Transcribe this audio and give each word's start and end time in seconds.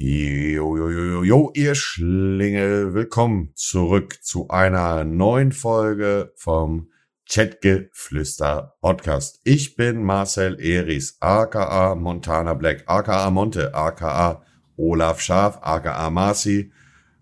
Jo, 0.00 0.76
jo, 0.76 0.90
jo, 0.90 1.02
jo, 1.02 1.24
jo, 1.24 1.50
ihr 1.54 1.74
Schlingel, 1.74 2.94
willkommen 2.94 3.50
zurück 3.56 4.22
zu 4.22 4.46
einer 4.48 5.02
neuen 5.02 5.50
Folge 5.50 6.32
vom 6.36 6.92
Chatgeflüster 7.28 8.76
Podcast. 8.80 9.40
Ich 9.42 9.74
bin 9.74 10.04
Marcel 10.04 10.60
Eris, 10.60 11.16
aka 11.18 11.96
Montana 11.96 12.54
Black, 12.54 12.84
aka 12.86 13.28
Monte, 13.32 13.74
aka 13.74 14.44
Olaf 14.76 15.20
Schaf, 15.20 15.58
aka 15.62 16.08
Marci, 16.10 16.70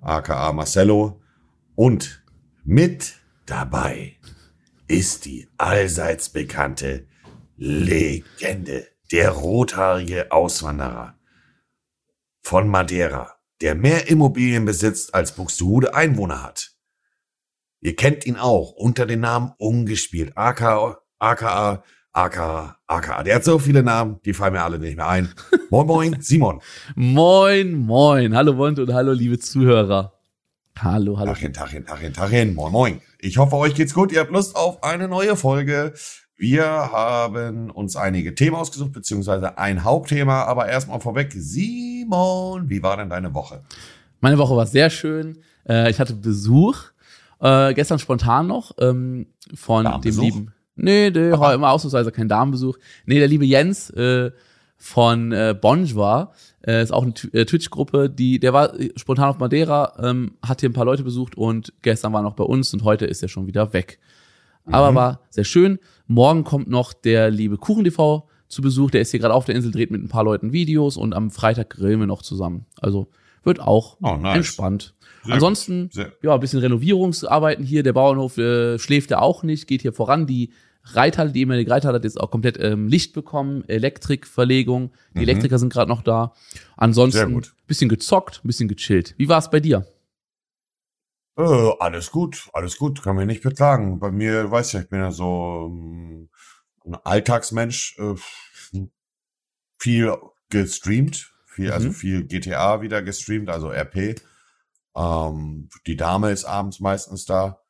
aka 0.03 0.53
Marcello 0.53 1.23
und 1.77 2.23
mit 2.63 3.15
dabei 3.47 4.17
ist 4.87 5.25
die 5.25 5.49
allseits 5.57 6.29
bekannte 6.29 7.07
Legende, 7.57 8.87
der 9.11 9.31
rothaarige 9.31 10.31
Auswanderer 10.31 11.16
von 12.47 12.69
Madeira, 12.69 13.35
der 13.61 13.75
mehr 13.75 14.09
Immobilien 14.09 14.65
besitzt 14.65 15.17
als 15.17 15.33
Buxtehude 15.33 15.97
Einwohner 15.97 16.45
hat. 16.45 16.71
Ihr 17.81 17.97
kennt 17.97 18.25
ihn 18.25 18.37
auch 18.37 18.71
unter 18.71 19.05
dem 19.05 19.19
Namen 19.19 19.53
Ungespielt, 19.59 20.39
aka, 20.39 20.97
aka, 21.19 21.83
aka, 22.13 22.77
aka. 22.87 23.23
Der 23.25 23.35
hat 23.35 23.45
so 23.45 23.59
viele 23.59 23.83
Namen, 23.83 24.21
die 24.25 24.33
fallen 24.33 24.53
mir 24.53 24.63
alle 24.63 24.79
nicht 24.79 24.97
mehr 24.97 25.09
ein. 25.09 25.35
Moin, 25.71 25.87
moin, 25.89 26.17
Simon. 26.21 26.61
moin, 26.95 27.75
moin. 27.75 28.37
Hallo 28.37 28.57
Wond 28.57 28.79
und 28.79 28.95
hallo 28.95 29.11
liebe 29.11 29.41
Zuhörer. 29.41 30.13
Hallo, 30.79 31.19
hallo. 31.19 31.33
Tachin, 31.33 31.53
Tachin, 31.53 31.85
Tachin, 31.85 32.13
Tachin. 32.13 32.55
Moin, 32.55 32.71
moin. 32.71 33.01
Ich 33.19 33.39
hoffe, 33.39 33.57
euch 33.57 33.75
geht's 33.75 33.93
gut. 33.93 34.13
Ihr 34.13 34.21
habt 34.21 34.31
Lust 34.31 34.55
auf 34.55 34.85
eine 34.85 35.09
neue 35.09 35.35
Folge. 35.35 35.95
Wir 36.39 36.65
haben 36.65 37.71
uns 37.71 37.97
einige 37.97 38.35
Themen 38.35 38.57
ausgesucht, 38.57 38.93
beziehungsweise 38.93 39.57
ein 39.57 39.85
Hauptthema. 39.85 40.45
Aber 40.45 40.69
erstmal 40.69 41.01
vorweg, 41.01 41.33
Simon, 41.35 42.69
wie 42.69 42.83
war 42.83 42.99
denn 42.99 43.09
deine 43.09 43.33
Woche? 43.33 43.63
Meine 44.21 44.37
Woche 44.37 44.55
war 44.55 44.67
sehr 44.67 44.91
schön. 44.91 45.39
Äh, 45.67 45.91
ich 45.91 45.99
hatte 45.99 46.15
Besuch. 46.15 46.77
Äh, 47.41 47.75
gestern 47.75 47.99
spontan 47.99 48.47
noch 48.47 48.73
ähm, 48.79 49.27
von 49.55 50.01
dem 50.03 50.21
lieben. 50.21 50.53
Nee, 50.75 51.11
nee, 51.11 51.33
Aha. 51.33 51.55
immer 51.55 51.71
ausnahmsweise 51.71 52.13
kein 52.13 52.29
Damenbesuch. 52.29 52.77
Nee, 53.07 53.19
der 53.19 53.29
liebe 53.29 53.47
Jens 53.47 53.89
äh, 53.91 54.31
von 54.77 55.33
äh, 55.33 55.57
Bonjour, 55.59 56.33
äh, 56.67 56.83
ist 56.83 56.93
auch 56.93 57.03
eine 57.03 57.15
äh, 57.33 57.47
Twitch-Gruppe, 57.47 58.11
die, 58.11 58.39
der 58.39 58.53
war 58.53 58.75
spontan 58.97 59.31
auf 59.31 59.39
Madeira, 59.39 59.95
ähm, 60.03 60.35
hat 60.43 60.61
hier 60.61 60.69
ein 60.69 60.75
paar 60.75 60.85
Leute 60.85 61.03
besucht 61.03 61.35
und 61.35 61.73
gestern 61.81 62.13
war 62.13 62.21
noch 62.21 62.35
bei 62.35 62.45
uns 62.45 62.75
und 62.75 62.85
heute 62.85 63.07
ist 63.07 63.23
er 63.23 63.29
schon 63.29 63.47
wieder 63.47 63.73
weg. 63.73 63.99
Aber 64.67 64.95
war 64.95 65.21
sehr 65.31 65.45
schön. 65.45 65.79
Morgen 66.07 66.45
kommt 66.45 66.69
noch 66.69 66.93
der 66.93 67.31
liebe 67.31 67.57
KuchenTV 67.59 68.23
zu 68.49 68.63
Besuch. 68.63 68.91
Der 68.91 69.01
ist 69.01 69.11
hier 69.11 69.21
gerade 69.21 69.35
auf 69.35 69.45
der 69.45 69.55
Insel, 69.55 69.73
dreht 69.73 69.91
mit 69.91 70.03
ein 70.03 70.09
paar 70.09 70.25
Leuten 70.25 70.53
Videos 70.53 70.97
und 70.97 71.13
am 71.15 71.31
Freitag 71.31 71.71
grillen 71.71 72.01
wir 72.01 72.07
noch 72.07 72.23
zusammen. 72.23 72.67
Also 72.81 73.09
wird 73.43 73.61
auch 73.61 73.97
Oh, 74.03 74.17
nice. 74.17 74.37
entspannt. 74.37 74.95
Sehr 75.25 75.35
Ansonsten, 75.35 75.91
ja, 76.23 76.35
ein 76.35 76.41
bisschen 76.41 76.61
Renovierungsarbeiten 76.61 77.65
hier. 77.65 77.83
Der 77.83 77.93
Bauernhof 77.93 78.39
äh, 78.39 78.79
schläft 78.79 79.11
ja 79.11 79.21
auch 79.21 79.43
nicht, 79.43 79.67
geht 79.67 79.83
hier 79.83 79.93
voran. 79.93 80.27
Die 80.27 80.51
Reithalle, 80.85 81.33
die 81.33 81.41
ehemalige 81.41 81.69
Reithalle 81.71 81.97
hat 81.97 82.05
jetzt 82.05 82.21
auch 82.21 82.31
komplett 82.31 82.59
ähm, 82.63 82.87
Licht 82.87 83.13
bekommen, 83.13 83.65
Elektrikverlegung. 83.69 84.93
Die 85.17 85.23
Elektriker 85.23 85.59
sind 85.59 85.73
gerade 85.73 85.89
noch 85.91 86.03
da. 86.03 86.33
Ansonsten 86.77 87.31
Mhm. 87.31 87.35
Gut. 87.35 87.55
bisschen 87.67 87.89
gezockt, 87.89 88.41
ein 88.45 88.47
bisschen 88.47 88.69
gechillt. 88.69 89.15
Wie 89.17 89.29
war 89.29 89.39
es 89.39 89.51
bei 89.51 89.59
dir? 89.59 89.85
Äh, 91.39 91.73
alles 91.81 92.11
gut, 92.11 92.49
alles 92.53 92.79
gut, 92.79 93.03
kann 93.03 93.17
mich 93.17 93.27
nicht 93.27 93.43
beklagen. 93.43 93.99
Bei 93.99 94.11
mir, 94.11 94.51
weiß 94.51 94.73
ja, 94.73 94.81
ich 94.81 94.89
bin 94.89 95.01
ja 95.01 95.11
so 95.11 95.69
ähm, 95.71 96.29
ein 96.85 96.95
Alltagsmensch, 96.95 97.99
äh, 97.99 98.15
viel 99.79 100.15
gestreamt, 100.51 101.33
viel, 101.47 101.73
also 101.73 101.89
Mhm. 101.89 101.93
viel 101.93 102.25
GTA 102.25 102.81
wieder 102.83 103.03
gestreamt, 103.03 103.49
also 103.51 103.71
RP. 103.71 104.15
Ähm, 104.97 105.69
die 105.87 105.97
Dame 105.97 106.31
ist 106.33 106.45
abends 106.45 106.81
meistens 106.81 107.25
da. 107.27 107.61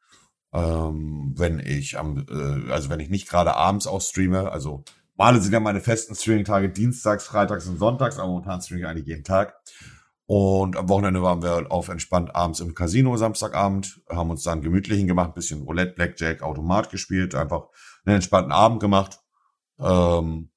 Ähm, 0.53 1.34
wenn 1.36 1.58
ich 1.61 1.98
am, 1.98 2.27
äh, 2.30 2.73
also 2.73 2.91
wenn 2.91 3.01
ich 3.01 3.11
nicht 3.11 3.29
gerade 3.29 3.55
abends 3.57 3.86
auch 3.86 4.01
streame, 4.01 4.51
also 4.52 4.85
Male 5.17 5.41
sind 5.41 5.52
ja 5.52 5.61
meine 5.61 5.80
festen 5.80 6.14
Streaming-Tage 6.14 6.70
dienstags, 6.70 7.27
freitags 7.27 7.67
und 7.67 7.79
sonntags, 7.79 8.18
aber 8.18 8.29
momentan 8.29 8.62
streame 8.62 8.83
ich 8.83 8.86
eigentlich 8.86 9.07
jeden 9.07 9.24
Tag. 9.24 9.55
Und 10.27 10.77
am 10.77 10.89
Wochenende 10.89 11.23
waren 11.23 11.42
wir 11.42 11.70
auf 11.70 11.89
entspannt 11.89 12.35
abends 12.35 12.59
im 12.59 12.75
Casino 12.75 13.17
Samstagabend, 13.17 14.01
haben 14.11 14.31
uns 14.31 14.42
dann 14.42 14.61
gemütlich 14.61 14.98
hingemacht, 14.98 15.31
ein 15.31 15.35
bisschen 15.35 15.63
Roulette, 15.63 15.95
Blackjack, 15.95 16.42
Automat 16.42 16.91
gespielt, 16.91 17.37
einfach 17.37 17.69
einen 18.05 18.17
entspannten 18.17 18.51
Abend 18.53 18.81
gemacht. 18.81 19.20
Ähm, 19.79 20.51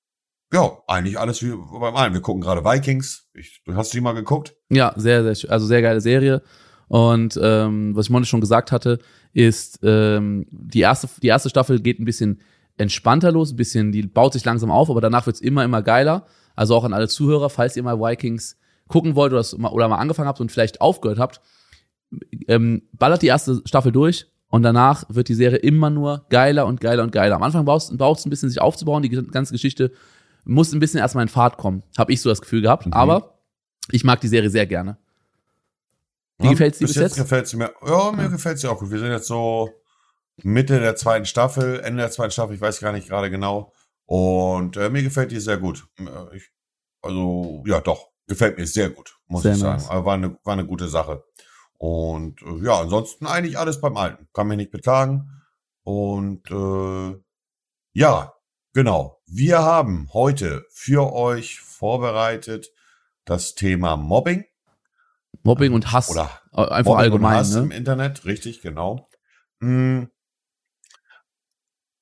ja, 0.51 0.71
eigentlich 0.87 1.19
alles 1.19 1.43
wie 1.43 1.53
beim 1.79 1.95
allen. 1.95 2.13
Wir 2.13 2.21
gucken 2.21 2.41
gerade 2.41 2.65
Vikings. 2.65 3.29
Ich, 3.33 3.61
du 3.63 3.75
hast 3.75 3.93
die 3.93 4.01
mal 4.01 4.13
geguckt? 4.13 4.55
Ja, 4.69 4.93
sehr, 4.95 5.23
sehr. 5.23 5.51
Also 5.51 5.67
sehr 5.67 5.83
geile 5.83 6.01
Serie. 6.01 6.41
Und 6.87 7.39
ähm, 7.41 7.95
was 7.95 8.07
ich 8.07 8.09
Monte 8.09 8.27
schon 8.27 8.41
gesagt 8.41 8.71
hatte, 8.71 8.97
ist, 9.33 9.79
ähm, 9.83 10.47
die, 10.49 10.79
erste, 10.79 11.07
die 11.21 11.27
erste 11.27 11.49
Staffel 11.49 11.79
geht 11.79 11.99
ein 11.99 12.05
bisschen 12.05 12.41
entspannter 12.77 13.31
los, 13.31 13.51
ein 13.51 13.57
bisschen, 13.57 13.91
die 13.91 14.01
baut 14.01 14.33
sich 14.33 14.43
langsam 14.43 14.71
auf, 14.71 14.89
aber 14.89 15.01
danach 15.01 15.27
wird's 15.27 15.41
immer, 15.41 15.63
immer 15.63 15.83
geiler. 15.83 16.25
Also 16.55 16.75
auch 16.75 16.83
an 16.83 16.93
alle 16.93 17.07
Zuhörer, 17.07 17.51
falls 17.51 17.77
ihr 17.77 17.83
mal 17.83 17.99
Vikings 17.99 18.58
gucken 18.89 19.15
wollt 19.15 19.31
oder, 19.31 19.45
mal, 19.57 19.71
oder 19.71 19.87
mal 19.87 19.97
angefangen 19.97 20.27
habt 20.27 20.41
und 20.41 20.51
vielleicht 20.51 20.81
aufgehört 20.81 21.19
habt, 21.19 21.39
ähm, 22.47 22.81
ballert 22.91 23.21
die 23.21 23.27
erste 23.27 23.61
Staffel 23.65 23.93
durch 23.93 24.27
und 24.49 24.63
danach 24.63 25.05
wird 25.07 25.29
die 25.29 25.35
Serie 25.35 25.59
immer 25.59 25.89
nur 25.89 26.25
geiler 26.29 26.65
und 26.65 26.81
geiler 26.81 27.03
und 27.03 27.11
geiler. 27.11 27.37
Am 27.37 27.43
Anfang 27.43 27.63
braucht 27.65 27.91
es 28.19 28.25
ein 28.25 28.29
bisschen 28.29 28.49
sich 28.49 28.59
aufzubauen, 28.59 29.01
die 29.03 29.09
ganze 29.09 29.53
Geschichte 29.53 29.93
muss 30.43 30.73
ein 30.73 30.79
bisschen 30.79 30.99
erstmal 30.99 31.21
in 31.21 31.29
Fahrt 31.29 31.57
kommen, 31.57 31.83
habe 31.97 32.11
ich 32.11 32.21
so 32.21 32.29
das 32.29 32.41
Gefühl 32.41 32.61
gehabt. 32.61 32.87
Mhm. 32.87 32.93
Aber 32.93 33.39
ich 33.91 34.03
mag 34.03 34.19
die 34.21 34.27
Serie 34.27 34.49
sehr 34.49 34.65
gerne. 34.65 34.97
Wie 36.39 36.45
Ja, 36.45 36.51
gefällt's 36.51 36.79
dir 36.79 36.87
bis 36.87 36.95
jetzt? 36.95 37.17
gefällt's 37.17 37.53
mir. 37.53 37.71
Ja, 37.85 38.11
mir 38.11 38.29
ja 38.29 38.69
auch 38.69 38.79
gut. 38.79 38.91
Wir 38.91 38.99
sind 38.99 39.11
jetzt 39.11 39.27
so 39.27 39.69
Mitte 40.37 40.79
der 40.79 40.95
zweiten 40.95 41.25
Staffel, 41.25 41.79
Ende 41.81 42.01
der 42.01 42.11
zweiten 42.11 42.31
Staffel, 42.31 42.55
ich 42.55 42.61
weiß 42.61 42.79
gar 42.79 42.93
nicht 42.93 43.07
gerade 43.07 43.29
genau. 43.29 43.73
Und 44.05 44.77
äh, 44.77 44.89
mir 44.89 45.03
gefällt 45.03 45.31
die 45.31 45.39
sehr 45.39 45.57
gut. 45.57 45.85
Äh, 45.99 46.37
Ich, 46.37 46.49
also, 47.01 47.63
ja, 47.67 47.79
doch, 47.81 48.09
gefällt 48.29 48.57
mir 48.57 48.65
sehr 48.65 48.89
gut, 48.89 49.17
muss 49.27 49.43
Sehr 49.43 49.53
ich 49.53 49.59
sagen. 49.59 49.81
nice. 49.81 49.89
Aber 49.89 50.05
war 50.05 50.13
eine, 50.13 50.37
war 50.45 50.53
eine 50.53 50.65
gute 50.65 50.87
Sache. 50.87 51.23
Und 51.77 52.41
äh, 52.41 52.63
ja, 52.65 52.79
ansonsten 52.79 53.27
eigentlich 53.27 53.57
alles 53.57 53.81
beim 53.81 53.97
Alten. 53.97 54.27
Kann 54.33 54.47
mich 54.47 54.57
nicht 54.57 54.71
beklagen. 54.71 55.41
Und 55.83 56.49
äh, 56.51 57.19
ja, 57.93 58.33
genau. 58.73 59.21
Wir 59.25 59.59
haben 59.59 60.09
heute 60.13 60.65
für 60.71 61.11
euch 61.13 61.59
vorbereitet 61.59 62.69
das 63.25 63.55
Thema 63.55 63.97
Mobbing. 63.97 64.45
Mobbing 65.43 65.73
und 65.73 65.91
Hass. 65.91 66.09
Oder 66.09 66.29
Äh, 66.53 66.61
einfach 66.61 66.91
Mobbing 66.91 66.95
allgemein, 66.97 67.37
Hass 67.37 67.55
im 67.55 67.69
ne? 67.69 67.75
Internet, 67.75 68.25
richtig, 68.25 68.61
genau. 68.61 69.09
Mm. 69.59 70.03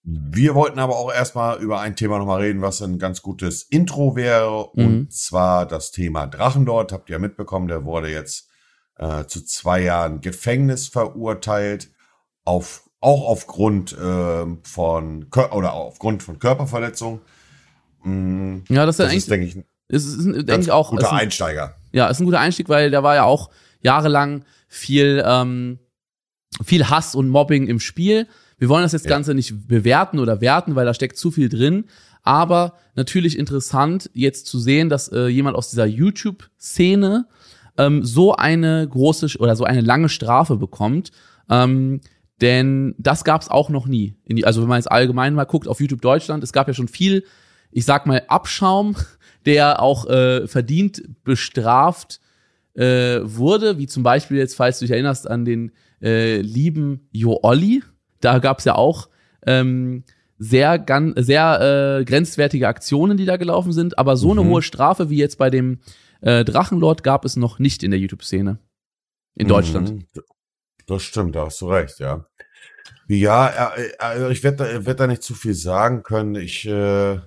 Wir 0.10 0.56
wollten 0.56 0.80
aber 0.80 0.96
auch 0.96 1.12
erstmal 1.14 1.60
über 1.60 1.82
ein 1.82 1.98
Thema 1.98 2.18
nochmal 2.18 2.40
reden, 2.40 2.62
was 2.62 2.82
ein 2.82 2.98
ganz 2.98 3.22
gutes 3.22 3.64
Intro 3.64 4.16
wäre, 4.16 4.70
Mhm. 4.74 4.86
und 4.86 5.14
zwar 5.14 5.66
das 5.66 5.92
Thema 5.92 6.28
Drachendort. 6.28 6.94
Habt 6.94 7.10
ihr 7.10 7.16
ja 7.16 7.20
mitbekommen, 7.20 7.68
der 7.68 7.84
wurde 7.84 8.10
jetzt 8.10 8.48
äh, 8.98 9.26
zu 9.26 9.44
zwei 9.44 9.82
Jahren 9.82 10.22
Gefängnis 10.22 10.88
verurteilt, 10.88 11.92
auf, 12.46 12.90
auch 13.02 13.28
aufgrund 13.28 13.98
ähm, 14.02 14.60
von 14.64 15.28
oder 15.52 15.74
aufgrund 15.74 16.24
von 16.24 16.40
Körperverletzung. 16.40 17.20
Mm, 18.04 18.60
Ja, 18.70 18.86
das 18.86 18.96
ist 18.96 19.00
ja 19.00 19.06
Das 19.06 19.14
ist, 19.14 19.14
eigentlich, 19.14 19.26
denke 19.28 19.46
ich, 19.46 19.56
ein 19.58 19.66
ist, 19.90 20.06
ist, 20.06 20.16
ist, 20.16 20.26
denke 20.26 20.46
ganz 20.46 20.66
ich 20.68 20.72
auch, 20.72 20.90
guter 20.92 21.12
ein, 21.12 21.20
Einsteiger. 21.20 21.76
ja, 21.92 22.08
ist 22.08 22.20
ein 22.22 22.26
guter 22.26 22.40
Einstieg, 22.40 22.70
weil 22.70 22.92
da 22.92 23.04
war 23.04 23.16
ja 23.16 23.24
auch 23.26 23.50
jahrelang 23.82 24.46
viel, 24.70 25.22
ähm, 25.26 25.80
viel 26.64 26.90
Hass 26.90 27.14
und 27.14 27.28
Mobbing 27.28 27.68
im 27.68 27.82
Spiel. 27.82 28.28
Wir 28.58 28.70
wollen 28.70 28.84
das 28.84 28.92
jetzt 28.92 29.06
Ja. 29.06 29.12
Ganze 29.12 29.34
nicht 29.34 29.68
bewerten 29.68 30.20
oder 30.20 30.42
werten, 30.42 30.76
weil 30.76 30.86
da 30.86 30.94
steckt 30.94 31.18
zu 31.18 31.32
viel 31.32 31.50
drin. 31.50 31.86
Aber 32.24 32.74
natürlich 32.96 33.38
interessant, 33.38 34.10
jetzt 34.14 34.48
zu 34.48 34.60
sehen, 34.60 34.90
dass 34.90 35.08
äh, 35.10 35.28
jemand 35.28 35.56
aus 35.56 35.70
dieser 35.70 35.86
YouTube-Szene 35.86 37.28
ähm, 37.78 38.04
so 38.04 38.36
eine 38.36 38.88
große 38.88 39.38
oder 39.40 39.56
so 39.56 39.64
eine 39.64 39.82
lange 39.82 40.10
Strafe 40.10 40.58
bekommt. 40.58 41.12
Ähm, 41.50 42.02
denn 42.42 42.96
das 42.98 43.24
gab 43.24 43.42
es 43.42 43.50
auch 43.50 43.70
noch 43.70 43.88
nie. 43.88 44.16
Die, 44.28 44.46
also 44.46 44.62
wenn 44.62 44.70
man 44.70 44.78
jetzt 44.80 44.92
allgemein 44.92 45.34
mal 45.34 45.46
guckt 45.46 45.68
auf 45.68 45.80
YouTube 45.80 46.02
Deutschland, 46.02 46.44
es 46.44 46.54
gab 46.54 46.68
ja 46.68 46.74
schon 46.74 46.88
viel, 46.88 47.24
ich 47.72 47.86
sag 47.86 48.06
mal, 48.06 48.24
Abschaum, 48.28 48.96
der 49.46 49.82
auch 49.82 50.08
äh, 50.08 50.48
verdient 50.48 51.04
bestraft 51.24 52.20
äh, 52.74 53.20
wurde, 53.24 53.78
wie 53.78 53.88
zum 53.88 54.04
Beispiel 54.04 54.38
jetzt, 54.38 54.56
falls 54.56 54.80
du 54.80 54.86
dich 54.86 54.92
erinnerst 54.92 55.30
an 55.30 55.46
den 55.46 55.72
äh, 56.02 56.42
lieben 56.42 57.08
Jo 57.12 57.40
Olli, 57.42 57.82
da 58.22 58.40
gab 58.40 58.60
es 58.60 58.66
ja 58.66 58.76
auch 58.76 59.10
ähm, 59.46 60.04
sehr, 60.38 60.78
gan 60.80 61.14
sehr 61.18 62.00
äh, 62.00 62.06
grenzwertige 62.06 62.68
Aktionen, 62.68 63.18
die 63.18 63.26
da 63.26 63.38
gelaufen 63.38 63.72
sind, 63.72 63.98
aber 63.98 64.18
so 64.18 64.32
eine 64.32 64.44
Mhm. 64.44 64.50
hohe 64.50 64.62
Strafe 64.62 65.10
wie 65.10 65.18
jetzt 65.18 65.38
bei 65.38 65.50
dem 65.50 65.80
äh, 66.22 66.44
Drachenlord 66.46 67.04
gab 67.04 67.26
es 67.26 67.36
noch 67.36 67.60
nicht 67.60 67.84
in 67.84 67.92
der 67.92 68.00
YouTube-Szene 68.00 68.60
in 69.36 69.48
Deutschland. 69.48 69.92
Mhm. 69.92 70.06
Das 70.88 71.04
stimmt, 71.04 71.36
da 71.36 71.46
hast 71.46 71.62
du 71.62 71.68
recht, 71.68 72.00
ja. 72.00 72.26
Ja, 73.08 73.76
äh, 73.76 73.92
äh, 74.00 74.32
ich 74.32 74.44
werde 74.44 74.58
da, 74.58 74.86
werd 74.86 75.00
da 75.00 75.08
nicht 75.08 75.24
zu 75.24 75.34
viel 75.34 75.54
sagen 75.54 76.04
können. 76.04 76.36
Ich 76.36 76.66
äh, 76.68 77.20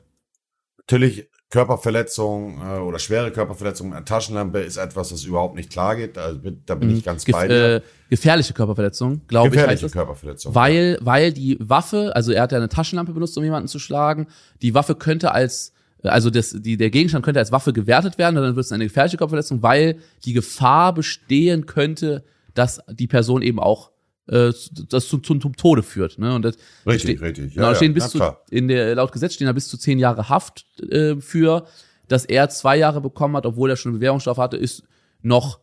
natürlich 0.78 1.28
Körperverletzung 1.50 2.60
äh, 2.60 2.78
oder 2.78 2.98
schwere 2.98 3.30
Körperverletzung 3.30 3.88
mit 3.88 3.96
einer 3.96 4.04
Taschenlampe 4.04 4.60
ist 4.60 4.76
etwas, 4.76 5.08
das 5.10 5.24
überhaupt 5.24 5.56
nicht 5.56 5.70
klar 5.70 5.96
geht. 5.96 6.16
Da, 6.16 6.32
da 6.66 6.74
bin 6.74 6.90
Mhm. 6.90 6.96
ich 6.96 7.04
ganz 7.04 7.24
Gef 7.24 7.34
bei 7.34 7.48
dir. 7.48 7.76
äh, 7.76 7.80
gefährliche 8.08 8.52
Körperverletzung, 8.54 9.22
glaube 9.26 9.48
ich, 9.48 9.52
Gefährliche. 9.54 9.88
Körperverletzung. 9.90 10.54
Weil, 10.54 10.98
weil 11.00 11.32
die 11.32 11.56
Waffe, 11.60 12.14
also 12.14 12.32
er 12.32 12.42
hat 12.42 12.52
ja 12.52 12.58
eine 12.58 12.68
Taschenlampe 12.68 13.12
benutzt, 13.12 13.36
um 13.36 13.44
jemanden 13.44 13.68
zu 13.68 13.78
schlagen. 13.78 14.26
Die 14.62 14.74
Waffe 14.74 14.94
könnte 14.94 15.32
als, 15.32 15.72
also 16.02 16.30
das, 16.30 16.54
die, 16.58 16.76
der 16.76 16.90
Gegenstand 16.90 17.24
könnte 17.24 17.40
als 17.40 17.52
Waffe 17.52 17.72
gewertet 17.72 18.16
werden, 18.16 18.36
und 18.36 18.44
dann 18.44 18.56
wird 18.56 18.66
es 18.66 18.72
eine 18.72 18.84
gefährliche 18.84 19.16
Körperverletzung, 19.16 19.62
weil 19.62 19.98
die 20.24 20.32
Gefahr 20.32 20.94
bestehen 20.94 21.66
könnte, 21.66 22.24
dass 22.54 22.80
die 22.90 23.06
Person 23.06 23.42
eben 23.42 23.58
auch 23.60 23.89
äh, 24.30 24.52
das 24.88 25.08
zum, 25.08 25.22
zum, 25.24 25.40
zum 25.40 25.56
Tode 25.56 25.82
führt. 25.82 26.18
Ne? 26.18 26.34
Und 26.34 26.42
das 26.42 26.56
Richtig, 26.86 27.18
steht- 27.18 27.20
richtig. 27.22 27.54
Genau, 27.54 27.68
ja, 27.68 27.74
stehen 27.74 27.92
ja, 27.92 27.94
bis 27.94 28.08
zu, 28.10 28.22
in 28.50 28.68
der, 28.68 28.94
laut 28.94 29.12
Gesetz 29.12 29.34
stehen 29.34 29.46
da 29.46 29.52
bis 29.52 29.68
zu 29.68 29.76
zehn 29.76 29.98
Jahre 29.98 30.28
Haft 30.28 30.66
äh, 30.90 31.16
für, 31.20 31.66
dass 32.08 32.24
er 32.24 32.48
zwei 32.48 32.76
Jahre 32.76 33.00
bekommen 33.00 33.36
hat, 33.36 33.46
obwohl 33.46 33.70
er 33.70 33.76
schon 33.76 33.90
eine 33.90 33.98
Bewährungsstrafe 33.98 34.40
hatte, 34.40 34.56
ist 34.56 34.84
noch, 35.22 35.60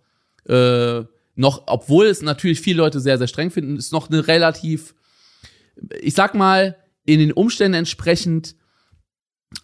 äh, 0.47 1.01
noch, 1.35 1.63
obwohl 1.67 2.07
es 2.07 2.21
natürlich 2.21 2.61
viele 2.61 2.77
Leute 2.77 2.99
sehr, 2.99 3.17
sehr 3.17 3.27
streng 3.27 3.51
finden, 3.51 3.77
ist 3.77 3.91
noch 3.93 4.09
eine 4.09 4.27
relativ, 4.27 4.95
ich 6.01 6.13
sag 6.13 6.35
mal, 6.35 6.75
in 7.05 7.19
den 7.19 7.31
Umständen 7.31 7.75
entsprechend, 7.75 8.55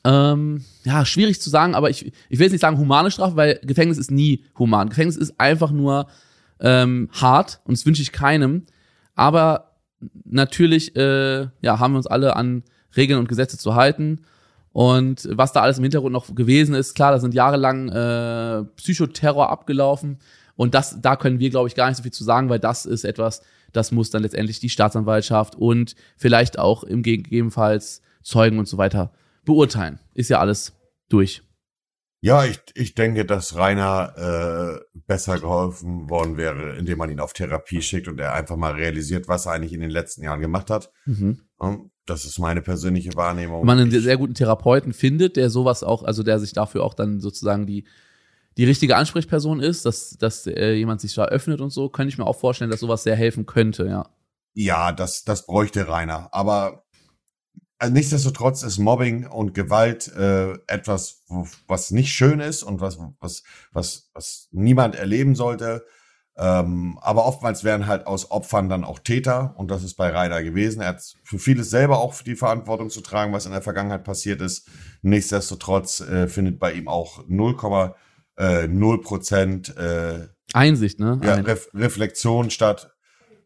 ähm, 0.06 0.64
ja, 0.86 1.06
schwierig 1.06 1.42
zu 1.42 1.50
sagen, 1.50 1.76
aber 1.76 1.90
ich, 1.90 2.06
ich 2.30 2.40
will 2.40 2.46
jetzt 2.46 2.54
nicht 2.54 2.62
sagen 2.62 2.78
humane 2.78 3.12
Strafe, 3.12 3.36
weil 3.36 3.60
Gefängnis 3.64 3.98
ist 3.98 4.12
nie 4.12 4.46
human. 4.58 4.88
Gefängnis 4.90 5.18
ist 5.18 5.40
einfach 5.40 5.72
nur 5.72 6.08
ähm, 6.62 7.10
hart 7.12 7.60
und 7.66 7.78
das 7.78 7.86
wünsche 7.86 8.02
ich 8.02 8.12
keinem. 8.14 8.66
Aber 9.16 9.72
natürlich, 10.26 10.96
äh, 10.96 11.48
ja, 11.62 11.80
haben 11.80 11.94
wir 11.94 11.98
uns 11.98 12.08
alle 12.08 12.36
an 12.36 12.64
Regeln 12.96 13.20
und 13.20 13.28
Gesetze 13.28 13.58
zu 13.58 13.76
halten. 13.76 14.26
Und 14.72 15.30
was 15.32 15.54
da 15.54 15.62
alles 15.62 15.78
im 15.78 15.84
Hintergrund 15.84 16.14
noch 16.14 16.34
gewesen 16.34 16.74
ist, 16.74 16.96
klar, 16.96 17.12
da 17.12 17.20
sind 17.20 17.34
jahrelang 17.34 17.90
äh, 17.90 18.64
Psychoterror 18.76 19.50
abgelaufen. 19.50 20.18
Und 20.56 20.74
das, 20.74 21.00
da 21.02 21.16
können 21.16 21.40
wir, 21.40 21.50
glaube 21.50 21.68
ich, 21.68 21.76
gar 21.76 21.88
nicht 21.88 21.98
so 21.98 22.04
viel 22.04 22.12
zu 22.12 22.24
sagen, 22.24 22.50
weil 22.50 22.60
das 22.60 22.86
ist 22.86 23.04
etwas, 23.04 23.42
das 23.72 23.92
muss 23.92 24.10
dann 24.10 24.24
letztendlich 24.24 24.60
die 24.60 24.70
Staatsanwaltschaft 24.70 25.56
und 25.56 25.96
vielleicht 26.18 26.60
auch 26.60 26.84
im 26.84 27.04
gegebenenfalls 27.04 28.02
Zeugen 28.22 28.60
und 28.60 28.68
so 28.68 28.78
weiter 28.78 29.12
beurteilen. 29.46 30.00
Ist 30.14 30.30
ja 30.30 30.40
alles 30.40 30.74
durch. 31.10 31.44
Ja, 32.24 32.46
ich, 32.46 32.62
ich 32.74 32.96
denke, 32.96 33.26
dass 33.26 33.58
Rainer 33.58 34.14
äh, 34.16 35.00
besser 35.06 35.40
geholfen 35.40 36.10
worden 36.10 36.38
wäre, 36.38 36.78
indem 36.78 37.00
man 37.00 37.10
ihn 37.10 37.20
auf 37.20 37.34
Therapie 37.34 37.82
schickt 37.82 38.08
und 38.08 38.18
er 38.18 38.32
einfach 38.32 38.56
mal 38.56 38.72
realisiert, 38.72 39.28
was 39.28 39.46
er 39.46 39.52
eigentlich 39.52 39.74
in 39.74 39.82
den 39.82 39.90
letzten 39.90 40.24
Jahren 40.24 40.40
gemacht 40.40 40.70
hat. 40.70 40.90
Mhm. 41.06 41.42
Das 42.06 42.24
ist 42.24 42.40
meine 42.40 42.62
persönliche 42.62 43.14
Wahrnehmung. 43.16 43.60
Wenn 43.60 43.68
man 43.68 43.80
einen 43.80 43.92
sehr 43.92 44.16
guten 44.16 44.36
Therapeuten 44.36 44.94
findet, 44.94 45.36
der 45.36 45.50
sowas 45.50 45.84
auch, 45.84 46.04
also 46.04 46.24
der 46.24 46.40
sich 46.40 46.54
dafür 46.54 46.86
auch 46.86 46.94
dann 46.94 47.20
sozusagen 47.20 47.68
die, 47.68 47.84
die 48.56 48.64
richtige 48.64 48.96
Ansprechperson 48.96 49.60
ist, 49.60 49.86
dass, 49.86 50.12
dass 50.18 50.48
äh, 50.48 50.76
jemand 50.76 51.02
sich 51.02 51.14
da 51.14 51.26
öffnet 51.26 51.60
und 51.60 51.72
so, 51.72 51.90
könnte 51.90 52.14
ich 52.14 52.18
mir 52.18 52.26
auch 52.26 52.40
vorstellen, 52.40 52.72
dass 52.72 52.80
sowas 52.80 53.04
sehr 53.04 53.18
helfen 53.18 53.46
könnte, 53.46 53.86
ja. 53.86 54.10
Ja, 54.54 54.94
das, 54.94 55.26
das 55.26 55.46
bräuchte 55.46 55.90
Rainer. 55.90 56.30
Aber 56.32 56.83
also 57.84 57.96
nichtsdestotrotz 57.96 58.64
ist 58.64 58.78
Mobbing 58.78 59.28
und 59.28 59.54
Gewalt 59.54 60.08
äh, 60.16 60.54
etwas, 60.68 61.22
wo, 61.28 61.46
was 61.68 61.92
nicht 61.92 62.14
schön 62.14 62.40
ist 62.40 62.64
und 62.64 62.80
was, 62.80 62.98
was, 63.20 63.44
was, 63.74 64.10
was 64.14 64.48
niemand 64.54 64.96
erleben 64.96 65.36
sollte. 65.36 65.86
Ähm, 66.38 66.98
aber 67.02 67.26
oftmals 67.26 67.66
werden 67.66 67.86
halt 67.86 68.08
aus 68.08 68.32
Opfern 68.32 68.70
dann 68.70 68.86
auch 68.86 69.00
Täter 69.00 69.54
und 69.58 69.70
das 69.70 69.84
ist 69.84 69.96
bei 69.96 70.12
Rainer 70.12 70.44
gewesen. 70.44 70.82
Er 70.82 70.88
hat 70.90 71.14
für 71.26 71.38
vieles 71.38 71.72
selber 71.72 71.98
auch 71.98 72.22
die 72.22 72.38
Verantwortung 72.38 72.90
zu 72.90 73.02
tragen, 73.02 73.34
was 73.34 73.46
in 73.46 73.52
der 73.52 73.62
Vergangenheit 73.62 74.06
passiert 74.06 74.40
ist. 74.40 74.66
Nichtsdestotrotz 75.02 76.00
äh, 76.00 76.30
findet 76.30 76.60
bei 76.60 76.72
ihm 76.72 76.88
auch 76.88 77.28
0,0 77.28 79.02
Prozent 79.02 79.76
äh, 79.76 80.30
Einsicht, 80.54 81.02
ne? 81.02 81.20
ja, 81.22 81.36
Ref 81.36 81.68
Reflexion 81.74 82.50
statt. 82.50 82.93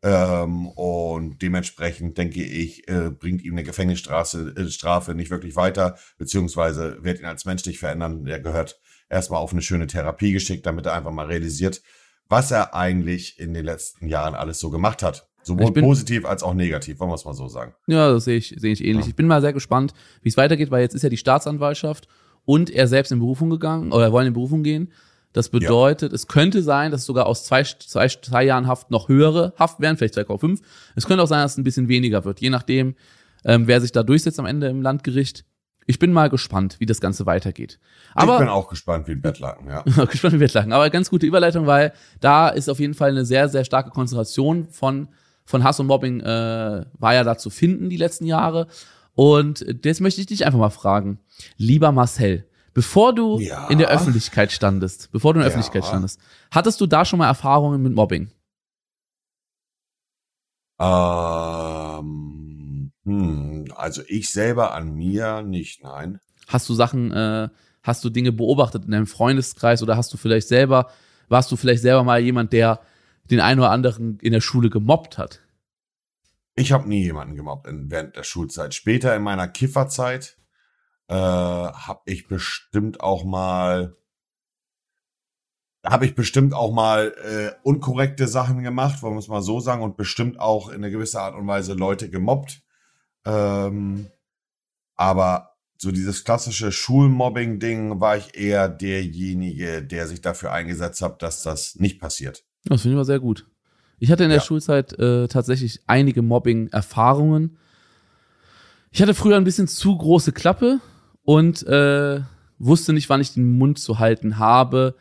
Ähm, 0.04 0.68
und 0.68 1.42
dementsprechend 1.42 2.18
denke 2.18 2.44
ich, 2.44 2.88
äh, 2.88 3.10
bringt 3.10 3.44
ihm 3.44 3.54
eine 3.54 3.64
Gefängnisstrafe 3.64 4.54
äh, 4.56 4.70
Strafe 4.70 5.16
nicht 5.16 5.32
wirklich 5.32 5.56
weiter, 5.56 5.98
beziehungsweise 6.18 7.04
wird 7.04 7.20
ihn 7.20 7.26
als 7.26 7.46
menschlich 7.46 7.80
verändern. 7.80 8.26
Er 8.28 8.40
gehört 8.40 8.80
erstmal 9.10 9.40
auf 9.40 9.52
eine 9.52 9.62
schöne 9.62 9.88
Therapie 9.88 10.32
geschickt, 10.34 10.66
damit 10.66 10.86
er 10.86 10.94
einfach 10.94 11.12
mal 11.12 11.26
realisiert, 11.28 11.82
was 12.30 12.52
er 12.52 12.76
eigentlich 12.76 13.40
in 13.40 13.54
den 13.54 13.66
letzten 13.66 14.08
Jahren 14.08 14.36
alles 14.36 14.60
so 14.60 14.70
gemacht 14.70 15.02
hat. 15.02 15.28
Sowohl 15.44 15.72
bin- 15.72 15.86
positiv 15.86 16.26
als 16.26 16.44
auch 16.44 16.54
negativ, 16.54 17.00
wollen 17.00 17.10
wir 17.10 17.16
es 17.16 17.24
mal 17.24 17.34
so 17.34 17.48
sagen. 17.48 17.74
Ja, 17.88 18.12
das 18.12 18.26
sehe 18.26 18.38
ich, 18.38 18.54
sehe 18.58 18.74
ich 18.74 18.84
ähnlich. 18.84 19.06
Ja. 19.06 19.10
Ich 19.10 19.16
bin 19.16 19.28
mal 19.28 19.40
sehr 19.42 19.54
gespannt, 19.54 19.94
wie 20.22 20.30
es 20.30 20.36
weitergeht, 20.36 20.72
weil 20.72 20.82
jetzt 20.82 20.94
ist 20.94 21.04
ja 21.04 21.10
die 21.10 21.18
Staatsanwaltschaft 21.18 22.10
und 22.44 22.70
er 22.70 22.88
selbst 22.88 23.12
in 23.14 23.20
Berufung 23.20 23.50
gegangen 23.50 23.94
oder 23.94 24.12
wollen 24.12 24.28
in 24.28 24.34
Berufung 24.34 24.62
gehen. 24.64 24.92
Das 25.38 25.50
bedeutet, 25.50 26.14
es 26.14 26.26
könnte 26.26 26.64
sein, 26.64 26.90
dass 26.90 27.06
sogar 27.06 27.28
aus 27.28 27.44
zwei, 27.44 27.62
zwei, 27.62 28.08
zwei 28.08 28.44
Jahren 28.44 28.66
Haft 28.66 28.90
noch 28.90 29.08
höhere 29.08 29.54
Haft 29.56 29.80
werden, 29.80 29.96
vielleicht 29.96 30.18
2,5. 30.18 30.62
Es 30.96 31.06
könnte 31.06 31.22
auch 31.22 31.28
sein, 31.28 31.44
dass 31.44 31.52
es 31.52 31.58
ein 31.60 31.64
bisschen 31.64 31.88
weniger 31.88 32.26
wird, 32.26 32.42
je 32.42 32.50
nachdem, 32.50 32.96
ähm, 33.46 33.68
wer 33.68 33.80
sich 33.80 33.92
da 33.92 34.02
durchsetzt 34.02 34.40
am 34.40 34.48
Ende 34.48 34.68
im 34.68 34.82
Landgericht. 34.82 35.46
Ich 35.86 36.00
bin 36.00 36.12
mal 36.12 36.32
gespannt, 36.32 36.78
wie 36.80 36.88
das 36.88 37.02
Ganze 37.02 37.28
weitergeht. 37.28 37.78
ich 38.10 38.16
bin 38.16 38.30
Aber 38.30 38.52
auch 38.52 38.68
gespannt 38.68 39.08
wie 39.08 39.12
ein 39.12 39.22
Bettlaken, 39.22 39.68
ja. 39.68 39.84
gespannt, 40.06 40.34
wie 40.34 40.40
wir 40.40 40.50
lachen. 40.50 40.74
Aber 40.74 40.90
ganz 40.90 41.12
gute 41.12 41.28
Überleitung, 41.28 41.68
weil 41.68 41.94
da 42.20 42.50
ist 42.50 42.68
auf 42.68 42.80
jeden 42.80 42.96
Fall 42.96 43.12
eine 43.12 43.24
sehr, 43.24 43.48
sehr 43.48 43.64
starke 43.64 43.92
Konzentration 43.92 44.68
von, 44.72 45.08
von 45.46 45.64
Hass 45.64 45.80
und 45.80 45.86
Mobbing 45.86 46.20
äh, 46.22 46.86
war 46.98 47.14
ja 47.14 47.24
da 47.24 47.38
zu 47.38 47.52
finden 47.52 47.90
die 47.90 47.98
letzten 47.98 48.26
Jahre. 48.26 48.66
Und 49.14 49.64
jetzt 49.86 50.02
möchte 50.02 50.20
ich 50.20 50.26
dich 50.26 50.48
einfach 50.48 50.58
mal 50.58 50.72
fragen, 50.72 51.20
lieber 51.58 51.92
Marcel, 51.92 52.48
bevor 52.78 53.12
du 53.16 53.40
Ja. 53.40 53.68
in 53.70 53.80
der 53.80 53.90
Öffentlichkeit 53.90 54.52
standest, 54.52 55.12
bevor 55.12 55.34
du 55.34 55.40
in 55.40 55.42
der 55.42 55.50
Ja. 55.50 55.58
Öffentlichkeit 55.58 55.84
standest, 55.84 56.20
hattest 56.52 56.80
du 56.80 56.86
da 56.86 57.06
schon 57.06 57.18
mal 57.18 57.26
Erfahrungen 57.26 57.82
mit 57.82 57.92
Mobbing? 57.92 58.30
Ähm, 61.98 62.92
hm, 63.04 63.66
also 63.76 64.04
ich 64.08 64.30
selber 64.30 64.76
an 64.76 64.94
mir 64.94 65.42
nicht, 65.42 65.82
nein. 65.82 66.20
Hast 66.48 66.70
du 66.70 66.76
Sachen, 66.76 67.12
äh, 67.12 67.50
hast 67.82 68.04
du 68.04 68.12
Dinge 68.12 68.32
beobachtet 68.32 68.86
in 68.86 68.92
deinem 68.92 69.08
Freundeskreis 69.08 69.82
oder 69.82 69.98
hast 69.98 70.14
du 70.14 70.18
vielleicht 70.18 70.48
selber, 70.48 70.92
warst 71.30 71.52
du 71.52 71.56
vielleicht 71.56 71.82
selber 71.82 72.04
mal 72.04 72.20
jemand, 72.20 72.54
der 72.54 72.80
den 73.32 73.40
einen 73.40 73.60
oder 73.60 73.72
anderen 73.72 74.20
in 74.20 74.34
der 74.34 74.42
Schule 74.42 74.70
gemobbt 74.70 75.18
hat? 75.18 75.42
Ich 76.54 76.72
habe 76.72 76.88
nie 76.88 77.02
jemanden 77.02 77.36
gemobbt 77.36 77.66
in, 77.66 77.90
während 77.90 78.16
der 78.16 78.24
Schulzeit. 78.24 78.76
Später 78.76 79.16
in 79.16 79.24
meiner 79.24 79.48
Kifferzeit 79.48 80.38
äh, 81.10 81.14
habe 81.14 82.02
ich 82.06 82.28
bestimmt 82.28 83.02
auch 83.02 83.24
mal 83.24 83.96
habe 85.86 86.06
ich 86.06 86.16
bestimmt 86.16 86.54
auch 86.54 86.74
mal 86.74 87.14
äh, 87.24 87.52
unkorrekte 87.64 88.28
Sachen 88.28 88.62
gemacht, 88.62 89.02
wollen 89.02 89.14
wir 89.14 89.20
es 89.20 89.30
mal 89.30 89.42
so 89.42 89.60
sagen, 89.62 89.84
und 89.84 89.96
bestimmt 89.96 90.38
auch 90.40 90.68
in 90.68 90.76
einer 90.76 90.90
gewisser 90.90 91.22
Art 91.22 91.36
und 91.36 91.48
Weise 91.48 91.74
Leute 91.76 92.10
gemobbt. 92.10 92.62
Ähm, 93.26 94.08
aber 94.96 95.52
so 95.78 95.92
dieses 95.92 96.26
klassische 96.26 96.72
Schulmobbing-Ding 96.74 98.02
war 98.02 98.18
ich 98.18 98.36
eher 98.36 98.68
derjenige, 98.68 99.82
der 99.84 100.08
sich 100.08 100.20
dafür 100.22 100.52
eingesetzt 100.52 101.02
hat, 101.02 101.22
dass 101.22 101.44
das 101.44 101.76
nicht 101.76 102.02
passiert. 102.02 102.44
Das 102.66 102.82
finde 102.82 102.96
ich 102.96 102.98
mal 102.98 103.06
sehr 103.06 103.20
gut. 103.20 103.48
Ich 104.00 104.12
hatte 104.12 104.24
in 104.24 104.30
der 104.30 104.40
Ja. 104.40 104.44
Schulzeit 104.44 104.94
äh, 105.00 105.28
tatsächlich 105.28 105.82
einige 105.88 106.22
Mobbing-Erfahrungen. 106.22 107.58
Ich 108.92 109.02
hatte 109.02 109.14
früher 109.14 109.38
ein 109.38 109.44
bisschen 109.44 109.68
zu 109.68 109.98
große 109.98 110.32
Klappe 110.34 110.80
und 111.28 111.68
äh, 111.68 112.22
wusste 112.58 112.94
nicht, 112.94 113.10
wann 113.10 113.20
ich 113.20 113.34
den 113.34 113.58
Mund 113.58 113.80
zu 113.80 114.00
halten 114.00 114.40
habe, 114.40 114.96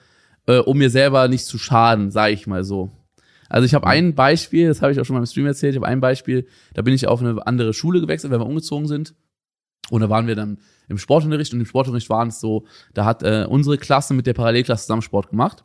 äh, 0.46 0.58
um 0.58 0.76
mir 0.76 0.90
selber 0.90 1.28
nicht 1.28 1.46
zu 1.46 1.56
schaden, 1.56 2.10
sage 2.10 2.34
ich 2.34 2.48
mal 2.48 2.64
so. 2.64 2.90
Also 3.48 3.64
ich 3.64 3.74
habe 3.74 3.86
ein 3.86 4.16
Beispiel, 4.16 4.66
das 4.66 4.82
habe 4.82 4.90
ich 4.90 4.98
auch 4.98 5.04
schon 5.04 5.14
mal 5.14 5.20
im 5.20 5.26
Stream 5.26 5.46
erzählt, 5.46 5.74
ich 5.74 5.76
habe 5.76 5.86
ein 5.86 6.00
Beispiel, 6.00 6.48
da 6.74 6.82
bin 6.82 6.94
ich 6.94 7.06
auf 7.06 7.20
eine 7.20 7.46
andere 7.46 7.72
Schule 7.72 8.00
gewechselt, 8.00 8.32
weil 8.32 8.40
wir 8.40 8.46
umgezogen 8.46 8.88
sind. 8.88 9.14
Und 9.88 10.00
da 10.00 10.10
waren 10.10 10.26
wir 10.26 10.34
dann 10.34 10.58
im 10.88 10.98
Sportunterricht 10.98 11.52
und 11.52 11.60
im 11.60 11.66
Sportunterricht 11.66 12.10
waren 12.10 12.26
es 12.26 12.40
so, 12.40 12.64
da 12.92 13.04
hat 13.04 13.22
äh, 13.22 13.46
unsere 13.48 13.78
Klasse 13.78 14.12
mit 14.12 14.26
der 14.26 14.34
Parallelklasse 14.34 14.82
zusammen 14.82 15.02
Sport 15.02 15.30
gemacht. 15.30 15.64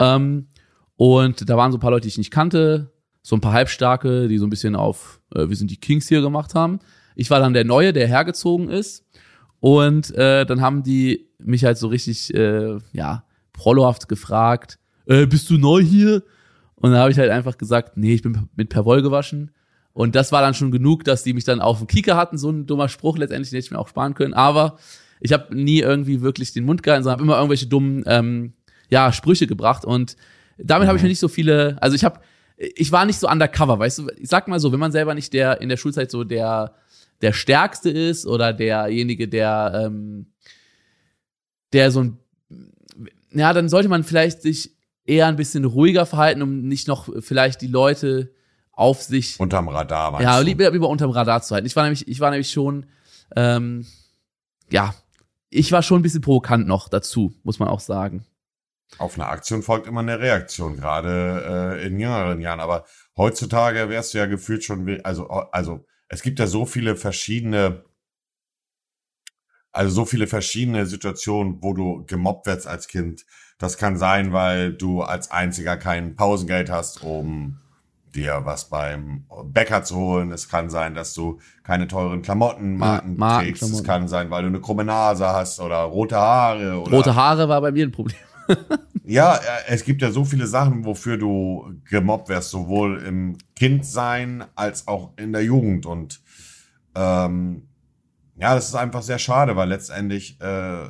Ähm, 0.00 0.48
und 0.96 1.48
da 1.48 1.56
waren 1.56 1.70
so 1.70 1.78
ein 1.78 1.80
paar 1.80 1.92
Leute, 1.92 2.02
die 2.02 2.08
ich 2.08 2.18
nicht 2.18 2.32
kannte, 2.32 2.90
so 3.22 3.36
ein 3.36 3.40
paar 3.40 3.52
Halbstarke, 3.52 4.26
die 4.26 4.38
so 4.38 4.46
ein 4.46 4.50
bisschen 4.50 4.74
auf, 4.74 5.20
äh, 5.36 5.48
wir 5.48 5.54
sind 5.54 5.70
die 5.70 5.78
Kings 5.78 6.08
hier 6.08 6.20
gemacht 6.20 6.56
haben. 6.56 6.80
Ich 7.14 7.30
war 7.30 7.40
dann 7.40 7.52
der 7.52 7.64
Neue, 7.64 7.92
der 7.92 8.06
hergezogen 8.08 8.68
ist. 8.68 9.04
Und 9.60 10.14
äh, 10.14 10.46
dann 10.46 10.60
haben 10.60 10.82
die 10.82 11.28
mich 11.38 11.64
halt 11.64 11.78
so 11.78 11.88
richtig, 11.88 12.32
äh, 12.34 12.78
ja, 12.92 13.24
prollohaft 13.52 14.08
gefragt, 14.08 14.78
äh, 15.06 15.26
bist 15.26 15.50
du 15.50 15.58
neu 15.58 15.82
hier? 15.82 16.22
Und 16.76 16.92
dann 16.92 17.00
habe 17.00 17.10
ich 17.10 17.18
halt 17.18 17.30
einfach 17.30 17.58
gesagt, 17.58 17.96
nee, 17.96 18.14
ich 18.14 18.22
bin 18.22 18.48
mit 18.54 18.68
Perwoll 18.68 19.02
gewaschen. 19.02 19.50
Und 19.92 20.14
das 20.14 20.30
war 20.30 20.42
dann 20.42 20.54
schon 20.54 20.70
genug, 20.70 21.02
dass 21.02 21.24
die 21.24 21.32
mich 21.32 21.44
dann 21.44 21.60
auf 21.60 21.78
dem 21.78 21.88
Kieker 21.88 22.16
hatten. 22.16 22.38
So 22.38 22.50
ein 22.50 22.66
dummer 22.66 22.88
Spruch 22.88 23.18
letztendlich, 23.18 23.50
den 23.50 23.56
hätte 23.56 23.66
ich 23.66 23.70
mir 23.72 23.80
auch 23.80 23.88
sparen 23.88 24.14
können. 24.14 24.32
Aber 24.32 24.78
ich 25.20 25.32
habe 25.32 25.56
nie 25.56 25.80
irgendwie 25.80 26.20
wirklich 26.20 26.52
den 26.52 26.64
Mund 26.64 26.84
gehalten, 26.84 27.02
sondern 27.02 27.18
habe 27.18 27.24
immer 27.24 27.36
irgendwelche 27.36 27.66
dummen 27.66 28.04
ähm, 28.06 28.52
ja, 28.90 29.12
Sprüche 29.12 29.48
gebracht. 29.48 29.84
Und 29.84 30.16
damit 30.56 30.86
habe 30.86 30.96
ich 30.96 31.02
mir 31.02 31.08
nicht 31.08 31.18
so 31.18 31.26
viele, 31.26 31.78
also 31.80 31.96
ich 31.96 32.04
habe, 32.04 32.20
ich 32.56 32.92
war 32.92 33.06
nicht 33.06 33.18
so 33.18 33.28
undercover, 33.28 33.78
weißt 33.78 33.98
du, 33.98 34.08
ich 34.16 34.28
sag 34.28 34.46
mal 34.46 34.60
so, 34.60 34.72
wenn 34.72 34.80
man 34.80 34.92
selber 34.92 35.14
nicht 35.14 35.32
der 35.32 35.60
in 35.60 35.68
der 35.68 35.76
Schulzeit 35.76 36.10
so 36.10 36.22
der 36.22 36.74
der 37.20 37.32
Stärkste 37.32 37.90
ist 37.90 38.26
oder 38.26 38.52
derjenige, 38.52 39.28
der 39.28 39.84
ähm, 39.86 40.32
der 41.72 41.90
so 41.90 42.02
ein, 42.02 42.18
ja, 43.32 43.52
dann 43.52 43.68
sollte 43.68 43.88
man 43.88 44.04
vielleicht 44.04 44.42
sich 44.42 44.76
eher 45.04 45.26
ein 45.26 45.36
bisschen 45.36 45.64
ruhiger 45.64 46.06
verhalten, 46.06 46.42
um 46.42 46.62
nicht 46.62 46.88
noch 46.88 47.08
vielleicht 47.20 47.60
die 47.60 47.66
Leute 47.66 48.32
auf 48.72 49.02
sich 49.02 49.40
Unterm 49.40 49.68
Radar, 49.68 50.12
meinst 50.12 50.24
ja, 50.24 50.38
lieber, 50.38 50.70
lieber 50.70 50.88
unterm 50.88 51.10
Radar 51.10 51.42
zu 51.42 51.54
halten. 51.54 51.66
Ich 51.66 51.74
war 51.74 51.82
nämlich, 51.82 52.06
ich 52.06 52.20
war 52.20 52.30
nämlich 52.30 52.50
schon, 52.50 52.86
ähm, 53.34 53.86
ja, 54.70 54.94
ich 55.50 55.72
war 55.72 55.82
schon 55.82 56.00
ein 56.00 56.02
bisschen 56.02 56.20
provokant 56.20 56.66
noch 56.66 56.88
dazu, 56.88 57.34
muss 57.42 57.58
man 57.58 57.68
auch 57.68 57.80
sagen. 57.80 58.24
Auf 58.96 59.14
eine 59.14 59.26
Aktion 59.26 59.62
folgt 59.62 59.86
immer 59.86 60.00
eine 60.00 60.20
Reaktion, 60.20 60.76
gerade 60.76 61.76
äh, 61.80 61.86
in 61.86 61.98
jüngeren 61.98 62.40
Jahren. 62.40 62.60
Aber 62.60 62.86
heutzutage 63.16 63.88
wärst 63.88 64.14
du 64.14 64.18
ja 64.18 64.26
gefühlt 64.26 64.64
schon, 64.64 65.00
also, 65.04 65.28
also 65.28 65.84
es 66.08 66.22
gibt 66.22 66.38
ja 66.38 66.46
so 66.46 66.66
viele 66.66 66.96
verschiedene, 66.96 67.84
also 69.72 69.90
so 69.94 70.04
viele 70.04 70.26
verschiedene 70.26 70.86
Situationen, 70.86 71.58
wo 71.62 71.74
du 71.74 72.04
gemobbt 72.06 72.46
wirst 72.46 72.66
als 72.66 72.88
Kind. 72.88 73.24
Das 73.58 73.76
kann 73.76 73.96
sein, 73.96 74.32
weil 74.32 74.72
du 74.72 75.02
als 75.02 75.30
einziger 75.30 75.76
kein 75.76 76.16
Pausengeld 76.16 76.70
hast, 76.70 77.02
um 77.02 77.58
dir 78.14 78.40
was 78.44 78.70
beim 78.70 79.26
Bäcker 79.44 79.82
zu 79.84 79.96
holen. 79.96 80.32
Es 80.32 80.48
kann 80.48 80.70
sein, 80.70 80.94
dass 80.94 81.12
du 81.12 81.40
keine 81.62 81.86
teuren 81.88 82.22
Klamottenmarken 82.22 83.12
Ja, 83.12 83.18
Marken- 83.18 83.44
trägst. 83.44 83.62
Es 83.62 83.68
Klamotten. 83.68 83.86
kann 83.86 84.08
sein, 84.08 84.30
weil 84.30 84.42
du 84.42 84.48
eine 84.48 84.60
krumme 84.60 84.84
Nase 84.84 85.26
hast 85.28 85.60
oder 85.60 85.78
rote 85.82 86.16
Haare. 86.16 86.80
Oder 86.80 86.96
Rote 86.96 87.14
Haare 87.14 87.48
war 87.48 87.60
bei 87.60 87.70
mir 87.70 87.84
ein 87.86 87.92
Problem. 87.92 88.16
ja, 89.08 89.36
äh, 89.36 89.40
es 89.68 89.84
gibt 89.84 90.02
ja 90.02 90.10
so 90.10 90.24
viele 90.24 90.46
Sachen, 90.46 90.84
wofür 90.84 91.16
du 91.16 91.72
gemobbt 91.88 92.28
wirst, 92.28 92.50
sowohl 92.50 93.02
im 93.02 93.38
Kindsein 93.56 94.44
als 94.54 94.86
auch 94.86 95.16
in 95.16 95.32
der 95.32 95.42
Jugend. 95.42 95.86
Und 95.86 96.20
ähm, 96.94 97.68
ja, 98.36 98.54
das 98.54 98.68
ist 98.68 98.74
einfach 98.74 99.02
sehr 99.02 99.18
schade, 99.18 99.56
weil 99.56 99.70
letztendlich 99.70 100.38
äh, 100.40 100.88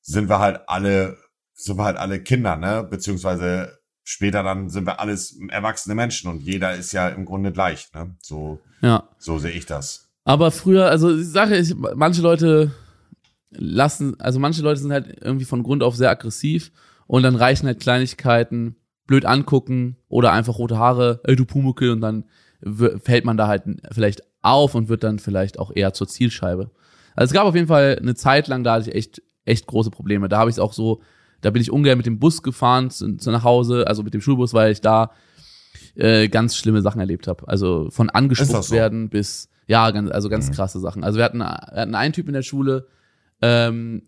sind 0.00 0.28
wir 0.28 0.38
halt 0.38 0.60
alle, 0.68 1.18
sind 1.54 1.76
wir 1.76 1.84
halt 1.84 1.96
alle 1.96 2.22
Kinder, 2.22 2.56
ne? 2.56 2.86
Beziehungsweise 2.88 3.78
später 4.04 4.42
dann 4.42 4.68
sind 4.68 4.86
wir 4.86 5.00
alles 5.00 5.36
erwachsene 5.48 5.94
Menschen 5.94 6.30
und 6.30 6.40
jeder 6.40 6.74
ist 6.74 6.92
ja 6.92 7.08
im 7.08 7.24
Grunde 7.24 7.50
gleich, 7.52 7.92
ne? 7.94 8.14
So, 8.22 8.60
Ja. 8.80 9.08
so 9.18 9.38
sehe 9.38 9.52
ich 9.52 9.66
das. 9.66 10.08
Aber 10.24 10.50
früher, 10.50 10.88
also 10.88 11.14
die 11.16 11.22
Sache 11.24 11.56
ist, 11.56 11.74
manche 11.74 12.22
Leute 12.22 12.70
lassen, 13.56 14.18
also 14.20 14.38
manche 14.38 14.62
Leute 14.62 14.80
sind 14.80 14.92
halt 14.92 15.18
irgendwie 15.20 15.44
von 15.44 15.62
Grund 15.62 15.82
auf 15.82 15.96
sehr 15.96 16.10
aggressiv 16.10 16.72
und 17.06 17.22
dann 17.22 17.36
reichen 17.36 17.66
halt 17.66 17.80
Kleinigkeiten, 17.80 18.76
blöd 19.06 19.24
angucken 19.26 19.96
oder 20.08 20.32
einfach 20.32 20.58
rote 20.58 20.78
Haare, 20.78 21.20
ey 21.24 21.36
du 21.36 21.44
Pumuckel 21.44 21.90
und 21.90 22.00
dann 22.00 22.24
fällt 23.02 23.24
man 23.24 23.36
da 23.36 23.46
halt 23.48 23.64
vielleicht 23.92 24.22
auf 24.40 24.74
und 24.74 24.88
wird 24.88 25.04
dann 25.04 25.18
vielleicht 25.18 25.58
auch 25.58 25.70
eher 25.74 25.92
zur 25.92 26.08
Zielscheibe. 26.08 26.70
Also 27.14 27.30
es 27.30 27.34
gab 27.34 27.46
auf 27.46 27.54
jeden 27.54 27.66
Fall 27.68 27.98
eine 28.00 28.14
Zeit 28.14 28.48
lang, 28.48 28.64
da 28.64 28.74
hatte 28.74 28.88
ich 28.90 28.96
echt, 28.96 29.22
echt 29.44 29.66
große 29.66 29.90
Probleme. 29.90 30.28
Da 30.28 30.38
habe 30.38 30.48
ich 30.50 30.56
es 30.56 30.58
auch 30.60 30.72
so, 30.72 31.02
da 31.42 31.50
bin 31.50 31.60
ich 31.60 31.70
ungern 31.70 31.98
mit 31.98 32.06
dem 32.06 32.18
Bus 32.18 32.42
gefahren 32.42 32.90
zu, 32.90 33.16
zu 33.16 33.30
nach 33.30 33.44
Hause, 33.44 33.86
also 33.86 34.02
mit 34.02 34.14
dem 34.14 34.20
Schulbus, 34.22 34.54
weil 34.54 34.72
ich 34.72 34.80
da 34.80 35.10
äh, 35.94 36.28
ganz 36.28 36.56
schlimme 36.56 36.82
Sachen 36.82 37.00
erlebt 37.00 37.28
habe. 37.28 37.46
Also 37.48 37.88
von 37.90 38.10
angespuckt 38.10 38.64
so? 38.64 38.74
werden 38.74 39.10
bis, 39.10 39.48
ja, 39.66 39.90
ganz, 39.90 40.10
also 40.10 40.28
ganz 40.28 40.48
Mhm. 40.48 40.54
krasse 40.54 40.80
Sachen. 40.80 41.04
Also 41.04 41.18
wir 41.18 41.24
hatten, 41.24 41.38
wir 41.40 41.46
hatten 41.46 41.94
einen 41.94 42.12
Typ 42.12 42.26
in 42.28 42.34
der 42.34 42.42
Schule, 42.42 42.86
ähm, 43.44 44.02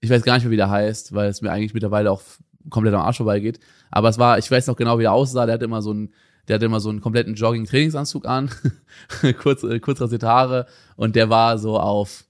ich 0.00 0.10
weiß 0.10 0.22
gar 0.22 0.34
nicht 0.34 0.42
mehr, 0.42 0.50
wie 0.50 0.56
der 0.56 0.68
heißt, 0.68 1.14
weil 1.14 1.28
es 1.28 1.40
mir 1.42 1.52
eigentlich 1.52 1.74
mittlerweile 1.74 2.10
auch 2.10 2.22
komplett 2.70 2.94
am 2.94 3.02
Arsch 3.02 3.18
vorbeigeht. 3.18 3.60
Aber 3.90 4.08
es 4.08 4.18
war, 4.18 4.38
ich 4.38 4.50
weiß 4.50 4.66
noch 4.66 4.76
genau, 4.76 4.98
wie 4.98 5.04
er 5.04 5.12
aussah. 5.12 5.46
Der 5.46 5.54
hatte 5.54 5.64
immer 5.64 5.80
so 5.80 5.92
einen, 5.92 6.12
der 6.48 6.56
hatte 6.56 6.66
immer 6.66 6.80
so 6.80 6.90
einen 6.90 7.00
kompletten 7.00 7.34
Jogging-Trainingsanzug 7.34 8.26
an, 8.26 8.50
kurz, 9.38 9.62
äh, 9.62 9.78
kurz 9.78 10.00
rasierte 10.00 10.26
Haare 10.26 10.66
und 10.96 11.14
der 11.16 11.30
war 11.30 11.56
so 11.58 11.78
auf, 11.78 12.24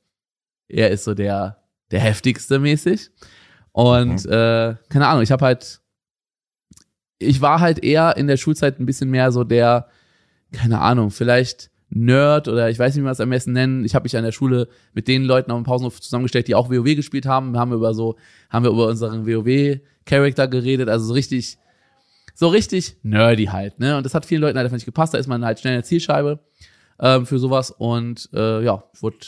er 0.68 0.90
ist 0.90 1.04
so 1.04 1.14
der, 1.14 1.62
der 1.90 2.00
heftigste 2.00 2.58
mäßig. 2.58 3.10
Und 3.72 4.24
äh, 4.26 4.76
keine 4.88 5.08
Ahnung, 5.08 5.22
ich 5.22 5.32
habe 5.32 5.44
halt, 5.44 5.80
ich 7.18 7.40
war 7.40 7.60
halt 7.60 7.82
eher 7.82 8.16
in 8.16 8.26
der 8.26 8.36
Schulzeit 8.36 8.78
ein 8.78 8.86
bisschen 8.86 9.10
mehr 9.10 9.32
so 9.32 9.42
der, 9.42 9.88
keine 10.52 10.80
Ahnung, 10.80 11.10
vielleicht 11.10 11.70
Nerd 11.94 12.48
oder 12.48 12.68
ich 12.70 12.78
weiß 12.78 12.94
nicht, 12.94 13.02
wie 13.02 13.04
man 13.04 13.12
es 13.12 13.20
am 13.20 13.30
besten 13.30 13.52
nennen. 13.52 13.84
Ich 13.84 13.94
habe 13.94 14.02
mich 14.04 14.16
an 14.16 14.24
der 14.24 14.32
Schule 14.32 14.68
mit 14.92 15.06
den 15.06 15.24
Leuten 15.24 15.50
auf 15.50 15.58
dem 15.58 15.64
Pausenhof 15.64 16.00
zusammengestellt, 16.00 16.48
die 16.48 16.54
auch 16.54 16.70
WoW 16.70 16.96
gespielt 16.96 17.26
haben. 17.26 17.52
Wir 17.52 17.60
haben 17.60 17.72
über 17.72 17.94
so, 17.94 18.16
haben 18.50 18.64
wir 18.64 18.70
über 18.70 18.88
unseren 18.88 19.26
WoW-Charakter 19.26 20.48
geredet, 20.48 20.88
also 20.88 21.06
so 21.06 21.14
richtig, 21.14 21.58
so 22.34 22.48
richtig 22.48 22.96
nerdy 23.02 23.46
halt, 23.46 23.78
ne? 23.78 23.96
Und 23.96 24.04
das 24.04 24.14
hat 24.14 24.26
vielen 24.26 24.40
Leuten 24.40 24.56
halt 24.56 24.66
einfach 24.66 24.76
nicht 24.76 24.84
gepasst. 24.84 25.14
Da 25.14 25.18
ist 25.18 25.28
man 25.28 25.44
halt 25.44 25.60
schnell 25.60 25.74
eine 25.74 25.84
Zielscheibe 25.84 26.40
ähm, 26.98 27.26
für 27.26 27.38
sowas 27.38 27.70
und 27.70 28.28
äh, 28.32 28.64
ja, 28.64 28.84
wurde 29.00 29.18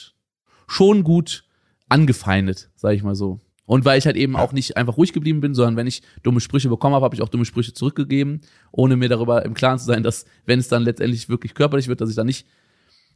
schon 0.66 1.04
gut 1.04 1.44
angefeindet, 1.88 2.70
sage 2.74 2.96
ich 2.96 3.02
mal 3.02 3.14
so. 3.14 3.40
Und 3.66 3.84
weil 3.84 3.98
ich 3.98 4.06
halt 4.06 4.16
eben 4.16 4.34
Ja. 4.34 4.38
auch 4.40 4.52
nicht 4.52 4.76
einfach 4.76 4.96
ruhig 4.96 5.12
geblieben 5.12 5.40
bin, 5.40 5.54
sondern 5.54 5.76
wenn 5.76 5.86
ich 5.86 6.02
dumme 6.22 6.40
Sprüche 6.40 6.68
bekommen 6.68 6.94
habe, 6.94 7.04
habe 7.04 7.14
ich 7.14 7.22
auch 7.22 7.28
dumme 7.28 7.44
Sprüche 7.44 7.72
zurückgegeben, 7.74 8.40
ohne 8.72 8.96
mir 8.96 9.08
darüber 9.08 9.44
im 9.44 9.54
Klaren 9.54 9.78
zu 9.78 9.84
sein, 9.84 10.02
dass 10.02 10.24
wenn 10.44 10.58
es 10.58 10.68
dann 10.68 10.82
letztendlich 10.84 11.28
wirklich 11.28 11.54
körperlich 11.54 11.88
wird, 11.88 12.00
dass 12.00 12.08
ich 12.10 12.16
da 12.16 12.24
nicht 12.24 12.46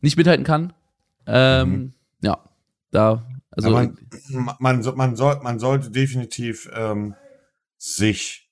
nicht 0.00 0.16
mithalten 0.16 0.44
kann. 0.44 0.72
Ähm, 1.26 1.92
Ja, 2.22 2.38
da 2.90 3.26
also 3.50 3.70
Mhm. 3.70 3.96
Ja, 4.30 4.40
man, 4.40 4.56
man, 4.58 4.96
man, 4.96 5.16
soll, 5.16 5.40
man 5.42 5.58
sollte 5.58 5.90
definitiv 5.90 6.70
ähm, 6.74 7.14
sich 7.76 8.48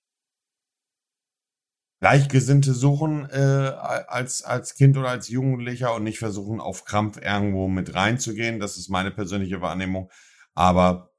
Gleichgesinnte 2.00 2.75
suchen 2.75 3.28
äh, 3.31 3.73
als, 4.07 4.43
als 4.43 4.75
Kind 4.75 4.97
oder 4.97 5.09
als 5.09 5.28
Jugendlicher 5.28 5.95
und 5.95 6.05
nicht 6.05 6.19
versuchen, 6.21 6.61
auf 6.61 6.85
Krampf 6.85 7.21
irgendwo 7.21 7.67
mit 7.67 7.93
reinzugehen. 7.95 8.61
Das 8.61 8.76
ist 8.76 8.88
meine 8.88 9.11
persönliche 9.11 9.61
Wahrnehmung. 9.61 10.09
Aber 10.55 11.11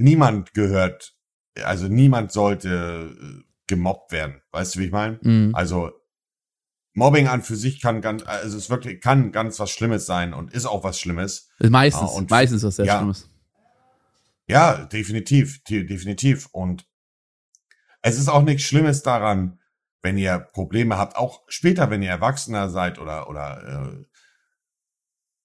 niemand 0.00 0.54
gehört, 0.54 1.14
also 1.62 1.86
niemand 1.88 2.32
sollte 2.32 3.14
äh, 3.20 3.42
gemobbt 3.66 4.12
werden. 4.12 4.40
Weißt 4.50 4.74
du, 4.74 4.80
wie 4.80 4.86
ich 4.86 4.92
meine? 4.92 5.18
mh, 5.22 5.56
Also 5.56 5.92
Mobbing 6.92 7.28
an 7.28 7.42
für 7.42 7.54
sich 7.56 7.80
kann 7.80 8.00
ganz, 8.00 8.24
also 8.24 8.56
es 8.58 8.68
wirklich 8.68 9.00
kann 9.00 9.30
ganz 9.30 9.60
was 9.60 9.70
Schlimmes 9.70 10.06
sein 10.06 10.34
und 10.34 10.52
ist 10.52 10.66
auch 10.66 10.82
was 10.82 10.98
Schlimmes. 10.98 11.48
meistens, 11.60 12.10
Ah, 12.10 12.14
und- 12.16 12.30
meistens 12.30 12.64
was 12.64 12.76
sehr 12.76 12.86
ja. 12.86 12.96
Schlimmes. 12.98 13.30
Ja, 14.48 14.84
definitiv, 14.86 15.62
de- 15.64 15.84
definitiv. 15.86 16.48
Und 16.50 16.86
es 18.02 18.18
ist 18.18 18.28
auch 18.28 18.42
nichts 18.42 18.62
Schlimmes 18.64 19.02
daran, 19.02 19.60
wenn 20.02 20.18
ihr 20.18 20.38
Probleme 20.38 20.98
habt, 20.98 21.16
auch 21.16 21.42
später, 21.46 21.90
wenn 21.90 22.02
ihr 22.02 22.10
Erwachsener 22.10 22.70
seid 22.70 22.98
oder, 22.98 23.28
oder 23.28 23.92
äh, 24.02 24.04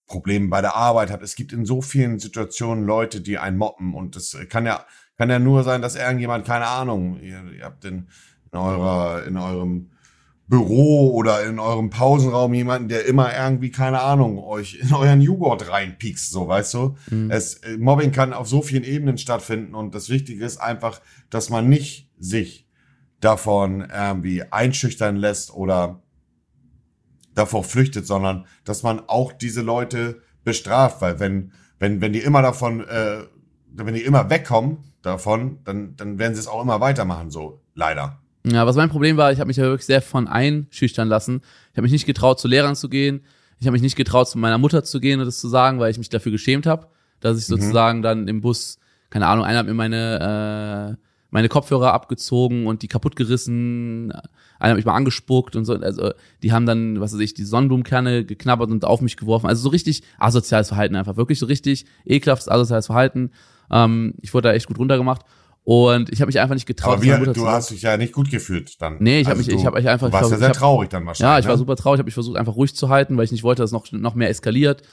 Probleme 0.07 0.49
bei 0.49 0.61
der 0.61 0.75
Arbeit 0.75 1.11
habt. 1.11 1.23
Es 1.23 1.35
gibt 1.35 1.51
in 1.51 1.65
so 1.65 1.81
vielen 1.81 2.19
Situationen 2.19 2.85
Leute, 2.85 3.21
die 3.21 3.37
einen 3.37 3.57
mobben 3.57 3.93
und 3.95 4.15
das 4.15 4.37
kann 4.49 4.65
ja, 4.65 4.85
kann 5.17 5.29
ja 5.29 5.39
nur 5.39 5.63
sein, 5.63 5.81
dass 5.81 5.95
irgendjemand, 5.95 6.45
keine 6.45 6.67
Ahnung, 6.67 7.19
ihr, 7.19 7.43
ihr 7.57 7.65
habt 7.65 7.85
in, 7.85 8.07
in 8.51 8.59
eurer, 8.59 9.25
in 9.25 9.37
eurem 9.37 9.89
Büro 10.47 11.11
oder 11.13 11.43
in 11.43 11.57
eurem 11.57 11.89
Pausenraum 11.89 12.53
jemanden, 12.53 12.87
der 12.87 13.05
immer 13.05 13.35
irgendwie, 13.35 13.71
keine 13.71 14.01
Ahnung, 14.01 14.37
euch 14.37 14.75
in 14.75 14.93
euren 14.93 15.21
Joghurt 15.21 15.69
reinpiekst, 15.69 16.29
so, 16.29 16.47
weißt 16.47 16.73
du? 16.75 16.95
Mhm. 17.09 17.31
Es, 17.31 17.55
äh, 17.55 17.77
Mobbing 17.77 18.11
kann 18.11 18.33
auf 18.33 18.47
so 18.47 18.61
vielen 18.61 18.83
Ebenen 18.83 19.17
stattfinden 19.17 19.73
und 19.73 19.95
das 19.95 20.09
Wichtige 20.09 20.45
ist 20.45 20.57
einfach, 20.57 21.01
dass 21.31 21.49
man 21.49 21.67
nicht 21.67 22.11
sich 22.19 22.67
davon 23.21 23.87
irgendwie 23.91 24.43
einschüchtern 24.43 25.15
lässt 25.15 25.51
oder 25.51 26.03
davor 27.35 27.63
flüchtet, 27.63 28.07
sondern 28.07 28.45
dass 28.63 28.81
man 28.83 29.01
auch 29.07 29.31
diese 29.31 29.61
Leute 29.61 30.21
bestraft, 30.43 31.01
weil 31.01 31.19
wenn 31.19 31.51
wenn 31.79 32.01
wenn 32.01 32.13
die 32.13 32.19
immer 32.19 32.41
davon, 32.41 32.81
äh, 32.87 33.23
wenn 33.73 33.93
die 33.93 34.01
immer 34.01 34.29
wegkommen 34.29 34.77
davon, 35.01 35.59
dann 35.65 35.95
dann 35.97 36.17
werden 36.17 36.33
sie 36.33 36.39
es 36.39 36.47
auch 36.47 36.61
immer 36.61 36.79
weitermachen, 36.81 37.29
so 37.29 37.61
leider. 37.75 38.19
Ja, 38.47 38.65
was 38.67 38.75
mein 38.75 38.89
Problem 38.89 39.17
war, 39.17 39.31
ich 39.31 39.39
habe 39.39 39.47
mich 39.47 39.57
ja 39.57 39.63
wirklich 39.63 39.85
sehr 39.87 40.01
von 40.01 40.27
einschüchtern 40.27 41.07
lassen. 41.07 41.41
Ich 41.71 41.77
habe 41.77 41.81
mich 41.83 41.91
nicht 41.91 42.05
getraut, 42.05 42.39
zu 42.39 42.47
Lehrern 42.47 42.75
zu 42.75 42.89
gehen. 42.89 43.21
Ich 43.59 43.65
habe 43.65 43.73
mich 43.73 43.81
nicht 43.81 43.95
getraut, 43.95 44.29
zu 44.29 44.37
meiner 44.37 44.57
Mutter 44.59 44.83
zu 44.83 44.99
gehen 44.99 45.19
und 45.19 45.25
das 45.25 45.39
zu 45.39 45.47
sagen, 45.47 45.79
weil 45.79 45.89
ich 45.89 45.97
mich 45.97 46.09
dafür 46.09 46.31
geschämt 46.31 46.65
habe, 46.67 46.87
dass 47.21 47.37
ich 47.39 47.49
Mhm. 47.49 47.53
sozusagen 47.55 48.01
dann 48.03 48.27
im 48.27 48.41
Bus, 48.41 48.77
keine 49.09 49.27
Ahnung, 49.27 49.45
einer 49.45 49.59
hat 49.59 49.65
mir 49.65 49.73
meine 49.73 50.97
äh, 50.99 51.04
meine 51.35 51.49
Kopfhörer 51.49 51.93
abgezogen 51.93 52.65
und 52.65 52.81
die 52.81 52.87
kaputt 52.87 53.15
gerissen, 53.17 54.11
einer 54.57 54.69
hat 54.71 54.75
mich 54.77 54.85
mal 54.85 54.95
angespuckt 54.95 55.55
und 55.57 55.65
so. 55.65 55.73
Also 55.73 56.11
die 56.41 56.53
haben 56.53 56.65
dann, 56.65 57.01
was 57.01 57.13
weiß 57.13 57.19
ich, 57.19 57.33
die 57.33 57.43
Sonnenblumenkerne 57.43 58.23
geknabbert 58.23 58.71
und 58.71 58.85
auf 58.85 59.01
mich 59.01 59.17
geworfen. 59.17 59.45
Also 59.47 59.63
so 59.63 59.69
richtig 59.69 60.01
asoziales 60.17 60.69
Verhalten 60.69 60.95
einfach, 60.95 61.17
wirklich 61.17 61.37
so 61.37 61.45
richtig 61.45 61.85
ekelhaftes 62.05 62.47
asoziales 62.47 62.85
Verhalten. 62.85 63.31
Ähm, 63.69 64.13
ich 64.21 64.33
wurde 64.33 64.47
da 64.47 64.53
echt 64.53 64.67
gut 64.67 64.79
runtergemacht 64.79 65.23
und 65.65 66.09
ich 66.09 66.21
habe 66.21 66.27
mich 66.27 66.39
einfach 66.39 66.55
nicht 66.55 66.67
getraut, 66.67 66.99
Aber 67.05 67.17
Mutter 67.17 67.33
du 67.33 67.41
zu 67.41 67.47
hast 67.47 67.71
dich 67.71 67.81
ja 67.81 67.97
nicht 67.97 68.13
gut 68.13 68.29
gefühlt 68.31 68.81
dann. 68.81 68.95
Nee, 68.99 69.19
ich 69.21 69.27
Also 69.27 69.39
mich- 69.39 69.49
ich 69.49 69.55
du- 69.61 69.65
hab 69.65 69.73
mich 69.73 69.89
einfach- 69.89 70.07
Du 70.07 70.13
warst 70.13 70.27
ich 70.27 70.31
ja 70.31 70.37
sehr 70.37 70.49
hab- 70.49 70.55
traurig 70.57 70.89
dann 70.89 71.05
wahrscheinlich. 71.05 71.33
Ja, 71.33 71.39
ich 71.39 71.45
war 71.45 71.53
ne? 71.55 71.57
super 71.57 71.75
traurig, 71.75 71.97
ich 71.97 71.99
habe 71.99 72.07
mich 72.07 72.13
versucht 72.13 72.37
einfach 72.37 72.55
ruhig 72.55 72.73
zu 72.75 72.87
halten, 72.89 73.17
weil 73.17 73.25
ich 73.25 73.31
nicht 73.33 73.43
wollte, 73.43 73.61
dass 73.61 73.69
es 73.69 73.73
noch 73.73 73.91
noch 73.91 74.15
mehr 74.15 74.29
eskaliert. 74.29 74.83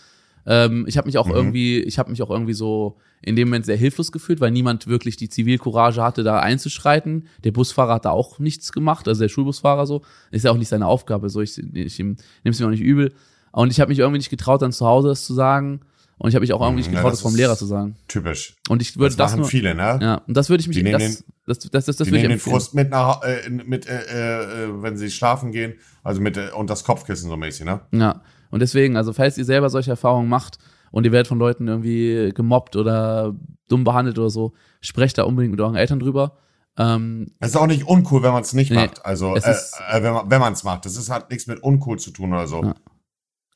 Ähm, 0.46 0.84
ich 0.88 0.96
habe 0.98 1.06
mich 1.06 1.18
auch 1.18 1.26
Mhm. 1.28 1.34
irgendwie, 1.34 1.80
ich 1.80 1.98
habe 1.98 2.10
mich 2.10 2.22
auch 2.22 2.30
irgendwie 2.30 2.54
so 2.54 2.96
in 3.22 3.36
dem 3.36 3.48
Moment 3.48 3.64
sehr 3.66 3.76
hilflos 3.76 4.10
gefühlt, 4.10 4.40
weil 4.40 4.50
niemand 4.50 4.86
wirklich 4.88 5.16
die 5.16 5.28
Zivilcourage 5.28 6.02
hatte, 6.02 6.24
da 6.24 6.40
einzuschreiten. 6.40 7.28
Der 7.44 7.52
Busfahrer 7.52 7.94
hat 7.94 8.04
da 8.04 8.10
auch 8.10 8.38
nichts 8.38 8.72
gemacht, 8.72 9.06
also 9.06 9.20
der 9.20 9.28
Schulbusfahrer 9.28 9.86
so. 9.86 10.02
Ist 10.32 10.44
ja 10.44 10.50
auch 10.50 10.56
nicht 10.56 10.68
seine 10.68 10.86
Aufgabe, 10.86 11.28
so 11.30 11.40
ich, 11.40 11.56
ich 11.58 11.98
nehme 11.98 12.16
es 12.44 12.58
mir 12.58 12.66
auch 12.66 12.70
nicht 12.70 12.80
übel. 12.82 13.12
Und 13.52 13.70
ich 13.70 13.80
habe 13.80 13.90
mich 13.90 13.98
irgendwie 14.00 14.18
nicht 14.18 14.30
getraut, 14.30 14.62
dann 14.62 14.72
zu 14.72 14.86
Hause 14.86 15.08
das 15.08 15.24
zu 15.24 15.34
sagen. 15.34 15.80
Und 16.18 16.28
ich 16.28 16.34
habe 16.36 16.42
mich 16.42 16.52
auch 16.52 16.60
irgendwie 16.60 16.78
nicht 16.80 16.88
Mhm, 16.88 16.94
Ja, 16.94 17.00
getraut, 17.00 17.12
das 17.12 17.20
das 17.20 17.28
vom 17.30 17.36
Lehrer 17.36 17.56
zu 17.56 17.66
sagen. 17.66 17.96
Typisch. 18.08 18.54
Und 18.68 18.80
ich 18.82 18.96
würde 18.96 19.08
Das 19.08 19.16
das, 19.16 19.30
machen 19.32 19.40
nur, 19.40 19.48
viele, 19.48 19.74
ne? 19.74 19.98
ja, 20.00 20.22
und 20.26 20.36
das 20.36 20.48
würde 20.50 20.60
ich 20.60 20.68
mich, 20.68 20.76
Die 20.78 20.84
das, 20.84 21.24
das, 21.46 21.58
das, 21.58 21.70
das, 21.70 21.84
das, 21.86 21.96
die 21.96 22.06
würde 22.12 22.16
ich 22.18 22.22
nehmen 22.22 22.34
den. 22.34 22.38
Frust 22.40 22.74
mit 22.74 22.90
nach, 22.90 23.22
äh, 23.22 23.48
mit, 23.50 23.86
äh, 23.86 24.64
äh, 24.66 24.82
wenn 24.82 24.96
sie 24.96 25.10
schlafen 25.10 25.50
gehen, 25.52 25.74
also 26.04 26.20
mit 26.20 26.36
äh, 26.36 26.50
und 26.56 26.70
das 26.70 26.84
Kopfkissen 26.84 27.28
so 27.28 27.36
mäßig, 27.36 27.66
ne? 27.66 27.80
Ja, 27.92 28.20
und 28.52 28.60
deswegen, 28.60 28.96
also 28.96 29.12
falls 29.12 29.36
ihr 29.36 29.44
selber 29.44 29.68
solche 29.70 29.90
Erfahrungen 29.90 30.28
macht 30.28 30.58
und 30.92 31.04
ihr 31.04 31.10
werdet 31.10 31.26
von 31.26 31.38
Leuten 31.40 31.66
irgendwie 31.66 32.30
gemobbt 32.32 32.76
oder 32.76 33.34
dumm 33.68 33.82
behandelt 33.82 34.18
oder 34.18 34.30
so, 34.30 34.52
sprecht 34.80 35.18
da 35.18 35.24
unbedingt 35.24 35.50
mit 35.50 35.60
euren 35.60 35.74
Eltern 35.74 35.98
drüber. 35.98 36.36
Ähm, 36.78 37.32
Es 37.40 37.48
ist 37.50 37.56
auch 37.56 37.66
nicht 37.66 37.86
uncool, 37.86 38.22
wenn 38.22 38.32
man 38.32 38.42
es 38.42 38.52
nicht 38.54 38.70
Nee, 38.70 38.76
macht. 38.76 39.04
Also 39.04 39.34
es 39.36 39.44
äh, 39.44 39.50
ist- 39.50 39.80
äh, 39.90 40.02
wenn 40.02 40.40
man 40.40 40.52
es 40.52 40.62
macht, 40.64 40.84
das 40.86 40.96
ist 40.96 41.10
halt 41.10 41.28
nichts 41.30 41.46
mit 41.48 41.62
uncool 41.62 41.98
zu 41.98 42.12
tun 42.12 42.32
oder 42.32 42.46
so. 42.46 42.62
Ja. 42.62 42.74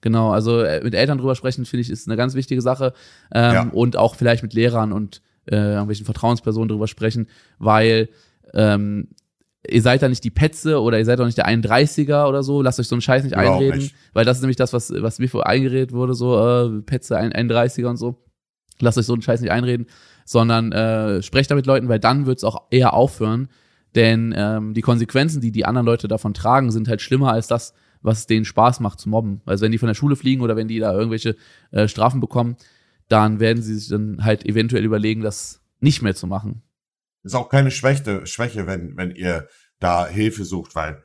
genau, 0.02 0.32
also 0.32 0.60
äh, 0.62 0.82
mit 0.82 0.94
Eltern 0.94 1.18
drüber 1.18 1.34
sprechen, 1.34 1.64
finde 1.66 1.82
ich, 1.82 1.90
ist 1.90 2.08
eine 2.08 2.16
ganz 2.16 2.34
wichtige 2.34 2.60
Sache. 2.60 2.92
Ähm, 3.32 3.52
Ja. 3.54 3.68
Und 3.72 3.96
auch 3.96 4.14
vielleicht 4.16 4.42
mit 4.42 4.52
Lehrern 4.54 4.92
und 4.92 5.22
äh, 5.46 5.56
irgendwelchen 5.56 6.04
Vertrauenspersonen 6.04 6.68
drüber 6.68 6.88
sprechen, 6.88 7.28
weil 7.58 8.08
ähm, 8.54 9.08
ihr 9.70 9.82
seid 9.82 10.02
da 10.02 10.08
nicht 10.08 10.25
die 10.25 10.30
Petze 10.30 10.80
oder 10.80 10.99
ihr 10.99 11.04
seid 11.04 11.20
auch 11.20 11.25
nicht 11.26 11.38
der 11.38 11.49
31er 11.49 12.26
oder 12.28 12.42
so, 12.42 12.62
lasst 12.62 12.80
euch 12.80 12.88
so 12.88 12.94
einen 12.94 13.02
Scheiß 13.02 13.25
nicht 13.25 13.32
Überhaupt 13.35 13.61
einreden, 13.62 13.78
nicht. 13.80 13.94
weil 14.12 14.25
das 14.25 14.38
ist 14.38 14.42
nämlich 14.42 14.56
das, 14.56 14.73
was, 14.73 14.92
was 14.96 15.18
mir 15.18 15.28
vor 15.28 15.46
eingeredet 15.46 15.92
wurde, 15.92 16.14
so 16.14 16.37
äh, 16.38 16.82
Petze 16.82 17.16
ein- 17.16 17.32
31er 17.32 17.87
und 17.87 17.96
so. 17.96 18.23
Lasst 18.80 18.99
euch 18.99 19.06
so 19.06 19.12
einen 19.14 19.23
Scheiß 19.23 19.40
nicht 19.40 19.50
einreden, 19.52 19.87
sondern 20.25 20.73
äh, 20.73 21.23
sprecht 21.23 21.50
da 21.50 21.54
mit 21.54 21.66
Leuten, 21.66 21.88
weil 21.88 21.99
dann 22.00 22.26
wird 22.26 22.38
es 22.38 22.44
auch 22.44 22.66
eher 22.70 22.92
aufhören, 22.92 23.49
denn 23.94 24.35
ähm, 24.37 24.75
die 24.75 24.82
Konsequenzen, 24.82 25.40
die 25.40 25.52
die 25.52 25.64
anderen 25.64 25.87
Leute 25.87 26.08
davon 26.08 26.35
tragen, 26.35 26.70
sind 26.70 26.88
halt 26.88 27.00
schlimmer 27.00 27.32
als 27.32 27.46
das, 27.46 27.73
was 28.02 28.26
denen 28.26 28.44
Spaß 28.44 28.80
macht 28.80 29.00
zu 29.00 29.08
mobben. 29.08 29.40
Also 29.46 29.64
wenn 29.64 29.73
die 29.73 29.78
von 29.78 29.87
der 29.88 29.94
Schule 29.94 30.16
fliegen 30.16 30.42
oder 30.42 30.54
wenn 30.56 30.68
die 30.68 30.78
da 30.78 30.92
irgendwelche 30.92 31.37
äh, 31.70 31.88
Strafen 31.88 32.20
bekommen, 32.20 32.56
dann 33.08 33.40
werden 33.40 33.62
sie 33.62 33.75
sich 33.75 33.88
dann 33.88 34.23
halt 34.25 34.44
eventuell 34.44 34.85
überlegen, 34.85 35.23
das 35.23 35.62
nicht 35.80 36.02
mehr 36.02 36.14
zu 36.14 36.26
machen. 36.26 36.62
Ist 37.26 37.35
auch 37.35 37.49
keine 37.49 37.73
Schwäche, 37.73 38.25
Schwäche, 38.25 38.68
wenn 38.68 38.97
wenn 38.97 39.11
ihr 39.11 39.49
da 39.80 40.06
Hilfe 40.06 40.45
sucht, 40.45 40.76
weil 40.76 41.02